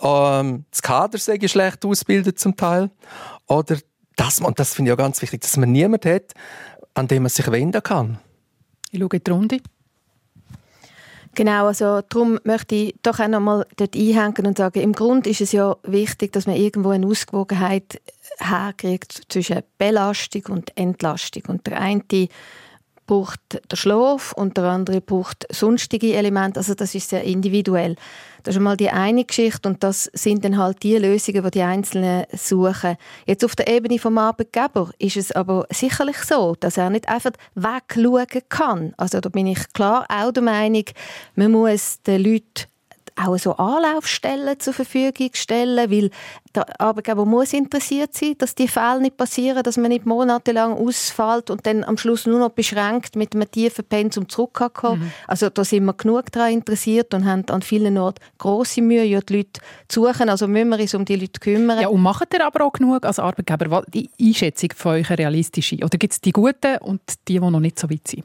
Ähm, 0.00 0.64
das 0.70 0.82
Kader 0.82 1.18
sei 1.18 1.38
schlecht 1.46 1.84
ausgebildet 1.84 2.38
zum 2.38 2.56
Teil. 2.56 2.90
Oder 3.46 3.78
dass 4.16 4.40
man, 4.40 4.54
das 4.54 4.74
finde 4.74 4.90
ich 4.90 4.92
auch 4.94 4.98
ganz 4.98 5.20
wichtig, 5.20 5.42
dass 5.42 5.56
man 5.56 5.72
niemanden 5.72 6.10
hat, 6.10 6.32
an 6.94 7.08
dem 7.08 7.24
man 7.24 7.30
sich 7.30 7.50
wenden 7.50 7.82
kann. 7.82 8.18
Ich 8.90 9.00
schaue 9.00 9.10
in 9.12 9.24
die 9.24 9.30
Runde. 9.30 9.60
Genau, 11.34 11.66
also 11.66 12.00
darum 12.08 12.40
möchte 12.44 12.74
ich 12.74 12.94
doch 13.02 13.20
auch 13.20 13.28
noch 13.28 13.40
mal 13.40 13.66
dort 13.76 13.94
einhängen 13.94 14.46
und 14.46 14.56
sagen, 14.56 14.80
im 14.80 14.94
Grunde 14.94 15.28
ist 15.28 15.42
es 15.42 15.52
ja 15.52 15.76
wichtig, 15.82 16.32
dass 16.32 16.46
man 16.46 16.56
irgendwo 16.56 16.90
eine 16.90 17.06
Ausgewogenheit 17.06 18.00
herkriegt 18.38 19.20
zwischen 19.28 19.62
Belastung 19.76 20.44
und 20.48 20.74
Entlastung. 20.78 21.42
Und 21.48 21.66
der 21.66 21.78
eine 21.78 22.28
braucht 23.06 23.40
der 23.70 23.76
Schlaf 23.76 24.32
und 24.32 24.56
der 24.56 24.64
andere 24.64 25.00
braucht 25.00 25.46
sonstige 25.50 26.14
Elemente. 26.14 26.60
Also 26.60 26.74
das 26.74 26.94
ist 26.94 27.08
sehr 27.08 27.22
individuell. 27.24 27.96
Das 28.42 28.54
ist 28.54 28.60
mal 28.60 28.76
die 28.76 28.90
eine 28.90 29.24
Geschichte 29.24 29.68
und 29.68 29.82
das 29.82 30.10
sind 30.12 30.44
dann 30.44 30.56
halt 30.56 30.82
die 30.82 30.96
Lösungen, 30.96 31.42
die 31.42 31.50
die 31.50 31.62
Einzelnen 31.62 32.26
suchen. 32.32 32.96
Jetzt 33.26 33.44
auf 33.44 33.56
der 33.56 33.68
Ebene 33.68 33.98
vom 33.98 34.18
Arbeitgeber 34.18 34.90
ist 34.98 35.16
es 35.16 35.32
aber 35.32 35.66
sicherlich 35.70 36.18
so, 36.18 36.54
dass 36.60 36.76
er 36.76 36.90
nicht 36.90 37.08
einfach 37.08 37.32
wegschauen 37.54 38.26
kann. 38.48 38.94
Also 38.96 39.20
da 39.20 39.28
bin 39.28 39.48
ich 39.48 39.72
klar 39.72 40.06
auch 40.08 40.30
der 40.30 40.44
Meinung, 40.44 40.84
man 41.34 41.50
muss 41.50 42.02
den 42.02 42.22
Leuten 42.22 42.66
auch 43.16 43.38
so 43.38 43.56
Anlaufstellen 43.56 44.58
zur 44.60 44.72
Verfügung 44.72 45.30
stellen, 45.32 45.90
weil 45.90 46.10
der 46.54 46.80
Arbeitgeber 46.80 47.24
muss 47.24 47.52
interessiert 47.52 48.14
sein, 48.14 48.34
dass 48.38 48.54
die 48.54 48.68
Fälle 48.68 49.00
nicht 49.00 49.16
passieren, 49.16 49.62
dass 49.62 49.76
man 49.76 49.88
nicht 49.88 50.06
monatelang 50.06 50.74
ausfällt 50.74 51.50
und 51.50 51.66
dann 51.66 51.84
am 51.84 51.98
Schluss 51.98 52.26
nur 52.26 52.38
noch 52.38 52.50
beschränkt 52.50 53.16
mit 53.16 53.34
einem 53.34 53.50
tiefen 53.50 53.84
Pensum 53.84 54.28
zurückkommen. 54.28 55.00
Mhm. 55.00 55.12
Also 55.26 55.50
da 55.50 55.64
sind 55.64 55.84
wir 55.84 55.94
genug 55.94 56.30
daran 56.32 56.52
interessiert 56.52 57.14
und 57.14 57.24
haben 57.24 57.44
an 57.48 57.62
vielen 57.62 57.96
Orten 57.98 58.22
grosse 58.38 58.82
Mühe, 58.82 59.04
ja, 59.04 59.20
die 59.20 59.36
Leute 59.38 59.60
zu 59.88 60.04
suchen. 60.04 60.28
Also 60.28 60.46
müssen 60.48 60.68
wir 60.68 60.80
uns 60.80 60.94
um 60.94 61.04
die 61.04 61.16
Leute 61.16 61.40
kümmern. 61.40 61.80
Ja, 61.80 61.88
und 61.88 62.00
macht 62.00 62.32
ihr 62.34 62.44
aber 62.44 62.64
auch 62.64 62.72
genug 62.72 63.04
als 63.04 63.18
Arbeitgeber? 63.18 63.84
Die 63.92 64.10
Einschätzung 64.20 64.70
von 64.74 64.92
euch 64.92 65.10
realistische? 65.10 65.76
Oder 65.76 65.98
gibt 65.98 66.12
es 66.12 66.20
die 66.20 66.32
Guten 66.32 66.78
und 66.78 67.00
die, 67.28 67.34
die 67.34 67.40
noch 67.40 67.60
nicht 67.60 67.78
so 67.78 67.88
weit 67.90 68.08
sind? 68.08 68.24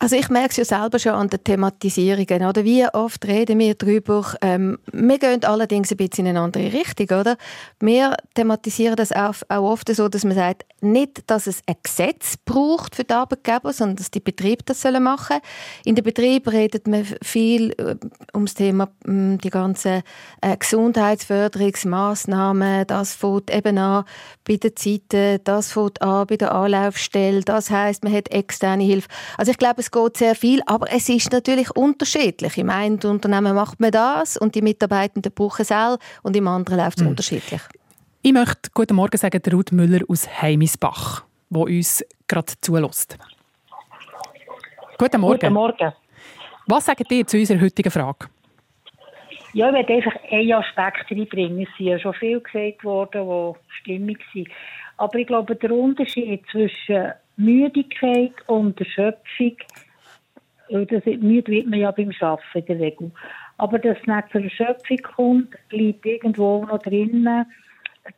Also 0.00 0.14
ich 0.14 0.28
merke 0.28 0.50
es 0.50 0.56
ja 0.56 0.64
selber 0.64 1.00
schon 1.00 1.12
an 1.12 1.28
den 1.28 1.42
Thematisierungen. 1.42 2.44
Oder? 2.44 2.62
Wie 2.64 2.86
oft 2.86 3.26
reden 3.26 3.58
wir 3.58 3.74
darüber, 3.74 4.24
ähm, 4.42 4.78
wir 4.92 5.18
gehen 5.18 5.44
allerdings 5.44 5.90
ein 5.90 5.96
bisschen 5.96 6.26
in 6.26 6.36
eine 6.36 6.44
andere 6.44 6.72
Richtung. 6.72 7.18
Oder? 7.18 7.36
Wir 7.80 8.14
thematisieren 8.34 8.94
das 8.94 9.10
auch, 9.10 9.34
auch 9.48 9.72
oft 9.72 9.92
so, 9.92 10.08
dass 10.08 10.22
man 10.24 10.36
sagt, 10.36 10.66
nicht, 10.80 11.28
dass 11.28 11.48
es 11.48 11.62
ein 11.66 11.74
Gesetz 11.82 12.36
braucht 12.36 12.94
für 12.94 13.02
die 13.02 13.12
Arbeitgeber, 13.12 13.72
sondern 13.72 13.96
dass 13.96 14.12
die 14.12 14.20
Betriebe 14.20 14.62
das 14.64 14.84
machen 14.84 15.00
sollen. 15.00 15.40
In 15.84 15.96
den 15.96 16.04
Betrieben 16.04 16.48
redet 16.48 16.86
man 16.86 17.04
viel 17.20 17.72
äh, 17.72 17.96
um 18.32 18.46
das 18.46 18.54
Thema 18.54 18.84
äh, 19.04 19.36
die 19.38 19.50
ganzen 19.50 20.04
äh, 20.40 20.56
Gesundheitsförderungsmaßnahmen. 20.56 22.86
Das 22.86 23.14
fängt 23.14 23.52
eben 23.52 23.78
an 23.78 24.04
bei 24.46 24.54
den 24.56 24.76
Zeiten, 24.76 25.40
das 25.42 25.72
fängt 25.72 26.00
an 26.02 26.28
bei 26.28 26.36
der 26.36 26.54
Anlaufstelle. 26.54 27.40
Das 27.40 27.68
heißt, 27.70 28.04
man 28.04 28.12
hat 28.12 28.30
externe 28.30 28.84
Hilfe. 28.84 29.08
Also 29.36 29.50
ich 29.50 29.58
glaube, 29.58 29.87
es 29.88 29.90
geht 29.90 30.16
sehr 30.18 30.34
viel, 30.34 30.60
aber 30.66 30.86
es 30.92 31.08
ist 31.08 31.32
natürlich 31.32 31.70
unterschiedlich. 31.74 32.58
Im 32.58 32.68
einen 32.68 33.00
Unternehmen 33.04 33.54
macht 33.54 33.80
man 33.80 33.90
das 33.90 34.36
und 34.36 34.54
die 34.54 34.60
Mitarbeitenden 34.60 35.32
brauchen 35.32 35.62
es 35.62 35.72
auch 35.72 35.98
und 36.22 36.36
im 36.36 36.46
anderen 36.46 36.78
läuft 36.78 36.98
es 36.98 37.04
mhm. 37.04 37.10
unterschiedlich. 37.10 37.62
Ich 38.20 38.32
möchte 38.32 38.70
guten 38.74 38.96
Morgen 38.96 39.16
sagen, 39.16 39.40
der 39.40 39.52
Ruth 39.52 39.72
Müller 39.72 40.04
aus 40.08 40.28
Heimisbach, 40.42 41.24
der 41.48 41.62
uns 41.62 42.04
gerade 42.26 42.52
zulässt. 42.60 43.16
Guten 44.98 45.20
Morgen. 45.20 45.40
Guten 45.40 45.52
Morgen. 45.54 45.92
Was 46.66 46.84
sagt 46.84 47.10
ihr 47.10 47.26
zu 47.26 47.38
unserer 47.38 47.60
heutigen 47.60 47.90
Frage? 47.90 48.26
Ja, 49.54 49.68
ich 49.68 49.74
werde 49.74 49.94
einfach 49.94 50.16
einen 50.30 50.52
Aspekt 50.52 51.10
reinbringen. 51.10 51.62
Es 51.62 51.68
sind 51.78 51.86
ja 51.86 51.98
schon 51.98 52.12
viel 52.12 52.40
gesagt 52.40 52.84
worden, 52.84 53.26
die 53.26 53.80
stimmig 53.80 54.18
sind. 54.34 54.48
Aber 54.98 55.18
ich 55.18 55.26
glaube, 55.26 55.56
der 55.56 55.70
Unterschied 55.70 56.44
zwischen 56.50 57.12
Müdigkeit 57.38 58.32
und 58.46 58.78
Erschöpfung, 58.80 59.56
das 60.68 61.04
müde 61.06 61.52
wird 61.52 61.66
man 61.66 61.78
ja 61.78 61.90
beim 61.92 62.12
Arbeiten 62.20 62.42
in 62.54 62.66
der 62.66 62.80
Regel. 62.80 63.10
Aber 63.56 63.78
dass 63.78 63.96
es 63.98 64.06
nicht 64.06 64.30
zur 64.30 64.42
Erschöpfung 64.42 64.98
kommt, 64.98 65.54
liegt 65.70 66.04
irgendwo 66.04 66.64
noch 66.64 66.78
drinnen, 66.80 67.46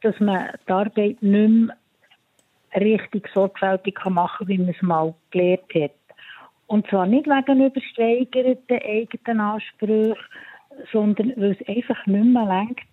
dass 0.02 0.18
man 0.20 0.48
die 0.66 0.72
Arbeit 0.72 1.22
nicht 1.22 1.22
mehr 1.22 1.76
richtig 2.76 3.28
sorgfältig 3.32 3.98
machen 4.06 4.46
kann, 4.46 4.48
wie 4.48 4.58
man 4.58 4.68
es 4.68 4.82
mal 4.82 5.14
gelernt 5.30 5.74
hat. 5.74 5.92
Und 6.66 6.86
zwar 6.88 7.06
nicht 7.06 7.26
wegen 7.26 7.66
übersteigerten 7.66 8.80
eigenen 8.82 9.40
Ansprüchen, 9.40 10.16
sondern 10.92 11.32
weil 11.36 11.56
es 11.58 11.68
einfach 11.68 12.06
nicht 12.06 12.24
mehr 12.24 12.46
lenkt, 12.46 12.86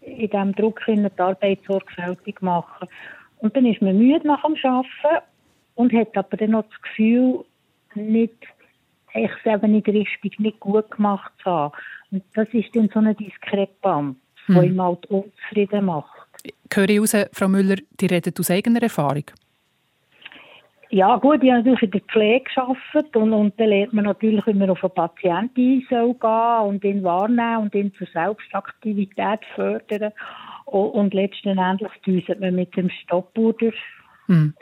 in 0.00 0.30
diesem 0.30 0.54
Druck 0.54 0.80
die 0.86 1.10
Arbeit 1.18 1.58
sorgfältig 1.66 2.40
machen. 2.40 2.88
Und 3.38 3.56
dann 3.56 3.66
ist 3.66 3.82
man 3.82 3.98
müde 3.98 4.26
nach 4.26 4.42
dem 4.42 4.56
Arbeiten 4.62 5.26
und 5.76 5.92
hat 5.92 6.16
aber 6.16 6.36
dann 6.36 6.50
noch 6.50 6.64
das 6.64 6.82
Gefühl, 6.82 7.44
nicht, 7.94 8.34
ich 9.14 9.30
es 9.30 9.52
eben 9.52 9.72
nicht 9.72 9.88
richtig, 9.88 10.38
nicht 10.38 10.60
gut 10.60 10.90
gemacht 10.90 11.32
zu 11.42 11.50
haben. 11.50 11.74
Und 12.10 12.24
das 12.34 12.48
ist 12.52 12.74
dann 12.74 12.90
so 12.92 12.98
eine 12.98 13.14
Diskrepanz, 13.14 14.16
hm. 14.46 14.60
die 14.60 14.66
ihm 14.66 14.82
halt 14.82 15.06
unzufrieden 15.06 15.86
macht. 15.86 16.26
Höre 16.72 16.88
ich 16.88 17.00
raus, 17.00 17.16
Frau 17.32 17.48
Müller, 17.48 17.76
die 18.00 18.06
reden 18.06 18.34
aus 18.38 18.50
eigener 18.50 18.82
Erfahrung? 18.82 19.24
Ja 20.90 21.16
gut, 21.16 21.42
ich 21.42 21.50
habe 21.50 21.68
natürlich 21.68 21.82
in 21.82 21.90
der 21.90 22.00
Pflege 22.02 22.44
gearbeitet 22.54 23.16
und, 23.16 23.32
und 23.32 23.58
dann 23.58 23.68
lernt 23.68 23.92
man 23.92 24.04
natürlich, 24.04 24.46
wie 24.46 24.54
man 24.54 24.70
auf 24.70 24.84
einen 24.84 24.94
Patienten 24.94 25.84
soll 25.90 26.14
gehen 26.14 26.60
und 26.68 26.84
ihn 26.84 27.02
wahrnehmen 27.02 27.64
und 27.64 27.74
ihn 27.74 27.92
zur 27.94 28.06
Selbstaktivität 28.06 29.40
fördern. 29.56 30.12
Und, 30.66 30.90
und 30.90 31.14
letztendlich 31.14 31.90
düset 32.06 32.40
man 32.40 32.54
mit 32.54 32.76
dem 32.76 32.88
Stoppuhr 32.90 33.52
durch 33.54 33.74
hm. 34.26 34.54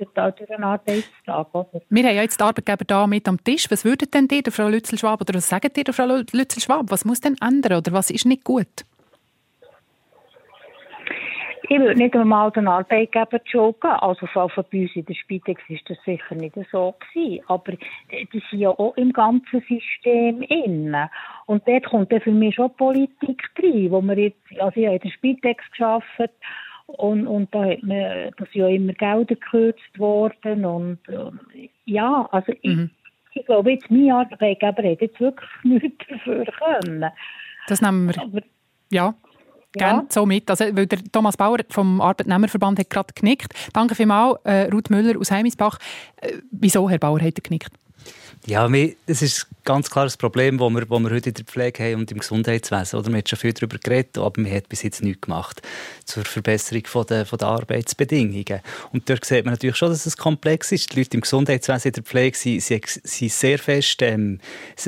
Arbeitstag. 0.63 1.55
Oder? 1.55 1.83
Wir 1.89 2.05
haben 2.05 2.15
ja 2.17 2.23
jetzt 2.23 2.41
die 2.41 2.45
Arbeitgeber 2.45 2.85
da 2.85 3.07
mit 3.07 3.29
am 3.29 3.43
Tisch. 3.43 3.71
Was 3.71 3.85
würdet 3.85 4.15
denn 4.15 4.29
ihr, 4.31 4.43
Frau 4.51 4.69
Lützel-Schwab, 4.69 5.21
oder 5.21 5.35
was 5.35 5.49
sagt 5.49 5.77
ihr, 5.77 5.93
Frau 5.93 6.07
Lützel-Schwab? 6.07 6.87
Was 6.89 7.05
muss 7.05 7.21
denn 7.21 7.37
ändern 7.41 7.79
oder 7.79 7.93
was 7.93 8.11
ist 8.11 8.27
nicht 8.27 8.45
gut? 8.45 8.85
Ich 11.67 11.79
würde 11.81 11.95
nicht 11.95 12.15
einmal 12.15 12.51
den 12.51 12.69
Arbeitgeber 12.69 13.41
joggen. 13.47 13.91
Also 13.91 14.27
von 14.27 14.51
bei 14.71 14.83
uns 14.83 14.95
in 14.95 15.07
der 15.07 15.15
Spitex 15.15 15.63
ist 15.69 15.89
das 15.89 15.97
sicher 16.05 16.35
nicht 16.35 16.55
so 16.71 16.95
gewesen. 17.15 17.43
Aber 17.49 17.73
die 17.73 18.43
sind 18.51 18.61
ja 18.61 18.69
auch 18.69 18.95
im 18.97 19.15
ganzen 19.15 19.63
System 19.63 20.43
innen. 20.43 21.09
Und 21.47 21.67
dort 21.67 21.87
kommt 21.87 22.13
dann 22.13 22.21
für 22.21 22.33
mich 22.33 22.55
schon 22.55 22.75
Politik 22.77 23.43
rein, 23.63 23.91
wo 23.91 24.03
wir 24.03 24.19
jetzt, 24.19 24.61
also 24.61 24.79
ich 24.79 24.87
habe 24.87 24.97
in 24.97 25.03
der 25.03 25.11
Spitex 25.11 25.65
gearbeitet 25.77 26.33
und, 26.87 27.27
und 27.27 27.55
da 27.55 27.65
hat 27.65 27.83
man, 27.83 28.31
das 28.37 28.49
ja 28.53 28.69
immer 28.69 28.93
Gelder 28.93 29.35
gekürzt 29.35 29.99
worden 29.99 30.65
und, 30.65 31.09
und 31.09 31.41
ja, 31.85 32.29
also 32.31 32.53
mhm. 32.63 32.91
ich, 33.33 33.41
ich 33.41 33.47
glaube 33.47 33.73
jetzt, 33.73 33.91
mein 33.91 34.11
Arbeitgeber 34.11 34.91
hat 34.91 35.01
jetzt 35.01 35.21
wirklich 35.21 35.51
nichts 35.65 36.07
dafür 36.09 36.45
können. 36.45 37.05
Das 37.69 37.81
nehmen 37.81 38.09
wir. 38.09 38.23
Aber, 38.23 38.41
ja. 38.91 39.15
Gerne 39.77 40.03
ja. 40.03 40.07
so 40.09 40.25
mit. 40.25 40.49
Also, 40.49 40.65
weil 40.77 40.87
der 40.87 41.01
Thomas 41.11 41.37
Bauer 41.37 41.59
vom 41.69 42.01
Arbeitnehmerverband 42.01 42.79
hat 42.79 42.91
gerade 42.91 43.13
genickt. 43.13 43.53
Danke 43.73 43.97
vielmals, 43.97 44.39
äh, 44.45 44.69
Ruth 44.73 44.89
Müller 44.89 45.19
aus 45.19 45.33
Heimisbach. 45.33 45.79
Äh, 46.21 46.35
wieso, 46.53 46.89
Herr 46.89 46.99
Bauer, 46.99 47.21
hat 47.21 47.37
er 47.37 47.43
genickt? 47.43 47.73
Ja, 48.47 48.69
das 49.07 49.23
ist 49.23 49.47
ganz 49.65 49.89
klar 49.91 50.05
das 50.05 50.19
Problem, 50.19 50.59
das 50.59 50.71
wir, 50.71 50.91
wir 50.91 51.11
heute 51.11 51.31
in 51.31 51.35
der 51.35 51.45
Pflege 51.45 51.83
haben 51.83 52.01
und 52.01 52.13
im 52.13 52.19
Gesundheitswesen. 52.19 52.99
Oder? 52.99 53.11
Man 53.11 53.19
hat 53.19 53.29
schon 53.31 53.39
viel 53.39 53.55
darüber 53.55 53.79
geredet, 53.79 54.19
aber 54.19 54.39
man 54.39 54.53
hat 54.53 54.69
bis 54.69 54.83
jetzt 54.83 55.03
nichts 55.03 55.23
gemacht 55.23 55.63
zur 56.05 56.25
Verbesserung 56.27 56.83
der, 57.09 57.25
der 57.25 57.49
Arbeitsbedingungen. 57.49 58.61
Und 58.93 59.09
dort 59.09 59.25
sieht 59.25 59.47
man 59.47 59.55
natürlich 59.55 59.77
schon, 59.77 59.89
dass 59.89 60.05
es 60.05 60.19
komplex 60.19 60.73
ist. 60.73 60.93
Die 60.93 60.99
Leute 60.99 61.17
im 61.17 61.23
Gesundheitswesen 61.23 61.89
in 61.89 61.93
der 61.95 62.03
Pflege 62.03 62.37
sind, 62.37 62.87
sind 62.87 63.33
sehr 63.33 63.59
fest 63.59 64.03
ähm, 64.03 64.41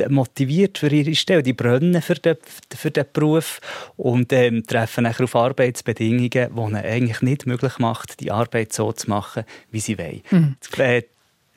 motiviert 0.09 0.77
für 0.77 0.89
ihre 0.89 1.15
Stelle. 1.15 1.43
Die 1.43 1.55
brennen 1.55 2.03
für 2.03 2.17
den, 2.17 2.37
für 2.77 2.91
den 2.91 3.07
Beruf 3.11 3.61
und 3.97 4.35
ähm, 4.35 4.67
treffen 4.67 5.05
nachher 5.05 5.25
auf 5.25 5.35
Arbeitsbedingungen, 5.35 6.29
die 6.31 6.39
ihnen 6.39 6.77
eigentlich 6.77 7.23
nicht 7.23 7.47
möglich 7.47 7.79
machen, 7.79 8.09
die 8.21 8.31
Arbeit 8.31 8.75
so 8.75 8.93
zu 8.93 9.09
machen, 9.09 9.45
wie 9.71 9.81
sie 9.81 9.97
wollen. 9.97 10.21
Mhm. 10.31 10.57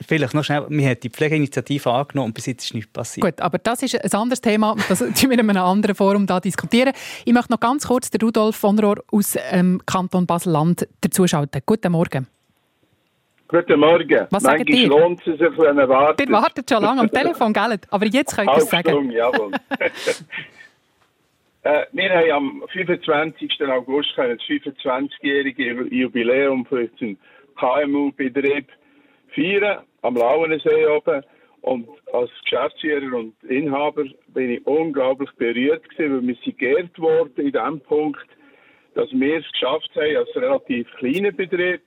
Vielleicht 0.06 0.34
noch 0.34 0.44
schnell, 0.44 0.64
wir 0.68 0.88
haben 0.88 1.00
die 1.00 1.10
Pflegeinitiative 1.10 1.90
angenommen 1.90 2.28
und 2.28 2.34
bis 2.34 2.46
jetzt 2.46 2.64
ist 2.64 2.74
nichts 2.74 2.90
passiert. 2.90 3.24
Gut, 3.24 3.40
aber 3.40 3.58
das 3.58 3.82
ist 3.82 4.02
ein 4.02 4.20
anderes 4.20 4.40
Thema, 4.40 4.74
das 4.88 5.00
wir 5.22 5.30
in 5.32 5.40
einem 5.40 5.56
anderen 5.56 5.94
Forum 5.94 6.26
da 6.26 6.40
diskutieren. 6.40 6.92
Ich 7.24 7.32
möchte 7.32 7.52
noch 7.52 7.60
ganz 7.60 7.86
kurz 7.86 8.10
den 8.10 8.20
Rudolf 8.22 8.56
von 8.56 8.78
Rohr 8.78 8.96
aus 9.12 9.36
ähm, 9.50 9.82
Kanton 9.84 10.26
Basel-Land 10.26 10.88
dazuschalten. 11.02 11.60
Guten 11.66 11.92
Morgen. 11.92 12.26
Guten 13.46 13.80
Morgen. 13.80 14.26
Was 14.30 14.44
sagen 14.44 14.64
Sie? 14.66 14.86
lohnt 14.86 15.20
es 15.26 15.38
sich, 15.38 15.58
wenn 15.58 15.76
man 15.76 15.88
wartet. 15.88 16.28
Ihr 16.28 16.32
wartet 16.32 16.70
schon 16.70 16.82
lange 16.82 17.02
am 17.02 17.10
Telefon, 17.12 17.52
gell? 17.52 17.78
Aber 17.90 18.06
jetzt 18.06 18.34
könnt 18.34 18.48
ihr 18.48 18.56
es 18.56 18.70
sagen. 18.70 18.88
Stunde, 18.88 19.14
jawohl. 19.14 19.50
äh, 21.64 21.84
wir 21.92 22.10
haben 22.10 22.62
am 22.62 22.68
25. 22.72 23.60
August 23.68 24.10
das 24.16 24.38
25-jährige 24.48 25.88
Jubiläum 25.94 26.64
für 26.64 26.86
den 26.86 27.18
KMU-Betrieb 27.56 28.68
feiern 29.34 29.80
am 30.02 30.16
Lauensee 30.16 30.86
oben. 30.86 31.22
Und 31.62 31.88
als 32.12 32.30
Geschäftsführer 32.42 33.18
und 33.18 33.34
Inhaber 33.44 34.04
bin 34.28 34.50
ich 34.50 34.66
unglaublich 34.66 35.30
berührt 35.32 35.88
gewesen, 35.90 36.16
weil 36.16 36.26
wir 36.28 36.36
sind 36.42 36.58
geehrt 36.58 36.98
worden 36.98 37.46
in 37.46 37.52
dem 37.52 37.80
Punkt, 37.80 38.26
dass 38.94 39.10
wir 39.12 39.38
es 39.38 39.52
geschafft 39.52 39.90
haben, 39.94 40.16
als 40.16 40.34
relativ 40.36 40.88
kleiner 40.98 41.32
Betrieb, 41.32 41.82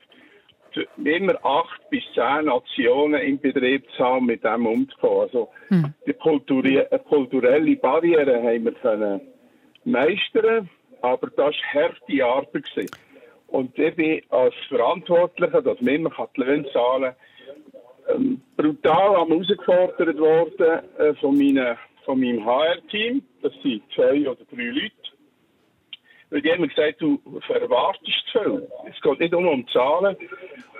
immer 1.04 1.44
acht 1.46 1.90
bis 1.90 2.04
zehn 2.14 2.46
Nationen 2.46 3.22
im 3.22 3.40
Betrieb 3.40 3.86
zu 3.96 4.04
haben, 4.04 4.26
mit 4.26 4.44
dem 4.44 4.66
umzugehen. 4.66 5.20
Also, 5.20 5.50
hm. 5.68 5.94
die 6.08 6.14
kulturelle 6.14 7.76
Barriere 7.76 8.42
haben 8.42 8.66
wir 8.66 8.72
können 8.74 9.22
meistern, 9.86 10.70
aber 11.02 11.28
das 11.28 11.56
war 11.74 11.74
harte 11.74 12.26
Arbeit. 12.26 12.54
Gewesen. 12.54 12.90
Und 13.48 13.78
ich 13.78 13.96
bin 13.96 14.22
als 14.30 14.56
Verantwortlicher, 14.68 15.62
dass 15.62 15.80
man 15.82 15.94
immer 15.94 16.30
die 16.36 16.42
Löhne 16.42 16.72
zahlen 16.72 17.14
kann, 17.14 17.82
ähm, 18.10 18.42
brutal 18.58 19.16
herausgefordert 19.16 20.18
worden 20.18 20.82
äh, 20.98 21.14
von, 21.16 21.38
meine, 21.38 21.78
von 22.06 22.20
meinem 22.20 22.44
HR-Team. 22.46 23.24
Das 23.42 23.54
sind 23.62 23.84
zwei 23.96 24.22
oder 24.22 24.44
drei 24.52 24.66
Leute. 24.66 24.92
Weil 26.30 26.42
die 26.42 26.52
haben 26.52 26.68
gesagt, 26.68 27.00
du 27.00 27.22
verwartest 27.46 28.28
zu 28.32 28.40
viel. 28.40 28.68
Es 28.90 29.00
geht 29.02 29.20
nicht 29.20 29.34
um, 29.34 29.48
um 29.48 29.68
Zahlen. 29.68 30.16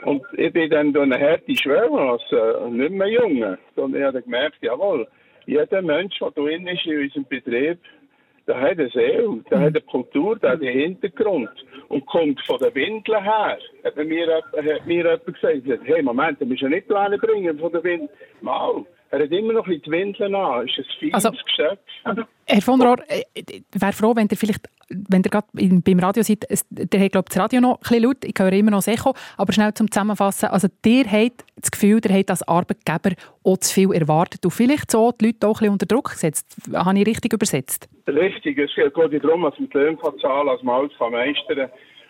Und 0.04 0.24
ich 0.34 0.52
bin 0.52 0.70
dann 0.70 0.92
durch 0.92 1.06
eine 1.06 1.20
harte 1.20 1.56
Schwelle 1.56 1.92
als 1.92 2.24
äh, 2.32 2.70
nicht 2.70 2.92
mehr 2.92 3.08
Junge. 3.08 3.60
Und 3.76 3.96
ich 3.96 4.04
habe 4.04 4.22
gemerkt, 4.22 4.58
jawohl, 4.62 5.08
jeder 5.46 5.82
Mensch, 5.82 6.18
der 6.20 6.32
drin 6.32 6.68
ist 6.68 6.86
in 6.86 7.02
unserem 7.04 7.26
Betrieb, 7.26 7.80
der 8.48 8.60
hat 8.60 8.72
eine 8.72 8.90
Seele, 8.90 9.44
der 9.50 9.60
hat 9.60 9.68
eine 9.68 9.82
Kultur, 9.82 10.38
der 10.38 10.52
hat 10.52 10.62
einen 10.62 10.78
Hintergrund 10.78 11.50
und 11.90 12.06
kommt 12.06 12.42
von 12.46 12.60
den 12.60 12.76
Windeln 12.76 13.24
her. 13.24 13.58
Hat 13.84 13.96
mir, 13.98 14.36
hat 14.36 14.86
mir 14.86 14.98
jemand 14.98 15.26
gesagt, 15.26 15.82
hey, 15.86 16.02
Moment, 16.02 16.42
du 16.42 16.46
musst 16.46 16.62
ja 16.62 16.70
nicht 16.70 16.88
bringen 16.88 17.60
von 17.60 17.72
den 17.72 17.84
Windeln. 17.84 18.10
Mal, 18.42 18.86
Er 19.14 19.20
hat 19.26 19.32
immer 19.32 19.54
noch 19.54 19.68
ein 19.68 19.80
bisschen 19.80 19.84
die 19.84 19.92
Windeln 19.92 20.34
an. 20.34 20.68
Ist 20.68 20.80
ein 20.80 20.86
feines 21.00 21.14
Also- 21.26 21.38
Geschäft. 21.46 22.28
Herr 22.48 22.62
von 22.64 22.82
Rohr, 22.82 22.98
äh, 23.08 23.22
ich 23.36 23.64
wäre 23.80 23.94
froh, 23.94 24.16
wenn 24.16 24.28
ihr 24.30 24.36
vielleicht, 24.36 24.68
wenn 24.90 25.22
ihr 25.24 25.30
gerade 25.30 25.46
beim 25.54 26.00
Radio 26.00 26.24
seid, 26.24 26.48
der 26.72 27.00
hat, 27.00 27.12
glaube 27.12 27.26
ich, 27.30 27.34
das 27.36 27.38
Radio 27.38 27.62
noch 27.62 27.76
ein 27.76 27.80
bisschen 27.82 28.04
laut, 28.06 28.18
ich 28.26 28.34
höre 28.40 28.52
immer 28.54 28.72
noch 28.72 28.80
das 28.80 28.88
Echo, 28.88 29.14
aber 29.38 29.54
schnell 29.54 29.72
zum 29.76 29.92
Zusammenfassen, 29.92 30.48
also 30.50 30.68
ihr 30.84 31.06
habt 31.06 31.46
das 31.56 31.70
Gefühl, 31.70 32.02
ihr 32.04 32.12
habt 32.18 32.32
als 32.32 32.42
Arbeitgeber 32.48 33.12
auch 33.44 33.58
zu 33.58 33.72
viel 33.72 33.94
erwartet 33.94 34.44
und 34.46 34.52
vielleicht 34.52 34.90
so 34.90 35.12
die 35.12 35.28
Leute 35.28 35.48
auch 35.48 35.52
ein 35.52 35.60
bisschen 35.60 35.74
unter 35.74 35.86
Druck 35.86 36.10
gesetzt. 36.10 36.58
Habe 36.74 36.98
ich 36.98 37.06
richtig 37.06 37.34
übersetzt? 37.34 37.88
Richtig, 38.08 38.58
es 38.58 38.74
geht 38.74 38.98
darum, 38.98 39.44
dass 39.44 39.60
man 39.60 39.70
die 39.70 39.78
Löhne 39.78 39.98
kann 39.98 40.18
zahlen 40.18 40.50
als 40.50 40.64
man 40.64 40.76
alles 40.82 40.92
kann 40.98 41.12
meistern 41.12 41.70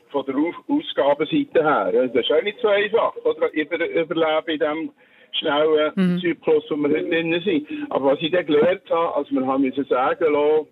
von 0.09 0.25
der 0.25 0.35
Ausgabenseite 0.69 1.61
her. 1.63 1.91
Das 2.13 2.23
ist 2.25 2.31
auch 2.31 2.41
nicht 2.43 2.59
so 2.61 2.69
einfach, 2.69 3.13
oder? 3.25 3.51
Über, 3.53 3.75
überleben 3.89 4.47
in 4.47 4.59
diesem 4.59 4.91
schnellen 5.33 6.19
Zyklus, 6.19 6.63
wo 6.69 6.75
wir 6.75 6.89
heute 6.89 7.09
drin 7.09 7.41
sind. 7.43 7.67
Aber 7.89 8.13
was 8.13 8.21
ich 8.21 8.31
dann 8.31 8.45
gelernt 8.45 8.89
habe, 8.89 9.15
also 9.15 9.31
wir 9.31 9.45
haben 9.45 9.63
müssen 9.63 9.85
sagen 9.85 10.33
lassen, 10.33 10.67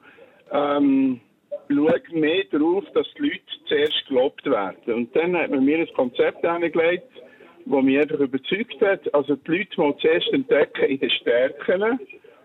ähm, 0.51 1.21
schau 1.69 2.19
mehr 2.19 2.43
darauf, 2.51 2.83
dass 2.93 3.07
die 3.17 3.23
Leute 3.23 3.41
zuerst 3.67 4.07
gelobt 4.07 4.45
werden. 4.45 4.93
Und 4.93 5.15
dann 5.15 5.37
hat 5.37 5.51
man 5.51 5.63
mir 5.63 5.79
ein 5.79 5.93
Konzept 5.93 6.45
angelegt, 6.45 7.07
das 7.65 7.83
mich 7.83 7.99
einfach 7.99 8.19
überzeugt 8.19 8.81
hat. 8.81 9.13
Also 9.13 9.35
die 9.35 9.51
Leute 9.51 9.79
mal 9.79 9.95
zuerst 9.97 10.31
entdecken 10.33 10.85
in 10.85 10.99
den 10.99 11.09
Stärken, 11.11 11.99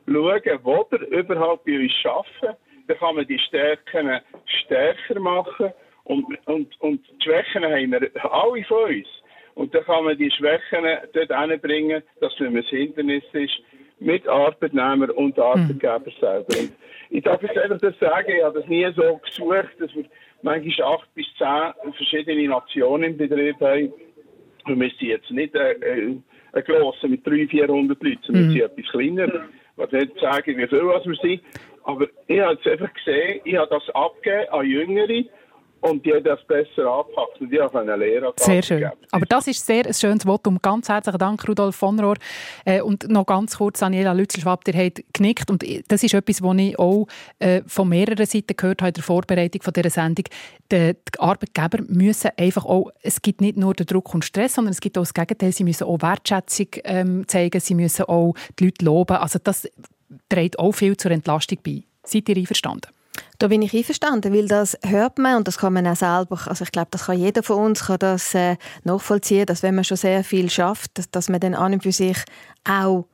schauen, 0.07 0.61
wo 0.62 0.87
ihr 0.93 1.01
überhaupt 1.09 1.64
bei 1.64 1.79
uns 1.79 1.93
arbeiten. 2.05 2.57
Dann 2.87 2.99
kann 2.99 3.17
man 3.17 3.27
die 3.27 3.39
Stärken 3.39 4.21
stärker 4.64 5.19
machen 5.19 5.73
und, 6.05 6.25
und, 6.47 6.81
und 6.81 7.01
die 7.09 7.25
Schwächen 7.25 7.64
haben 7.64 7.91
wir 7.91 8.33
alle 8.33 8.64
von 8.64 8.85
uns. 8.85 9.09
Und 9.57 9.75
dann 9.75 9.85
kann 9.85 10.05
man 10.05 10.19
die 10.19 10.31
Schwächen 10.31 10.85
dort 11.15 11.51
hinbringen, 11.51 12.03
dass 12.21 12.33
es 12.35 12.41
ein 12.41 12.63
Hindernis 12.63 13.25
ist 13.33 13.59
mit 13.99 14.29
Arbeitnehmer 14.29 15.17
und 15.17 15.39
Arbeitgeber 15.39 16.11
selber. 16.21 16.59
Und 16.61 16.73
ich 17.09 17.25
darf 17.25 17.43
jetzt 17.43 17.57
einfach 17.57 17.79
das 17.79 17.99
sagen, 17.99 18.33
ich 18.37 18.45
habe 18.45 18.61
das 18.61 18.69
nie 18.69 18.87
so 18.95 19.17
gesucht, 19.17 19.75
dass 19.79 19.95
wir 19.95 20.05
manchmal 20.43 20.95
acht 20.95 21.15
bis 21.15 21.27
zehn 21.39 21.93
verschiedene 21.95 22.49
Nationen 22.49 23.13
im 23.13 23.17
Betrieb 23.17 23.59
haben. 23.61 23.95
Wir 24.67 24.77
müssen 24.77 25.07
jetzt 25.07 25.31
nicht 25.31 25.55
äh, 25.55 25.73
äh, 25.73 26.17
eine 26.53 26.63
Klasse 26.63 27.09
mit 27.09 27.27
300, 27.27 27.51
400 27.51 28.03
Leuten, 28.03 28.35
wir 28.35 28.43
sind 28.51 28.61
etwas 28.61 28.93
kleiner. 28.93 29.27
Ich 29.79 29.93
will 29.93 30.01
nicht 30.01 30.21
sagen, 30.21 30.59
wie 30.59 30.67
viel 30.67 30.83
wir 30.83 31.15
sind. 31.23 31.43
Aber 31.85 32.07
ich 32.27 32.41
habe 32.41 32.55
jetzt 32.55 32.67
einfach 32.67 32.93
gesehen, 32.93 33.41
ich 33.45 33.57
habe 33.57 33.71
das 33.71 33.89
abgegeben 33.95 34.51
an 34.51 34.67
Jüngere 34.67 35.25
und 35.81 36.05
die 36.05 36.12
das 36.22 36.41
besser 36.47 36.87
angepackt 36.87 37.41
und 37.41 37.51
die 37.51 37.61
haben 37.61 37.77
eine 37.77 37.97
Lehre 37.97 38.33
Sehr 38.37 38.62
schön. 38.62 38.91
Aber 39.11 39.27
das 39.27 39.47
ist 39.47 39.64
sehr 39.64 39.87
ein 39.87 39.95
schönes 39.95 40.24
Votum. 40.24 40.59
Ganz 40.61 40.89
herzlichen 40.89 41.18
Dank, 41.18 41.47
Rudolf 41.49 41.77
von 41.77 41.99
Rohr. 42.01 42.16
Äh, 42.64 42.81
und 42.81 43.09
noch 43.09 43.27
ganz 43.27 43.59
kurz, 43.59 43.81
Daniela 43.81 44.12
Lützelschwab, 44.12 44.66
ihr 44.68 44.74
habt 44.74 45.05
genickt. 45.12 45.51
Und 45.51 45.64
das 45.89 46.03
ist 46.03 46.14
etwas, 46.14 46.43
was 46.43 46.57
ich 46.57 46.79
auch 46.79 47.07
äh, 47.39 47.62
von 47.66 47.89
mehreren 47.89 48.27
Seiten 48.27 48.57
gehört 48.57 48.81
habe 48.83 48.89
in 48.89 48.95
der 48.95 49.05
Vorbereitung 49.05 49.62
von 49.62 49.72
dieser 49.72 49.91
Sendung. 49.91 50.24
Die, 50.72 50.95
die 50.95 51.20
Arbeitgeber 51.20 51.85
müssen 51.89 52.31
einfach 52.37 52.64
auch, 52.64 52.91
es 53.03 53.22
gibt 53.22 53.41
nicht 53.41 53.57
nur 53.57 53.74
den 53.74 53.87
Druck 53.87 54.14
und 54.14 54.24
Stress, 54.24 54.55
sondern 54.55 54.72
es 54.72 54.81
gibt 54.81 54.97
auch 54.99 55.03
das 55.03 55.14
Gegenteil. 55.14 55.53
Sie 55.53 55.64
müssen 55.64 55.85
auch 55.85 56.01
Wertschätzung 56.01 56.68
ähm, 56.85 57.29
zeigen, 57.29 57.61
sie 57.61 57.74
müssen 57.74 58.07
auch 58.07 58.35
die 58.59 58.64
Leute 58.64 58.85
loben. 58.85 59.16
Also 59.16 59.39
das 59.43 59.68
trägt 60.29 60.59
auch 60.59 60.72
viel 60.72 60.97
zur 60.97 61.11
Entlastung 61.11 61.59
bei. 61.64 61.83
Seid 62.03 62.29
ihr 62.29 62.37
einverstanden? 62.37 62.95
Da 63.39 63.49
bin 63.49 63.62
ich 63.62 63.75
einverstanden, 63.75 64.33
weil 64.33 64.49
das 64.49 64.79
hört 64.83 65.19
man 65.19 65.37
und 65.37 65.49
das 65.49 65.59
kann 65.59 65.73
man 65.73 65.87
auch 65.87 65.97
selber, 65.97 66.39
also 66.47 66.64
ich 66.64 66.73
glaube, 66.73 66.89
das 66.91 67.07
kann 67.07 67.19
jeder 67.19 67.43
von 67.43 67.59
uns 67.59 67.85
kann 67.85 67.99
das 67.99 68.35
äh, 68.35 68.57
nachvollziehen, 68.85 69.47
dass 69.47 69.62
wenn 69.62 69.75
man 69.75 69.85
schon 69.85 69.97
sehr 69.97 70.25
viel 70.25 70.51
schafft, 70.51 70.99
dass, 70.99 71.11
dass 71.11 71.29
man 71.29 71.41
dann 71.41 71.55
an 71.55 71.75
und 71.75 71.83
für 71.83 71.93
sich 71.93 72.19
auch 72.64 73.07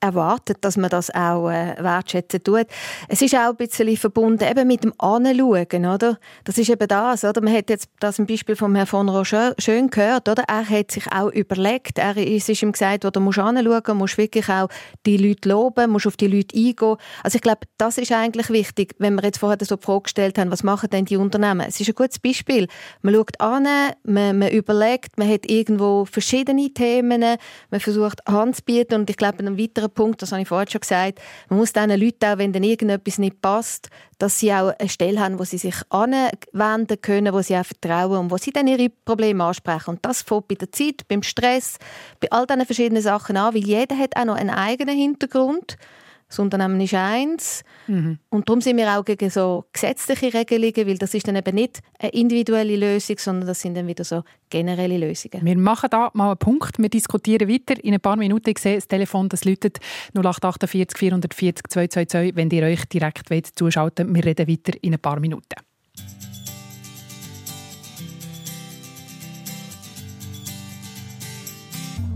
erwartet, 0.00 0.58
dass 0.62 0.76
man 0.76 0.90
das 0.90 1.14
auch 1.14 1.50
äh, 1.50 1.74
wertschätzen 1.78 2.42
tut. 2.42 2.66
Es 3.08 3.22
ist 3.22 3.34
auch 3.34 3.50
ein 3.50 3.56
bisschen 3.56 3.96
verbunden 3.96 4.48
eben 4.48 4.66
mit 4.66 4.84
dem 4.84 4.92
Anschauen, 4.98 5.86
oder? 5.86 6.18
Das 6.44 6.58
ist 6.58 6.70
eben 6.70 6.88
das, 6.88 7.24
oder? 7.24 7.40
Man 7.40 7.54
hat 7.54 7.70
jetzt 7.70 7.88
das 8.00 8.18
im 8.18 8.26
Beispiel 8.26 8.56
von 8.56 8.74
Herrn 8.74 8.86
von 8.86 9.08
Rocher 9.08 9.54
schön 9.58 9.90
gehört, 9.90 10.28
oder? 10.28 10.44
Er 10.48 10.68
hat 10.68 10.90
sich 10.90 11.10
auch 11.12 11.30
überlegt, 11.30 11.98
er 11.98 12.16
ist, 12.16 12.48
ist 12.48 12.62
ihm 12.62 12.72
gesagt, 12.72 13.04
du 13.04 13.20
musst 13.20 13.38
anschauen, 13.38 13.96
musst 13.96 14.18
wirklich 14.18 14.48
auch 14.48 14.68
die 15.06 15.16
Leute 15.16 15.48
loben, 15.48 15.90
musst 15.90 16.06
auf 16.06 16.16
die 16.16 16.26
Leute 16.26 16.56
eingehen. 16.56 16.96
Also 17.22 17.36
ich 17.36 17.42
glaube, 17.42 17.60
das 17.76 17.98
ist 17.98 18.12
eigentlich 18.12 18.50
wichtig, 18.50 18.94
wenn 18.98 19.14
wir 19.14 19.24
jetzt 19.24 19.38
vorher 19.38 19.58
so 19.60 19.76
die 19.76 19.84
Frage 19.84 20.02
gestellt 20.02 20.38
haben, 20.38 20.50
was 20.50 20.62
machen 20.62 20.90
denn 20.90 21.04
die 21.04 21.16
Unternehmen? 21.16 21.66
Es 21.66 21.80
ist 21.80 21.88
ein 21.88 21.94
gutes 21.94 22.18
Beispiel. 22.18 22.68
Man 23.02 23.14
schaut 23.14 23.40
an, 23.40 23.66
man, 24.04 24.38
man 24.38 24.48
überlegt, 24.50 25.18
man 25.18 25.28
hat 25.28 25.50
irgendwo 25.50 26.04
verschiedene 26.04 26.72
Themen, 26.72 27.24
man 27.70 27.80
versucht 27.80 28.20
Hand 28.26 28.56
zu 28.56 28.62
bieten 28.62 28.94
und 28.94 29.10
ich 29.10 29.16
glaube, 29.16 29.44
ein 29.44 29.58
weiterer 29.58 29.87
Punkt, 29.90 30.22
das 30.22 30.32
habe 30.32 30.42
ich 30.42 30.48
vorhin 30.48 30.68
schon 30.68 30.80
gesagt, 30.80 31.20
man 31.48 31.58
muss 31.58 31.72
diesen 31.72 31.90
Leuten 31.90 32.24
auch, 32.24 32.38
wenn 32.38 32.52
dann 32.52 32.62
irgendetwas 32.62 33.18
nicht 33.18 33.40
passt, 33.40 33.90
dass 34.18 34.38
sie 34.38 34.52
auch 34.52 34.72
eine 34.78 34.88
Stelle 34.88 35.20
haben, 35.20 35.38
wo 35.38 35.44
sie 35.44 35.58
sich 35.58 35.76
anwenden 35.90 37.00
können, 37.00 37.32
wo 37.32 37.40
sie 37.42 37.56
auch 37.56 37.64
vertrauen 37.64 38.18
und 38.18 38.30
wo 38.30 38.36
sie 38.36 38.50
dann 38.50 38.66
ihre 38.66 38.90
Probleme 38.90 39.44
ansprechen. 39.44 39.90
Und 39.90 40.04
das 40.04 40.22
fängt 40.22 40.48
bei 40.48 40.54
der 40.54 40.72
Zeit, 40.72 41.06
beim 41.08 41.22
Stress, 41.22 41.78
bei 42.20 42.30
all 42.30 42.46
diesen 42.46 42.66
verschiedenen 42.66 43.02
Sachen 43.02 43.36
an, 43.36 43.54
weil 43.54 43.64
jeder 43.64 43.96
hat 43.96 44.16
auch 44.16 44.24
noch 44.24 44.36
einen 44.36 44.50
eigenen 44.50 44.96
Hintergrund. 44.96 45.76
Das 46.28 46.38
Unternehmen 46.38 46.78
ist 46.80 46.92
eins. 46.92 47.64
Mhm. 47.86 48.18
Und 48.28 48.48
darum 48.48 48.60
sind 48.60 48.76
wir 48.76 48.98
auch 48.98 49.04
gegen 49.04 49.30
so 49.30 49.64
gesetzliche 49.72 50.34
Regelungen, 50.34 50.86
weil 50.86 50.98
das 50.98 51.14
ist 51.14 51.26
dann 51.26 51.36
eben 51.36 51.54
nicht 51.54 51.80
eine 51.98 52.10
individuelle 52.10 52.76
Lösung, 52.76 53.16
sondern 53.18 53.46
das 53.46 53.60
sind 53.60 53.74
dann 53.74 53.86
wieder 53.86 54.04
so 54.04 54.22
generelle 54.50 54.98
Lösungen. 54.98 55.44
Wir 55.44 55.56
machen 55.56 55.88
da 55.90 56.10
mal 56.12 56.28
einen 56.28 56.38
Punkt. 56.38 56.78
Wir 56.78 56.90
diskutieren 56.90 57.48
weiter. 57.48 57.82
In 57.82 57.94
ein 57.94 58.00
paar 58.00 58.16
Minuten 58.16 58.50
ich 58.50 58.58
sehe 58.58 58.74
das 58.74 58.88
Telefon, 58.88 59.30
das 59.30 59.44
läutet 59.44 59.78
0848 60.14 60.98
440 60.98 61.62
222, 61.68 62.36
wenn 62.36 62.50
ihr 62.50 62.64
euch 62.64 62.84
direkt 62.86 63.30
wollt, 63.30 63.46
zuschalten 63.46 64.14
Wir 64.14 64.24
reden 64.24 64.48
weiter 64.48 64.72
in 64.82 64.92
ein 64.92 65.00
paar 65.00 65.20
Minuten. 65.20 65.56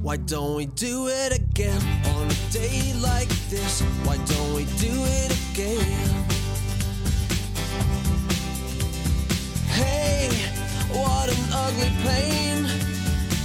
Why 0.03 0.17
don't 0.17 0.57
we 0.57 0.67
do 0.67 1.07
it 1.07 1.33
again 1.33 1.81
on 2.17 2.27
a 2.27 2.35
day 2.51 2.93
like 3.01 3.29
this? 3.51 3.83
Why 4.03 4.17
don't 4.17 4.53
we 4.53 4.65
do 4.65 4.91
it 4.91 5.31
again? 5.53 6.27
Hey, 9.69 10.29
what 10.91 11.29
an 11.31 11.45
ugly 11.55 11.93
pain 12.03 12.65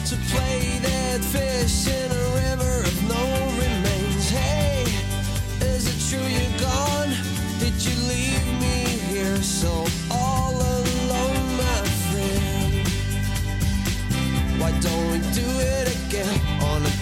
to 0.10 0.16
play 0.34 0.80
dead 0.82 1.24
fish 1.24 1.88
in 1.88 2.12
a 2.12 2.26
river 2.41 2.80
of 2.89 3.03
no 3.08 3.22
remains. 3.62 4.28
Hey, 4.32 4.82
is 5.62 5.86
it 5.86 5.99
true 6.10 6.28
you're 6.28 6.60
gone? 6.60 7.14
Did 7.60 7.86
you 7.86 7.95
leave 8.10 8.45
me 8.60 8.97
here 9.14 9.38
so 9.43 9.86
all 10.10 10.55
alone, 10.55 11.55
my 11.55 11.82
friend? 12.10 12.88
Why 14.60 14.72
don't 14.80 15.12
we 15.12 15.20
do 15.34 15.47
it 15.60 15.88
again 15.95 16.47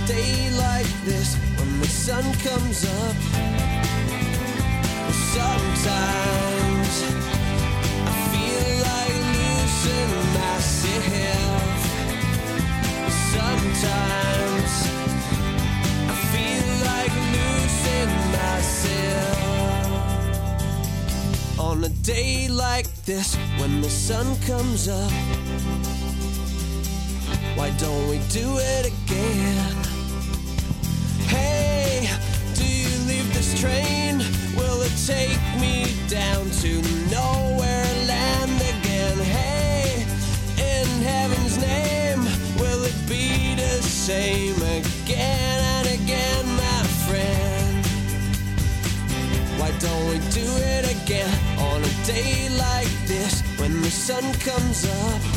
day 0.07 0.51
like 0.51 0.87
this 1.03 1.35
when 1.57 1.79
the 1.79 1.87
sun 1.87 2.23
comes 2.45 2.85
up? 2.85 3.15
Sometimes 5.33 6.95
I 8.05 8.13
feel 8.31 8.69
like 8.91 9.17
losing 9.39 10.11
myself. 10.39 11.69
Sometimes 13.33 14.73
I 16.11 16.15
feel 16.33 16.67
like 16.91 17.15
losing 17.37 18.11
myself. 18.37 19.39
On 21.59 21.77
a 21.83 21.89
day 22.03 22.47
like 22.47 22.87
this 23.05 23.35
when 23.59 23.81
the 23.81 23.89
sun 23.89 24.27
comes 24.41 24.87
up. 24.87 25.11
Why 27.55 27.69
don't 27.79 28.07
we 28.09 28.19
do 28.29 28.57
it 28.59 28.85
again? 28.85 29.74
Train? 33.65 34.17
Will 34.59 34.81
it 34.87 34.95
take 35.05 35.41
me 35.59 35.75
down 36.07 36.43
to 36.63 36.71
nowhere 37.09 37.89
land 38.13 38.57
again? 38.73 39.17
Hey, 39.37 40.05
in 40.73 40.87
heaven's 41.11 41.57
name, 41.57 42.21
will 42.61 42.83
it 42.91 42.99
be 43.09 43.55
the 43.55 43.75
same 43.81 44.59
again 44.79 45.59
and 45.75 45.87
again, 45.99 46.45
my 46.65 46.81
friend? 47.05 47.81
Why 49.59 49.71
don't 49.85 50.05
we 50.11 50.19
do 50.41 50.47
it 50.75 50.83
again 50.95 51.31
on 51.71 51.79
a 51.91 51.93
day 52.05 52.49
like 52.67 52.93
this 53.07 53.41
when 53.59 53.81
the 53.81 53.89
sun 53.89 54.25
comes 54.49 54.85
up? 55.03 55.34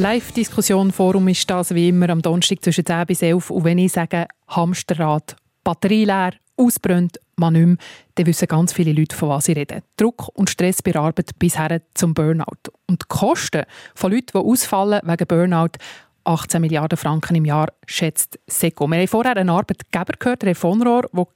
Die 0.00 0.06
Live-Diskussion 0.06 0.92
Forum 0.92 1.28
ist 1.28 1.50
das 1.50 1.74
wie 1.74 1.90
immer 1.90 2.08
am 2.08 2.22
Donnerstag 2.22 2.64
zwischen 2.64 2.86
10 2.86 3.04
bis 3.04 3.20
11. 3.20 3.50
Und 3.50 3.64
wenn 3.64 3.76
ich 3.76 3.92
sage 3.92 4.28
Hamsterrad, 4.48 5.36
Batterie 5.62 6.06
leer, 6.06 6.32
ausbrennt, 6.56 7.20
man 7.36 7.52
nicht 7.52 7.66
mehr, 7.66 7.76
dann 8.14 8.24
wissen 8.24 8.48
ganz 8.48 8.72
viele 8.72 8.94
Leute, 8.94 9.14
von 9.14 9.28
was 9.28 9.48
ich 9.48 9.58
rede. 9.58 9.82
Druck 9.98 10.30
und 10.32 10.48
Stress 10.48 10.80
bei 10.80 10.96
Arbeit 10.96 11.38
bis 11.38 11.58
her 11.58 11.82
zum 11.92 12.14
Burnout. 12.14 12.70
Und 12.86 13.02
die 13.02 13.08
Kosten 13.08 13.64
von 13.94 14.10
Leuten, 14.10 14.28
die 14.32 14.38
ausfallen 14.38 15.02
wegen 15.04 15.26
Burnout, 15.26 15.76
18 16.24 16.62
Milliarden 16.62 16.96
Franken 16.96 17.34
im 17.34 17.44
Jahr, 17.44 17.70
schätzt 17.84 18.38
SECO. 18.46 18.88
Wir 18.88 19.00
haben 19.00 19.06
vorher 19.06 19.36
einen 19.36 19.50
Arbeitgeber 19.50 20.14
gehört, 20.18 20.44
Herr 20.44 20.54
von 20.54 20.80
Rohr, 20.80 21.10
der 21.12 21.26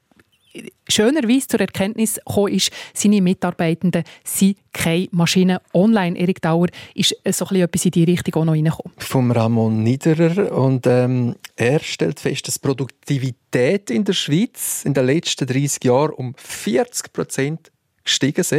schönerweise 0.89 1.49
zur 1.49 1.61
Erkenntnis 1.61 2.15
gekommen 2.15 2.53
ist, 2.53 2.71
seine 2.93 3.21
Mitarbeitenden 3.21 4.05
sind 4.23 4.57
keine 4.73 5.09
Maschinen. 5.11 5.59
Online, 5.73 6.19
Erik 6.19 6.41
Dauer, 6.43 6.69
ist 6.95 7.17
so 7.31 7.47
ein 7.47 7.57
etwas 7.57 7.85
in 7.85 7.91
die 7.91 8.05
Richtung 8.05 8.35
auch 8.35 8.45
noch 8.45 8.53
reingekommen. 8.53 8.93
Vom 8.99 9.31
Ramon 9.31 9.83
Niederer. 9.83 10.53
Und 10.53 10.87
ähm, 10.87 11.37
er 11.57 11.81
stellt 11.81 12.21
fest, 12.21 12.49
dass 12.49 12.59
Produktivität 12.59 13.91
in 13.91 14.05
der 14.05 14.13
Schweiz 14.13 14.85
in 14.85 14.95
den 14.95 15.07
letzten 15.07 15.47
30 15.47 15.85
Jahren 15.85 16.13
um 16.13 16.35
40 16.37 17.13
Prozent 17.13 17.73
gestiegen 18.05 18.41
ist. 18.41 18.55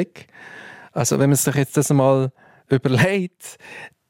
Also 0.92 1.20
wenn 1.20 1.30
man 1.30 1.38
sich 1.38 1.56
jetzt 1.56 1.78
das 1.78 1.90
mal 1.92 2.32
überlegt, 2.70 3.58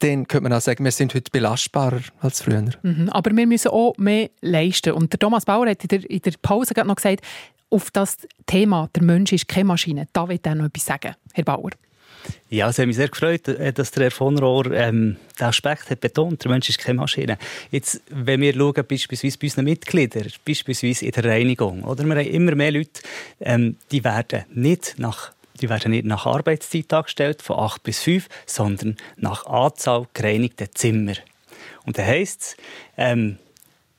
dann 0.00 0.28
könnte 0.28 0.42
man 0.42 0.52
auch 0.52 0.60
sagen, 0.60 0.84
wir 0.84 0.92
sind 0.92 1.14
heute 1.14 1.30
belastbarer 1.30 2.00
als 2.20 2.42
früher. 2.42 2.70
Mhm, 2.82 3.08
aber 3.10 3.34
wir 3.34 3.46
müssen 3.46 3.68
auch 3.68 3.94
mehr 3.96 4.30
leisten. 4.40 4.92
Und 4.92 5.12
der 5.12 5.18
Thomas 5.18 5.44
Bauer 5.44 5.68
hat 5.68 5.82
in 5.82 5.88
der, 5.88 6.10
in 6.10 6.20
der 6.20 6.32
Pause 6.42 6.74
gerade 6.74 6.88
noch 6.88 6.96
gesagt, 6.96 7.22
auf 7.76 7.90
das 7.90 8.16
Thema, 8.46 8.88
der 8.94 9.02
Mensch 9.02 9.32
ist 9.32 9.48
keine 9.48 9.66
Maschine, 9.66 10.08
da 10.14 10.26
will 10.28 10.40
er 10.42 10.54
noch 10.54 10.64
etwas 10.64 10.86
sagen, 10.86 11.14
Herr 11.34 11.44
Bauer. 11.44 11.70
Ja, 12.48 12.70
es 12.70 12.78
hat 12.78 12.86
mich 12.86 12.96
sehr 12.96 13.08
gefreut, 13.08 13.46
äh, 13.48 13.70
dass 13.70 13.90
der 13.90 14.04
Herr 14.04 14.10
von 14.10 14.38
Rohr 14.38 14.72
ähm, 14.72 15.16
den 15.38 15.46
Aspekt 15.46 15.90
hat 15.90 16.00
betont. 16.00 16.42
Der 16.42 16.50
Mensch 16.50 16.70
ist 16.70 16.78
keine 16.78 16.98
Maschine. 16.98 17.36
Jetzt, 17.70 18.00
wenn 18.08 18.40
wir 18.40 18.54
schauen, 18.54 18.82
beispielsweise 18.88 19.38
bei 19.38 19.46
unseren 19.46 19.64
Mitgliedern, 19.66 20.28
beispielsweise 20.44 21.04
in 21.04 21.12
der 21.12 21.24
Reinigung, 21.24 21.84
oder? 21.84 22.02
wir 22.04 22.16
haben 22.16 22.26
immer 22.26 22.54
mehr 22.54 22.72
Leute, 22.72 23.02
ähm, 23.40 23.76
die 23.92 24.02
werden 24.02 24.44
nicht 24.54 24.94
nach 24.96 25.32
die 25.60 25.70
werden 25.70 25.90
nicht 25.92 26.04
nach 26.04 26.26
Arbeitszeit 26.26 26.92
angestellt, 26.92 27.40
von 27.40 27.58
8 27.58 27.82
bis 27.82 28.00
5, 28.00 28.28
sondern 28.44 28.96
nach 29.16 29.46
Anzahl 29.46 30.06
gereinigter 30.12 30.70
Zimmer. 30.70 31.14
Und 31.86 31.96
das 31.96 32.04
heisst, 32.04 32.56
ähm, 32.98 33.38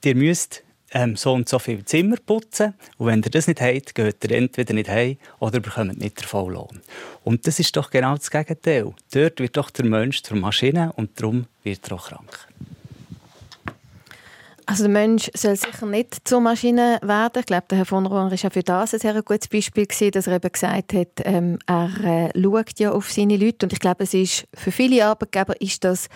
ihr 0.04 0.16
müsst 0.16 0.64
ähm, 0.92 1.16
so 1.16 1.34
und 1.34 1.50
so 1.50 1.60
viel 1.60 1.84
Zimmer 1.86 2.18
putzen. 2.26 2.74
Und 2.98 3.08
wenn 3.08 3.24
ihr 3.24 3.30
das 3.30 3.48
nicht 3.48 3.62
habt, 3.62 3.96
geht 3.96 4.24
ihr 4.24 4.32
entweder 4.32 4.74
nicht 4.74 4.90
heim 4.90 5.18
oder 5.40 5.60
bekommt 5.60 6.00
nicht 6.00 6.22
den 6.22 6.28
Volllohn. 6.28 6.82
Und 7.24 7.48
das 7.48 7.60
ist 7.60 7.76
doch 7.76 7.90
genau 7.90 8.16
das 8.16 8.32
Gegenteil. 8.32 8.94
Dort 9.12 9.40
wird 9.40 9.58
doch 9.58 9.70
der 9.70 9.86
Mensch 9.86 10.24
zur 10.24 10.38
Maschine 10.38 10.94
und 10.96 11.20
darum 11.20 11.48
wird 11.64 11.90
er 11.90 11.96
auch 11.96 12.10
krank. 12.10 12.48
Also 14.70 14.84
der 14.84 14.92
Mensch 14.92 15.32
soll 15.34 15.56
sicher 15.56 15.86
nicht 15.86 16.28
zur 16.28 16.42
Maschine 16.42 17.00
werden. 17.02 17.40
Ich 17.40 17.46
glaube, 17.46 17.68
der 17.70 17.78
Herr 17.78 17.86
von 17.86 18.06
Rohr 18.06 18.30
ist 18.34 18.46
auch 18.46 18.52
für 18.52 18.64
das 18.64 18.94
ein 18.94 19.00
sehr 19.00 19.24
gutes 19.24 19.48
Beispiel 19.48 19.86
gewesen, 19.86 20.12
dass 20.12 20.28
er 20.28 20.36
eben 20.36 20.52
gesagt 20.52 20.92
hat, 20.92 21.08
ähm, 21.24 21.58
er 21.66 21.90
äh, 22.04 22.42
schaut 22.42 22.78
ja 22.78 22.92
auf 22.92 23.10
seine 23.10 23.38
Leute 23.38 23.66
und 23.66 23.72
ich 23.72 23.80
glaube, 23.80 24.04
es 24.04 24.14
ist 24.14 24.46
für 24.54 24.74
viele 24.74 25.06
Arbeitgeber 25.06 25.60
ist 25.62 25.86
das 25.86 26.10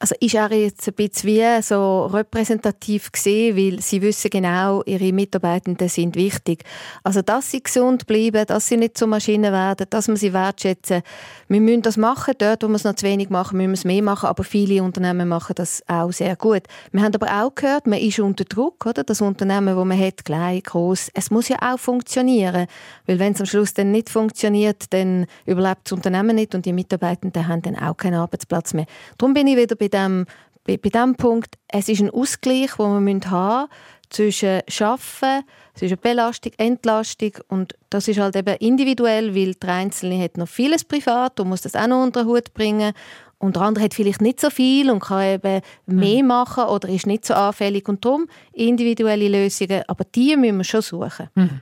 also 0.00 0.14
ist 0.18 0.34
er 0.34 0.50
jetzt 0.50 0.88
ein 0.88 0.94
bisschen 0.94 1.28
wie 1.28 1.62
so 1.62 2.06
repräsentativ 2.06 3.12
gesehen, 3.12 3.54
weil 3.54 3.82
sie 3.82 4.00
wissen 4.00 4.30
genau, 4.30 4.82
ihre 4.84 5.12
Mitarbeitenden 5.12 5.90
sind 5.90 6.16
wichtig. 6.16 6.64
Also, 7.04 7.20
dass 7.20 7.50
sie 7.50 7.62
gesund 7.62 8.06
bleiben, 8.06 8.46
dass 8.46 8.66
sie 8.66 8.78
nicht 8.78 8.96
zu 8.96 9.06
Maschinen 9.06 9.52
werden, 9.52 9.86
dass 9.90 10.08
man 10.08 10.16
sie 10.16 10.32
wertschätzen. 10.32 11.02
Wir 11.48 11.60
müssen 11.60 11.82
das 11.82 11.98
machen. 11.98 12.32
Dort, 12.38 12.62
wo 12.62 12.68
wir 12.68 12.76
es 12.76 12.84
noch 12.84 12.94
zu 12.94 13.04
wenig 13.04 13.28
machen, 13.28 13.58
müssen 13.58 13.72
wir 13.72 13.74
es 13.74 13.84
mehr 13.84 14.02
machen. 14.02 14.30
Aber 14.30 14.42
viele 14.42 14.82
Unternehmen 14.82 15.28
machen 15.28 15.52
das 15.54 15.82
auch 15.86 16.12
sehr 16.12 16.34
gut. 16.34 16.62
Wir 16.92 17.02
haben 17.02 17.14
aber 17.14 17.44
auch 17.44 17.54
gehört, 17.54 17.86
man 17.86 17.98
ist 17.98 18.18
unter 18.20 18.44
Druck, 18.44 18.86
oder? 18.86 19.04
Das 19.04 19.20
Unternehmen, 19.20 19.76
wo 19.76 19.84
man 19.84 20.00
hat, 20.00 20.24
klein, 20.24 20.62
groß. 20.62 21.10
Es 21.12 21.30
muss 21.30 21.48
ja 21.48 21.58
auch 21.60 21.78
funktionieren. 21.78 22.68
Weil 23.04 23.18
wenn 23.18 23.34
es 23.34 23.40
am 23.40 23.46
Schluss 23.46 23.74
dann 23.74 23.90
nicht 23.90 24.08
funktioniert, 24.08 24.84
dann 24.94 25.26
überlebt 25.44 25.80
das 25.84 25.92
Unternehmen 25.92 26.36
nicht 26.36 26.54
und 26.54 26.64
die 26.64 26.72
Mitarbeitenden 26.72 27.46
haben 27.46 27.60
dann 27.60 27.76
auch 27.76 27.98
keinen 27.98 28.14
Arbeitsplatz 28.14 28.72
mehr. 28.72 28.86
Darum 29.18 29.34
bin 29.34 29.46
ich 29.46 29.58
wieder 29.58 29.76
bei 29.76 29.89
dem, 29.90 30.26
bei, 30.64 30.76
bei 30.76 30.88
dem 30.88 31.16
Punkt, 31.16 31.56
es 31.68 31.88
ist 31.88 32.00
ein 32.00 32.10
Ausgleich, 32.10 32.76
den 32.76 33.06
wir 33.06 33.30
haben 33.30 33.68
zwischen 34.10 34.60
Schaffen, 34.68 35.42
zwischen 35.74 35.98
Belastung, 35.98 36.52
Entlastung 36.58 37.32
und 37.48 37.74
das 37.90 38.08
ist 38.08 38.18
halt 38.18 38.36
eben 38.36 38.56
individuell, 38.56 39.34
weil 39.34 39.54
der 39.54 39.70
Einzelne 39.70 40.22
hat 40.22 40.36
noch 40.36 40.48
vieles 40.48 40.84
privat 40.84 41.38
und 41.40 41.48
muss 41.48 41.62
das 41.62 41.76
auch 41.76 41.86
noch 41.86 42.02
unter 42.02 42.24
den 42.24 42.28
Hut 42.28 42.52
bringen 42.52 42.92
und 43.38 43.56
der 43.56 43.62
andere 43.62 43.84
hat 43.84 43.94
vielleicht 43.94 44.20
nicht 44.20 44.40
so 44.40 44.50
viel 44.50 44.90
und 44.90 45.00
kann 45.00 45.22
eben 45.22 45.62
mehr 45.86 46.22
machen 46.22 46.64
oder 46.64 46.88
ist 46.88 47.06
nicht 47.06 47.24
so 47.24 47.34
anfällig 47.34 47.88
und 47.88 48.04
darum 48.04 48.26
individuelle 48.52 49.28
Lösungen, 49.28 49.82
aber 49.86 50.04
die 50.04 50.36
müssen 50.36 50.58
wir 50.58 50.64
schon 50.64 50.82
suchen. 50.82 51.28
Mhm. 51.34 51.60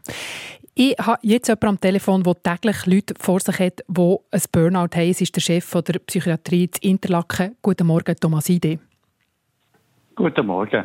Ich 0.81 0.95
habe 0.97 1.19
jetzt 1.23 1.49
jemanden 1.49 1.67
am 1.67 1.81
Telefon, 1.81 2.23
der 2.23 2.41
täglich 2.41 2.87
Leute 2.87 3.15
vor 3.19 3.41
sich 3.41 3.59
hat, 3.59 3.81
die 3.89 4.17
ein 4.31 4.43
Burnout 4.53 4.95
haben. 4.95 5.11
Es 5.11 5.21
ist 5.21 5.35
der 5.35 5.41
Chef 5.41 5.69
der 5.73 5.99
Psychiatrie 5.99 6.71
in 6.81 6.91
Interlaken. 6.93 7.57
Guten 7.61 7.89
Morgen, 7.89 8.15
Thomas 8.15 8.49
Ide. 8.49 8.79
Guten 10.15 10.47
Morgen. 10.47 10.85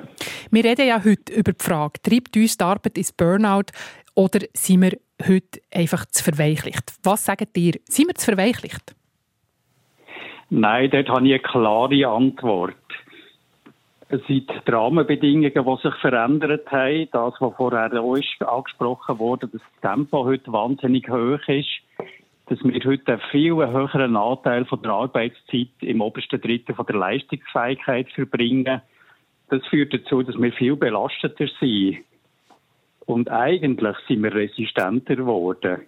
Wir 0.49 0.63
reden 0.63 0.87
ja 0.87 0.95
heute 0.97 1.31
über 1.33 1.51
die 1.51 1.63
Frage, 1.63 2.01
treibt 2.01 2.35
uns 2.35 2.57
die 2.57 2.63
Arbeit 2.63 2.97
ins 2.97 3.11
Burnout 3.11 3.65
oder 4.15 4.39
sind 4.53 4.81
wir 4.81 4.97
heute 5.27 5.61
einfach 5.71 6.07
zu 6.07 6.23
verweichlicht? 6.23 6.91
Was 7.03 7.25
sagt 7.25 7.55
ihr? 7.55 7.73
Sind 7.87 8.07
wir 8.07 8.15
zu 8.15 8.25
verweichlicht? 8.33 8.95
Nein, 10.49 10.89
dort 10.89 11.09
habe 11.09 11.27
ich 11.27 11.33
eine 11.33 11.39
klare 11.39 12.07
Antwort. 12.07 12.73
Es 14.09 14.21
sind 14.27 14.49
die 14.49 14.71
Rahmenbedingungen, 14.71 15.51
die 15.53 15.81
sich 15.81 15.95
verändert 15.95 16.71
haben. 16.71 17.07
Das, 17.11 17.33
was 17.39 17.55
vorher 17.55 17.91
auch 18.01 18.17
angesprochen 18.47 19.19
wurde, 19.19 19.47
dass 19.47 19.61
das 19.61 19.91
Tempo 19.91 20.25
heute 20.25 20.51
wahnsinnig 20.51 21.09
hoch 21.09 21.47
ist. 21.47 21.69
Dass 22.47 22.63
wir 22.63 22.83
heute 22.83 23.13
einen 23.13 23.21
viel 23.31 23.55
höheren 23.55 24.17
Anteil 24.17 24.65
von 24.65 24.81
der 24.81 24.91
Arbeitszeit 24.91 25.69
im 25.79 26.01
obersten 26.01 26.41
Drittel 26.41 26.75
von 26.75 26.85
der 26.85 26.97
Leistungsfähigkeit 26.97 28.11
verbringen. 28.11 28.81
Das 29.49 29.65
führt 29.67 29.93
dazu, 29.93 30.21
dass 30.23 30.39
wir 30.39 30.51
viel 30.51 30.75
belasteter 30.75 31.47
sind. 31.59 31.99
Und 33.05 33.29
eigentlich 33.29 33.95
sind 34.07 34.23
wir 34.23 34.33
resistenter 34.33 35.15
geworden. 35.15 35.81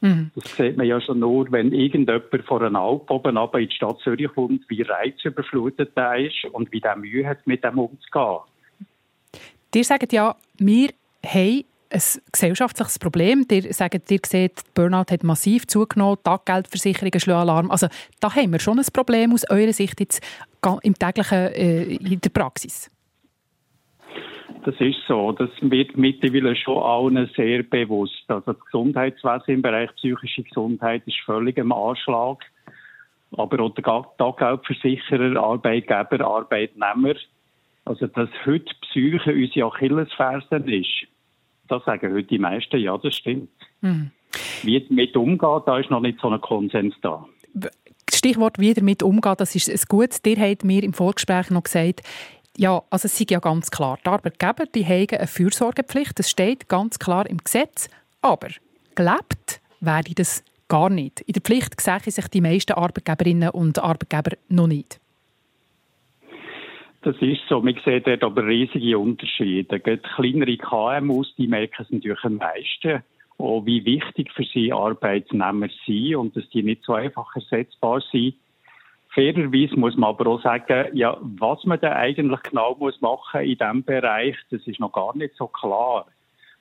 Mhm. 0.00 0.30
Das 0.34 0.56
sieht 0.56 0.76
man 0.76 0.86
ja 0.86 1.00
schon 1.00 1.20
nur, 1.20 1.50
wenn 1.50 1.72
irgendjemand 1.72 2.44
von 2.46 2.62
einer 2.62 2.80
Alp 2.80 3.10
oben 3.10 3.36
in 3.36 3.68
die 3.68 3.74
Stadt 3.74 3.98
Zürich 4.00 4.32
kommt, 4.34 4.68
wie 4.68 4.82
reizüberflutet 4.82 5.92
er 5.94 6.18
ist 6.18 6.44
und 6.52 6.70
wie 6.72 6.80
der 6.80 6.96
Mühe 6.96 7.26
hat, 7.26 7.46
mit 7.46 7.64
dem 7.64 7.78
umzugehen. 7.78 8.40
Ihr 9.74 9.84
sagt 9.84 10.12
ja, 10.14 10.34
wir 10.58 10.88
haben 11.22 11.64
ein 11.90 12.02
gesellschaftliches 12.32 12.98
Problem. 12.98 13.44
Ihr 13.50 13.74
sagt, 13.74 14.10
ihr 14.10 14.20
seht, 14.24 14.62
Burnout 14.74 15.10
hat 15.10 15.22
massiv 15.22 15.66
zugenommen, 15.66 16.16
Taggeldversicherungen 16.22 17.20
schlagen 17.20 17.50
Alarm. 17.50 17.70
Also 17.70 17.88
da 18.20 18.34
haben 18.34 18.52
wir 18.52 18.58
schon 18.58 18.78
ein 18.78 18.86
Problem 18.90 19.34
aus 19.34 19.48
eurer 19.50 19.74
Sicht 19.74 20.00
jetzt 20.00 20.22
im 20.82 20.98
täglichen, 20.98 21.52
äh, 21.52 21.82
in 21.82 22.20
der 22.20 22.30
Praxis. 22.30 22.90
Das 24.64 24.74
ist 24.80 24.98
so. 25.08 25.32
Das 25.32 25.50
wird 25.60 25.96
mittlerweile 25.96 26.56
schon 26.56 26.82
allen 26.82 27.28
sehr 27.36 27.62
bewusst. 27.62 28.24
Also 28.28 28.52
das 28.52 28.64
Gesundheitswesen 28.66 29.54
im 29.54 29.62
Bereich 29.62 29.94
psychische 29.96 30.42
Gesundheit 30.42 31.02
ist 31.06 31.18
völlig 31.24 31.56
im 31.58 31.72
Anschlag. 31.72 32.44
Aber 33.36 33.60
auch 33.60 33.74
der 33.74 34.04
Taggeldversicherer, 34.18 35.40
Arbeitgeber, 35.40 36.24
Arbeitnehmer. 36.24 37.14
Also, 37.84 38.06
dass 38.08 38.28
heute 38.44 38.74
Psyche 38.82 39.32
unsere 39.32 39.66
Achillesferse 39.66 40.56
ist, 40.56 41.06
das 41.68 41.84
sagen 41.84 42.12
heute 42.12 42.28
die 42.28 42.38
meisten, 42.38 42.78
ja, 42.78 42.98
das 42.98 43.14
stimmt. 43.14 43.48
Mhm. 43.80 44.10
Wie 44.62 44.80
damit 44.80 45.16
umgehen, 45.16 45.60
da 45.66 45.78
ist 45.78 45.90
noch 45.90 46.00
nicht 46.00 46.20
so 46.20 46.28
ein 46.28 46.40
Konsens 46.40 46.94
da. 47.00 47.26
Stichwort 48.12 48.58
wie 48.58 48.74
damit 48.74 49.02
umgehen, 49.02 49.34
das 49.38 49.54
ist 49.54 49.68
ein 49.68 49.80
gutes. 49.88 50.20
Ihr 50.26 50.36
habt 50.36 50.64
mir 50.64 50.82
im 50.82 50.92
Vorgespräch 50.92 51.50
noch 51.50 51.64
gesagt, 51.64 52.02
ja, 52.58 52.82
also 52.90 53.06
es 53.06 53.20
ist 53.20 53.30
ja 53.30 53.38
ganz 53.38 53.70
klar, 53.70 53.98
die 54.04 54.08
Arbeitgeber 54.08 54.64
die 54.66 54.84
haben 54.84 55.06
eine 55.10 55.26
Fürsorgepflicht, 55.26 56.18
das 56.18 56.30
steht 56.30 56.68
ganz 56.68 56.98
klar 56.98 57.28
im 57.28 57.38
Gesetz, 57.38 57.88
aber 58.22 58.48
gelebt 58.94 59.60
werde 59.80 60.14
das 60.14 60.44
gar 60.68 60.90
nicht. 60.90 61.20
In 61.22 61.34
der 61.34 61.42
Pflicht 61.42 61.80
sehen 61.80 62.00
sich 62.00 62.28
die 62.28 62.40
meisten 62.40 62.72
Arbeitgeberinnen 62.72 63.50
und 63.50 63.78
Arbeitgeber 63.78 64.36
noch 64.48 64.66
nicht. 64.66 65.00
Das 67.02 67.14
ist 67.20 67.42
so. 67.48 67.60
Man 67.60 67.78
sieht 67.84 68.06
dort 68.06 68.24
aber 68.24 68.44
riesige 68.44 68.98
Unterschiede. 68.98 69.78
Gerade 69.78 70.02
kleinere 70.16 70.56
KMUs, 70.56 71.32
die 71.36 71.46
merken 71.46 71.82
es 71.82 71.90
natürlich 71.90 72.24
am 72.24 72.36
meisten, 72.36 73.04
auch 73.38 73.64
wie 73.64 73.84
wichtig 73.84 74.32
für 74.32 74.42
sie 74.42 74.72
Arbeitnehmer 74.72 75.68
sind 75.86 76.16
und 76.16 76.36
dass 76.36 76.48
die 76.50 76.64
nicht 76.64 76.82
so 76.82 76.94
einfach 76.94 77.28
ersetzbar 77.36 78.02
sind. 78.10 78.34
Fairerweise 79.16 79.74
muss 79.76 79.96
man 79.96 80.10
aber 80.10 80.26
auch 80.26 80.42
sagen, 80.42 80.94
ja, 80.94 81.16
was 81.22 81.64
man 81.64 81.80
da 81.80 81.92
eigentlich 81.92 82.42
genau 82.42 82.76
muss 82.78 83.00
machen 83.00 83.40
in 83.40 83.56
diesem 83.56 83.82
Bereich, 83.82 84.36
das 84.50 84.60
ist 84.66 84.78
noch 84.78 84.92
gar 84.92 85.16
nicht 85.16 85.34
so 85.36 85.46
klar. 85.46 86.06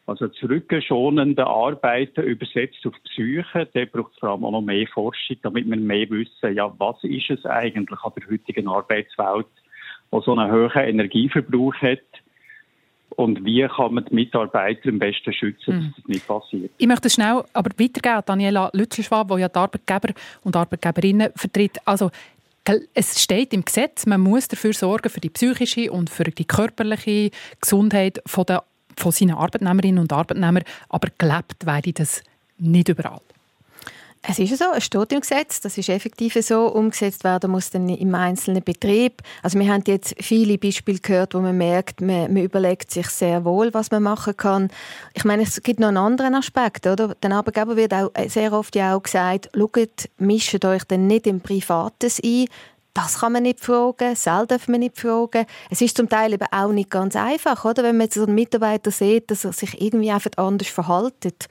Also 0.07 0.27
das 0.27 0.41
rückenschonende 0.41 1.45
Arbeiten 1.45 2.23
übersetzt 2.23 2.85
auf 2.85 2.93
Psyche, 3.03 3.67
da 3.73 3.85
braucht 3.85 4.13
es 4.13 4.19
vor 4.19 4.29
allem 4.29 4.45
auch 4.45 4.51
noch 4.51 4.61
mehr 4.61 4.87
Forschung, 4.87 5.35
damit 5.41 5.69
wir 5.69 5.75
mehr 5.75 6.09
wissen, 6.09 6.55
ja, 6.55 6.73
was 6.77 7.03
ist 7.03 7.29
es 7.29 7.45
eigentlich 7.45 7.89
an 8.01 8.13
der 8.15 8.29
heutigen 8.29 8.69
Arbeitswelt, 8.69 9.47
die 10.13 10.21
so 10.23 10.33
einen 10.33 10.49
hohen 10.49 10.71
Energieverbrauch 10.71 11.75
hat 11.81 11.99
und 13.17 13.43
wie 13.45 13.67
kann 13.67 13.93
man 13.93 14.05
die 14.05 14.15
Mitarbeiter 14.15 14.89
am 14.89 14.99
besten 14.99 15.33
schützen, 15.33 15.73
dass 15.73 15.83
Mhm. 15.83 15.93
das 15.97 16.07
nicht 16.07 16.27
passiert. 16.27 16.71
Ich 16.77 16.87
möchte 16.87 17.09
schnell 17.09 17.43
aber 17.53 17.71
weitergeben 17.77 18.15
an 18.15 18.23
Daniela 18.25 18.69
Lützelschwab, 18.73 19.27
die 19.29 19.41
ja 19.41 19.49
die 19.49 19.55
Arbeitgeber 19.59 20.13
und 20.43 20.55
Arbeitgeberinnen 20.55 21.31
vertritt. 21.35 21.77
Also, 21.85 22.11
es 22.93 23.21
steht 23.21 23.53
im 23.53 23.63
Gesetz, 23.63 24.05
man 24.05 24.21
muss 24.21 24.47
dafür 24.47 24.73
sorgen, 24.73 25.09
für 25.09 25.21
die 25.21 25.29
psychische 25.29 25.91
und 25.91 26.09
für 26.09 26.25
die 26.25 26.45
körperliche 26.45 27.31
Gesundheit 27.61 28.21
von, 28.25 28.45
der, 28.45 28.63
von 28.97 29.11
seinen 29.11 29.35
Arbeitnehmerinnen 29.35 29.99
und 29.99 30.11
Arbeitnehmern, 30.11 30.63
aber 30.89 31.09
gelebt 31.17 31.65
werde 31.65 31.93
das 31.93 32.23
nicht 32.57 32.89
überall. 32.89 33.21
Es 34.27 34.39
ist 34.39 34.57
so, 34.57 34.65
es 34.75 34.85
steht 34.85 35.11
im 35.11 35.19
Gesetz, 35.19 35.61
das 35.61 35.77
ist 35.77 35.87
effektiv 35.89 36.35
so, 36.41 36.67
umgesetzt 36.67 37.23
werden 37.23 37.51
muss 37.51 37.69
dann 37.69 37.87
im 37.89 38.15
einzelnen 38.15 38.63
Betrieb. 38.63 39.21
Also 39.43 39.59
wir 39.59 39.71
haben 39.71 39.83
jetzt 39.85 40.15
viele 40.19 40.57
Beispiele 40.57 40.97
gehört, 40.97 41.35
wo 41.35 41.41
man 41.41 41.55
merkt, 41.55 42.01
man, 42.01 42.33
man 42.33 42.43
überlegt 42.43 42.89
sich 42.89 43.07
sehr 43.07 43.45
wohl, 43.45 43.71
was 43.73 43.91
man 43.91 44.01
machen 44.01 44.35
kann. 44.35 44.69
Ich 45.13 45.25
meine, 45.25 45.43
es 45.43 45.61
gibt 45.61 45.79
noch 45.79 45.89
einen 45.89 45.97
anderen 45.97 46.33
Aspekt, 46.33 46.87
oder? 46.87 47.13
Den 47.15 47.33
Arbeitgeber 47.33 47.75
wird 47.75 47.93
auch 47.93 48.09
sehr 48.27 48.51
oft 48.53 48.75
ja 48.75 48.95
auch 48.95 49.03
gesagt, 49.03 49.49
schaut, 49.55 50.09
mischt 50.17 50.65
euch 50.65 50.83
dann 50.85 51.05
nicht 51.05 51.27
im 51.27 51.39
Privates 51.39 52.19
ein, 52.23 52.47
das 52.95 53.19
kann 53.19 53.33
man 53.33 53.43
nicht 53.43 53.59
fragen, 53.59 54.15
Sel 54.15 54.47
darf 54.47 54.69
man 54.69 54.79
nicht 54.79 54.97
fragen. 54.97 55.45
Es 55.69 55.81
ist 55.81 55.97
zum 55.97 56.07
Teil 56.07 56.31
eben 56.31 56.47
auch 56.49 56.71
nicht 56.71 56.89
ganz 56.89 57.17
einfach, 57.17 57.65
oder? 57.65 57.83
wenn 57.83 57.97
man 57.97 58.05
jetzt 58.05 58.15
so 58.15 58.23
einen 58.23 58.35
Mitarbeiter 58.35 58.89
sieht, 58.89 59.29
dass 59.29 59.43
er 59.43 59.51
sich 59.51 59.81
irgendwie 59.81 60.11
einfach 60.11 60.31
anders 60.37 60.69
verhaltet. 60.69 61.47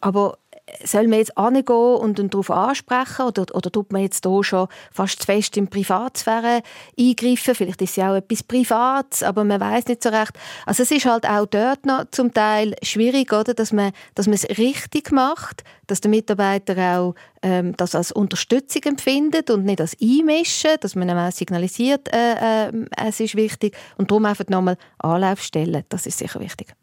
Aber 0.00 0.38
soll 0.84 1.08
man 1.08 1.18
jetzt 1.18 1.36
angehen 1.36 1.96
und 1.96 2.18
ihn 2.18 2.30
darauf 2.30 2.50
ansprechen 2.50 3.26
oder, 3.26 3.46
oder 3.54 3.70
tut 3.70 3.92
man 3.92 4.02
jetzt 4.02 4.24
hier 4.24 4.44
schon 4.44 4.68
fast 4.92 5.20
zu 5.20 5.26
fest 5.26 5.56
in 5.56 5.64
die 5.66 5.70
Privatsphäre 5.70 6.62
eingreifen? 6.98 7.54
Vielleicht 7.54 7.82
ist 7.82 7.90
es 7.90 7.96
ja 7.96 8.12
auch 8.12 8.16
etwas 8.16 8.42
Privates, 8.42 9.22
aber 9.22 9.44
man 9.44 9.60
weiß 9.60 9.86
nicht 9.86 10.02
so 10.02 10.10
recht. 10.10 10.32
Also 10.66 10.82
es 10.82 10.90
ist 10.90 11.06
halt 11.06 11.26
auch 11.26 11.46
dort 11.46 11.86
noch 11.86 12.04
zum 12.10 12.32
Teil 12.32 12.74
schwierig, 12.82 13.32
oder? 13.32 13.54
Dass, 13.54 13.72
man, 13.72 13.92
dass 14.14 14.26
man 14.26 14.34
es 14.34 14.48
richtig 14.58 15.12
macht, 15.12 15.64
dass 15.86 16.00
der 16.00 16.10
Mitarbeiter 16.10 16.98
auch 16.98 17.14
ähm, 17.42 17.76
das 17.76 17.94
als 17.94 18.12
Unterstützung 18.12 18.82
empfindet 18.84 19.50
und 19.50 19.64
nicht 19.64 19.80
als 19.80 19.96
Einmischen, 20.00 20.76
dass 20.80 20.94
man 20.94 21.08
ihm 21.08 21.16
auch 21.16 21.32
signalisiert, 21.32 22.08
äh, 22.12 22.68
äh, 22.68 22.72
es 22.96 23.20
ist 23.20 23.36
wichtig 23.36 23.76
und 23.96 24.10
darum 24.10 24.26
einfach 24.26 24.46
nochmal 24.48 24.76
Anlaufstellen, 24.98 25.84
das 25.88 26.06
ist 26.06 26.18
sicher 26.18 26.40
wichtig. 26.40 26.74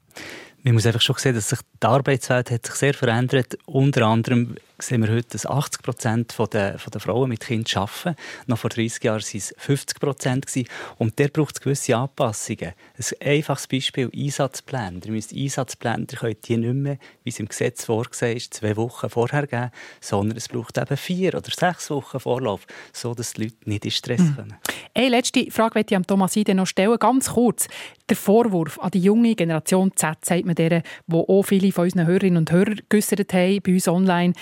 Man 0.66 0.74
muss 0.74 0.88
einfach 0.88 1.02
schon 1.02 1.16
sehen, 1.20 1.36
dass 1.36 1.50
sich 1.50 1.60
die 1.82 1.86
Arbeitswelt 1.86 2.50
hat 2.50 2.66
sich 2.66 2.74
sehr 2.74 2.96
verändert. 2.96 3.56
Unter 3.68 4.08
anderem 4.08 4.56
sehen 4.80 5.02
wir 5.04 5.12
heute, 5.14 5.30
dass 5.30 5.46
80 5.46 5.82
Prozent 5.82 6.36
der, 6.54 6.78
der 6.78 7.02
Frauen 7.02 7.30
mit 7.30 7.42
Kindern 7.42 7.84
arbeiten. 7.84 8.16
Noch 8.48 8.58
vor 8.60 8.70
30 8.70 9.04
Jahren 9.04 9.22
waren 9.22 9.38
es 9.38 9.54
50 9.58 10.00
Prozent. 10.00 10.46
Und 10.98 11.18
der 11.20 11.30
braucht 11.30 11.56
es 11.56 11.62
gewisse 11.62 11.96
Anpassungen. 11.96 12.74
Ein 12.98 13.28
einfaches 13.28 13.68
Beispiel, 13.68 14.10
Einsatzpläne. 14.14 15.00
Ihr 15.06 15.12
müsst 15.12 15.34
Einsatzpläne, 15.34 16.08
ihr 16.12 16.18
könnt 16.18 16.48
die 16.48 16.58
nicht 16.58 16.74
mehr, 16.74 16.98
wie 17.24 17.30
es 17.30 17.40
im 17.40 17.48
Gesetz 17.48 17.86
vorgesehen 17.86 18.38
ist, 18.38 18.54
zwei 18.54 18.76
Wochen 18.76 19.10
vorher 19.10 19.48
geben, 19.48 19.72
sondern 20.02 20.38
es 20.38 20.48
braucht 20.50 20.78
eben 20.78 20.98
vier 20.98 21.36
oder 21.36 21.50
sechs 21.50 21.90
Wochen 21.90 22.20
Vorlauf, 22.20 22.66
so 22.94 23.14
dass 23.14 23.34
die 23.34 23.44
Leute 23.44 23.56
nicht 23.66 23.86
in 23.86 23.92
Stress 23.92 24.22
Mhm. 24.22 24.36
kommen. 24.36 24.56
Eine 24.94 25.10
letzte 25.10 25.52
Frage 25.52 25.80
möchte 25.80 25.94
ich 25.94 25.98
am 25.98 26.08
Thomas 26.08 26.36
Ide 26.36 26.56
noch 26.56 26.68
stellen, 26.68 26.98
ganz 27.00 27.30
kurz. 27.30 27.68
Der 28.10 28.16
Vorwurf 28.18 28.80
an 28.80 28.92
die 28.92 29.00
junge 29.00 29.36
Generation 29.36 29.92
Z, 29.96 30.24
sagt 30.24 30.46
man 30.46 30.56
deren, 30.56 30.84
wo 31.08 31.22
auch 31.22 31.44
viele 31.44 31.72
von 31.72 31.86
unseren 31.86 32.08
Hörerinnen 32.08 32.38
und 32.38 32.52
Hörern 32.52 32.82
geäussert 32.88 33.34
haben, 33.34 33.62
bei 33.62 33.74
uns 33.74 33.88
online, 33.88 34.34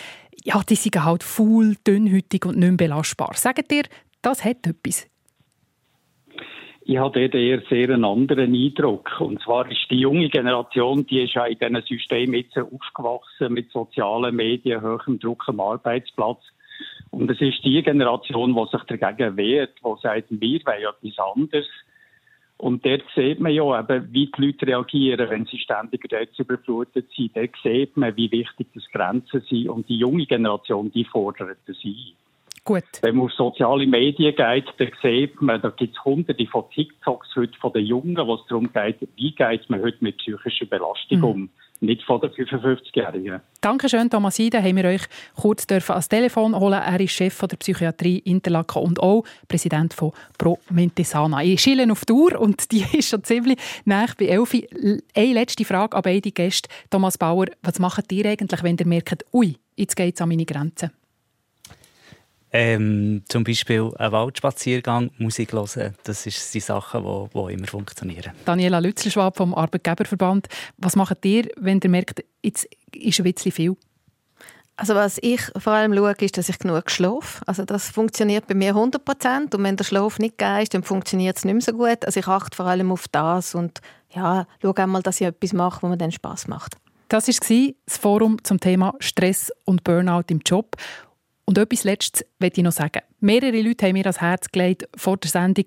ja, 0.43 0.61
die 0.67 0.75
sind 0.75 1.03
halt 1.03 1.23
faul, 1.23 1.75
dünnhütig 1.87 2.45
und 2.45 2.57
nicht 2.57 2.67
mehr 2.67 2.77
belastbar. 2.77 3.31
Sagt 3.33 3.71
ihr, 3.71 3.83
das 4.21 4.43
hat 4.43 4.65
etwas? 4.67 5.07
Ich 6.85 6.97
habe 6.97 7.17
dort 7.17 7.33
eher 7.33 7.61
sehr 7.69 7.89
einen 7.89 8.03
anderen 8.03 8.53
Eindruck. 8.53 9.09
Und 9.21 9.41
zwar 9.41 9.69
ist 9.71 9.89
die 9.89 9.99
junge 9.99 10.27
Generation, 10.29 11.05
die 11.05 11.21
ist 11.21 11.33
ja 11.33 11.45
in 11.45 11.57
diesem 11.57 11.81
System 11.81 12.33
jetzt 12.33 12.57
aufgewachsen 12.57 13.53
mit 13.53 13.71
sozialen 13.71 14.35
Medien, 14.35 14.81
hohem 14.81 15.17
Druck 15.17 15.43
am 15.47 15.61
Arbeitsplatz. 15.61 16.41
Und 17.11 17.31
es 17.31 17.39
ist 17.39 17.63
die 17.63 17.81
Generation, 17.81 18.53
die 18.53 18.77
sich 18.77 18.99
dagegen 18.99 19.37
wehrt, 19.37 19.75
die 19.77 20.01
sagt, 20.01 20.27
wir 20.29 20.59
wollen 20.65 20.83
etwas 20.83 21.25
anderes. 21.33 21.67
Und 22.63 22.85
dort 22.85 23.03
sieht 23.13 23.41
man 23.41 23.51
ja 23.51 23.77
eben, 23.77 24.07
wie 24.13 24.31
die 24.31 24.41
Leute 24.41 24.65
reagieren, 24.65 25.29
wenn 25.29 25.45
sie 25.45 25.59
ständig 25.59 26.09
überflutet 26.37 27.07
sind. 27.13 27.35
Dort 27.35 27.49
sieht 27.61 27.97
man, 27.97 28.15
wie 28.15 28.31
wichtig 28.31 28.67
das 28.73 28.85
Grenzen 28.93 29.41
sind. 29.49 29.67
Und 29.67 29.89
die 29.89 29.97
junge 29.97 30.25
Generation, 30.25 30.89
die 30.89 31.03
fordert 31.03 31.57
das 31.67 31.75
ein. 31.83 32.13
Gut. 32.63 32.83
Wenn 33.01 33.17
man 33.17 33.25
auf 33.25 33.33
soziale 33.33 33.85
Medien 33.85 34.33
geht, 34.33 34.73
dann 34.77 34.91
sieht 35.01 35.41
man, 35.41 35.61
da 35.61 35.71
gibt 35.71 35.93
es 35.93 36.05
hunderte 36.05 36.45
von 36.45 36.63
TikToks 36.73 37.35
heute 37.35 37.59
von 37.59 37.73
den 37.73 37.85
Jungen, 37.85 38.15
wo 38.15 38.35
es 38.35 38.45
darum 38.47 38.71
geht, 38.71 38.95
wie 39.17 39.31
geht 39.35 39.69
man 39.69 39.81
heute 39.81 39.97
mit 39.99 40.19
psychischer 40.19 40.65
Belastung 40.65 41.17
Mhm. 41.17 41.23
um. 41.25 41.49
Nicht 41.83 42.03
von 42.03 42.21
den 42.21 42.29
55-Jährigen. 42.29 43.41
Dankeschön, 43.59 44.09
Thomas 44.09 44.39
Ide. 44.39 44.63
Haben 44.63 44.77
wir 44.77 44.85
euch 44.85 45.01
kurz 45.35 45.69
ans 45.69 46.07
Telefon 46.07 46.57
holen. 46.57 46.81
Er 46.81 46.99
ist 47.01 47.11
Chef 47.11 47.37
der 47.37 47.57
Psychiatrie 47.57 48.19
Interlaken 48.19 48.83
und 48.83 49.01
auch 49.01 49.25
Präsident 49.49 49.93
von 49.93 50.13
Pro 50.37 50.59
Mentesana. 50.69 51.43
Ich 51.43 51.59
schiele 51.59 51.91
auf 51.91 52.05
die 52.05 52.13
Uhr 52.13 52.39
und 52.39 52.71
die 52.71 52.85
ist 52.97 53.09
schon 53.09 53.25
ziemlich 53.25 53.59
nah 53.83 54.05
bei 54.17 54.27
Elfi. 54.27 54.65
Eine 55.13 55.33
letzte 55.33 55.65
Frage 55.65 55.97
an 55.97 56.03
beide 56.03 56.31
Gäste. 56.31 56.69
Thomas 56.89 57.17
Bauer, 57.17 57.47
was 57.61 57.79
macht 57.79 58.09
ihr 58.13 58.27
eigentlich, 58.27 58.63
wenn 58.63 58.77
ihr 58.77 58.87
merkt, 58.87 59.25
ui, 59.33 59.57
jetzt 59.75 59.97
geht 59.97 60.15
es 60.15 60.21
an 60.21 60.29
meine 60.29 60.45
Grenzen? 60.45 60.89
Ähm, 62.55 63.23
zum 63.27 63.43
Beispiel 63.43 63.91
ein 63.97 64.11
Waldspaziergang, 64.11 65.09
Musik 65.17 65.53
hören, 65.53 65.95
das 66.03 66.21
sind 66.21 66.53
die 66.53 66.59
Sachen, 66.59 67.03
die, 67.03 67.29
die 67.33 67.53
immer 67.53 67.67
funktionieren. 67.67 68.31
Daniela 68.45 68.77
Lützelschwab 68.77 69.37
vom 69.37 69.55
Arbeitgeberverband. 69.55 70.47
Was 70.77 70.95
macht 70.95 71.25
ihr, 71.25 71.49
wenn 71.57 71.79
ihr 71.83 71.89
merkt, 71.89 72.23
jetzt 72.43 72.69
ist 72.93 73.19
ein 73.19 73.23
bisschen 73.23 73.51
viel? 73.51 73.75
Also 74.75 74.93
was 74.95 75.17
ich 75.21 75.41
vor 75.57 75.73
allem 75.73 75.95
schaue, 75.95 76.13
ist, 76.19 76.37
dass 76.37 76.49
ich 76.49 76.59
genug 76.59 76.91
schlafe. 76.91 77.41
Also 77.47 77.65
das 77.65 77.89
funktioniert 77.89 78.47
bei 78.47 78.53
mir 78.53 78.69
100 78.69 79.03
Prozent. 79.03 79.55
Und 79.55 79.63
wenn 79.63 79.77
der 79.77 79.83
Schlaf 79.83 80.19
nicht 80.19 80.37
gegeben 80.37 80.61
ist, 80.61 80.73
dann 80.73 80.83
funktioniert 80.83 81.37
es 81.37 81.45
nicht 81.45 81.53
mehr 81.53 81.61
so 81.61 81.73
gut. 81.73 82.05
Also 82.05 82.19
ich 82.19 82.27
achte 82.27 82.55
vor 82.55 82.65
allem 82.65 82.91
auf 82.91 83.07
das 83.07 83.55
und 83.55 83.81
ja, 84.09 84.45
schaue 84.61 84.77
einmal, 84.77 85.01
dass 85.01 85.21
ich 85.21 85.27
etwas 85.27 85.53
mache, 85.53 85.81
wo 85.81 85.87
mir 85.87 85.97
dann 85.97 86.11
Spaß 86.11 86.47
macht. 86.47 86.75
Das 87.09 87.27
war 87.27 87.69
das 87.87 87.97
Forum 87.99 88.43
zum 88.43 88.59
Thema 88.59 88.95
Stress 88.99 89.51
und 89.65 89.83
Burnout 89.83 90.25
im 90.29 90.39
Job. 90.39 90.75
Und 91.45 91.57
etwas 91.57 91.83
Letztes 91.83 92.25
möchte 92.39 92.61
ich 92.61 92.63
noch 92.63 92.71
sagen. 92.71 93.01
Mehrere 93.19 93.61
Leute 93.61 93.85
haben 93.85 93.93
mir 93.93 94.05
ans 94.05 94.21
Herz 94.21 94.51
gelegt 94.51 94.87
vor 94.95 95.17
der 95.17 95.29
Sendung, 95.29 95.65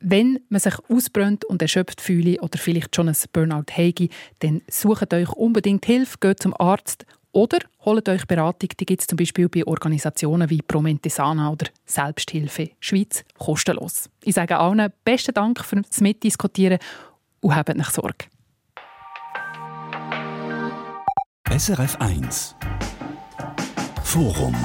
wenn 0.00 0.40
man 0.48 0.60
sich 0.60 0.74
ausbrennt 0.88 1.44
und 1.44 1.60
erschöpft 1.62 2.00
fühle 2.00 2.40
oder 2.40 2.58
vielleicht 2.58 2.96
schon 2.96 3.08
ein 3.08 3.16
Burnout 3.32 3.72
habe, 3.72 4.08
dann 4.38 4.62
sucht 4.68 5.12
euch 5.12 5.30
unbedingt 5.32 5.84
Hilfe, 5.84 6.16
geht 6.18 6.42
zum 6.42 6.58
Arzt 6.58 7.04
oder 7.32 7.58
holt 7.84 8.08
euch 8.08 8.26
Beratung. 8.26 8.70
Die 8.80 8.86
gibt 8.86 9.02
es 9.02 9.06
zum 9.06 9.16
Beispiel 9.16 9.48
bei 9.48 9.64
Organisationen 9.66 10.48
wie 10.50 10.62
Promentesana 10.62 11.50
oder 11.50 11.66
Selbsthilfe 11.84 12.70
Schweiz 12.80 13.24
kostenlos. 13.38 14.08
Ich 14.24 14.34
sage 14.34 14.58
allen 14.58 14.90
besten 15.04 15.34
Dank 15.34 15.64
fürs 15.64 16.00
Mitdiskutieren 16.00 16.78
und 17.40 17.54
habt 17.54 17.76
nicht 17.76 17.92
Sorge. 17.92 18.26
SRF 21.56 21.96
1 22.00 22.56
Forum 24.04 24.56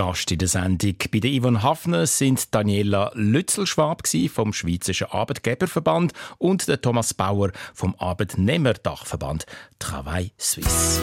Gast 0.00 0.32
in 0.32 0.38
der 0.38 0.48
Sendung 0.48 0.94
bei 1.12 1.18
der 1.18 1.30
Yvonne 1.30 1.62
Hafner 1.62 2.06
sind 2.06 2.54
Daniela 2.54 3.10
Lützelschwab 3.12 4.08
vom 4.32 4.54
Schweizerischen 4.54 5.08
Arbeitgeberverband 5.10 6.14
und 6.38 6.66
der 6.68 6.80
Thomas 6.80 7.12
Bauer 7.12 7.52
vom 7.74 7.94
Arbeitnehmerdachverband 7.98 9.44
Travail 9.78 10.30
Suisse. 10.38 11.02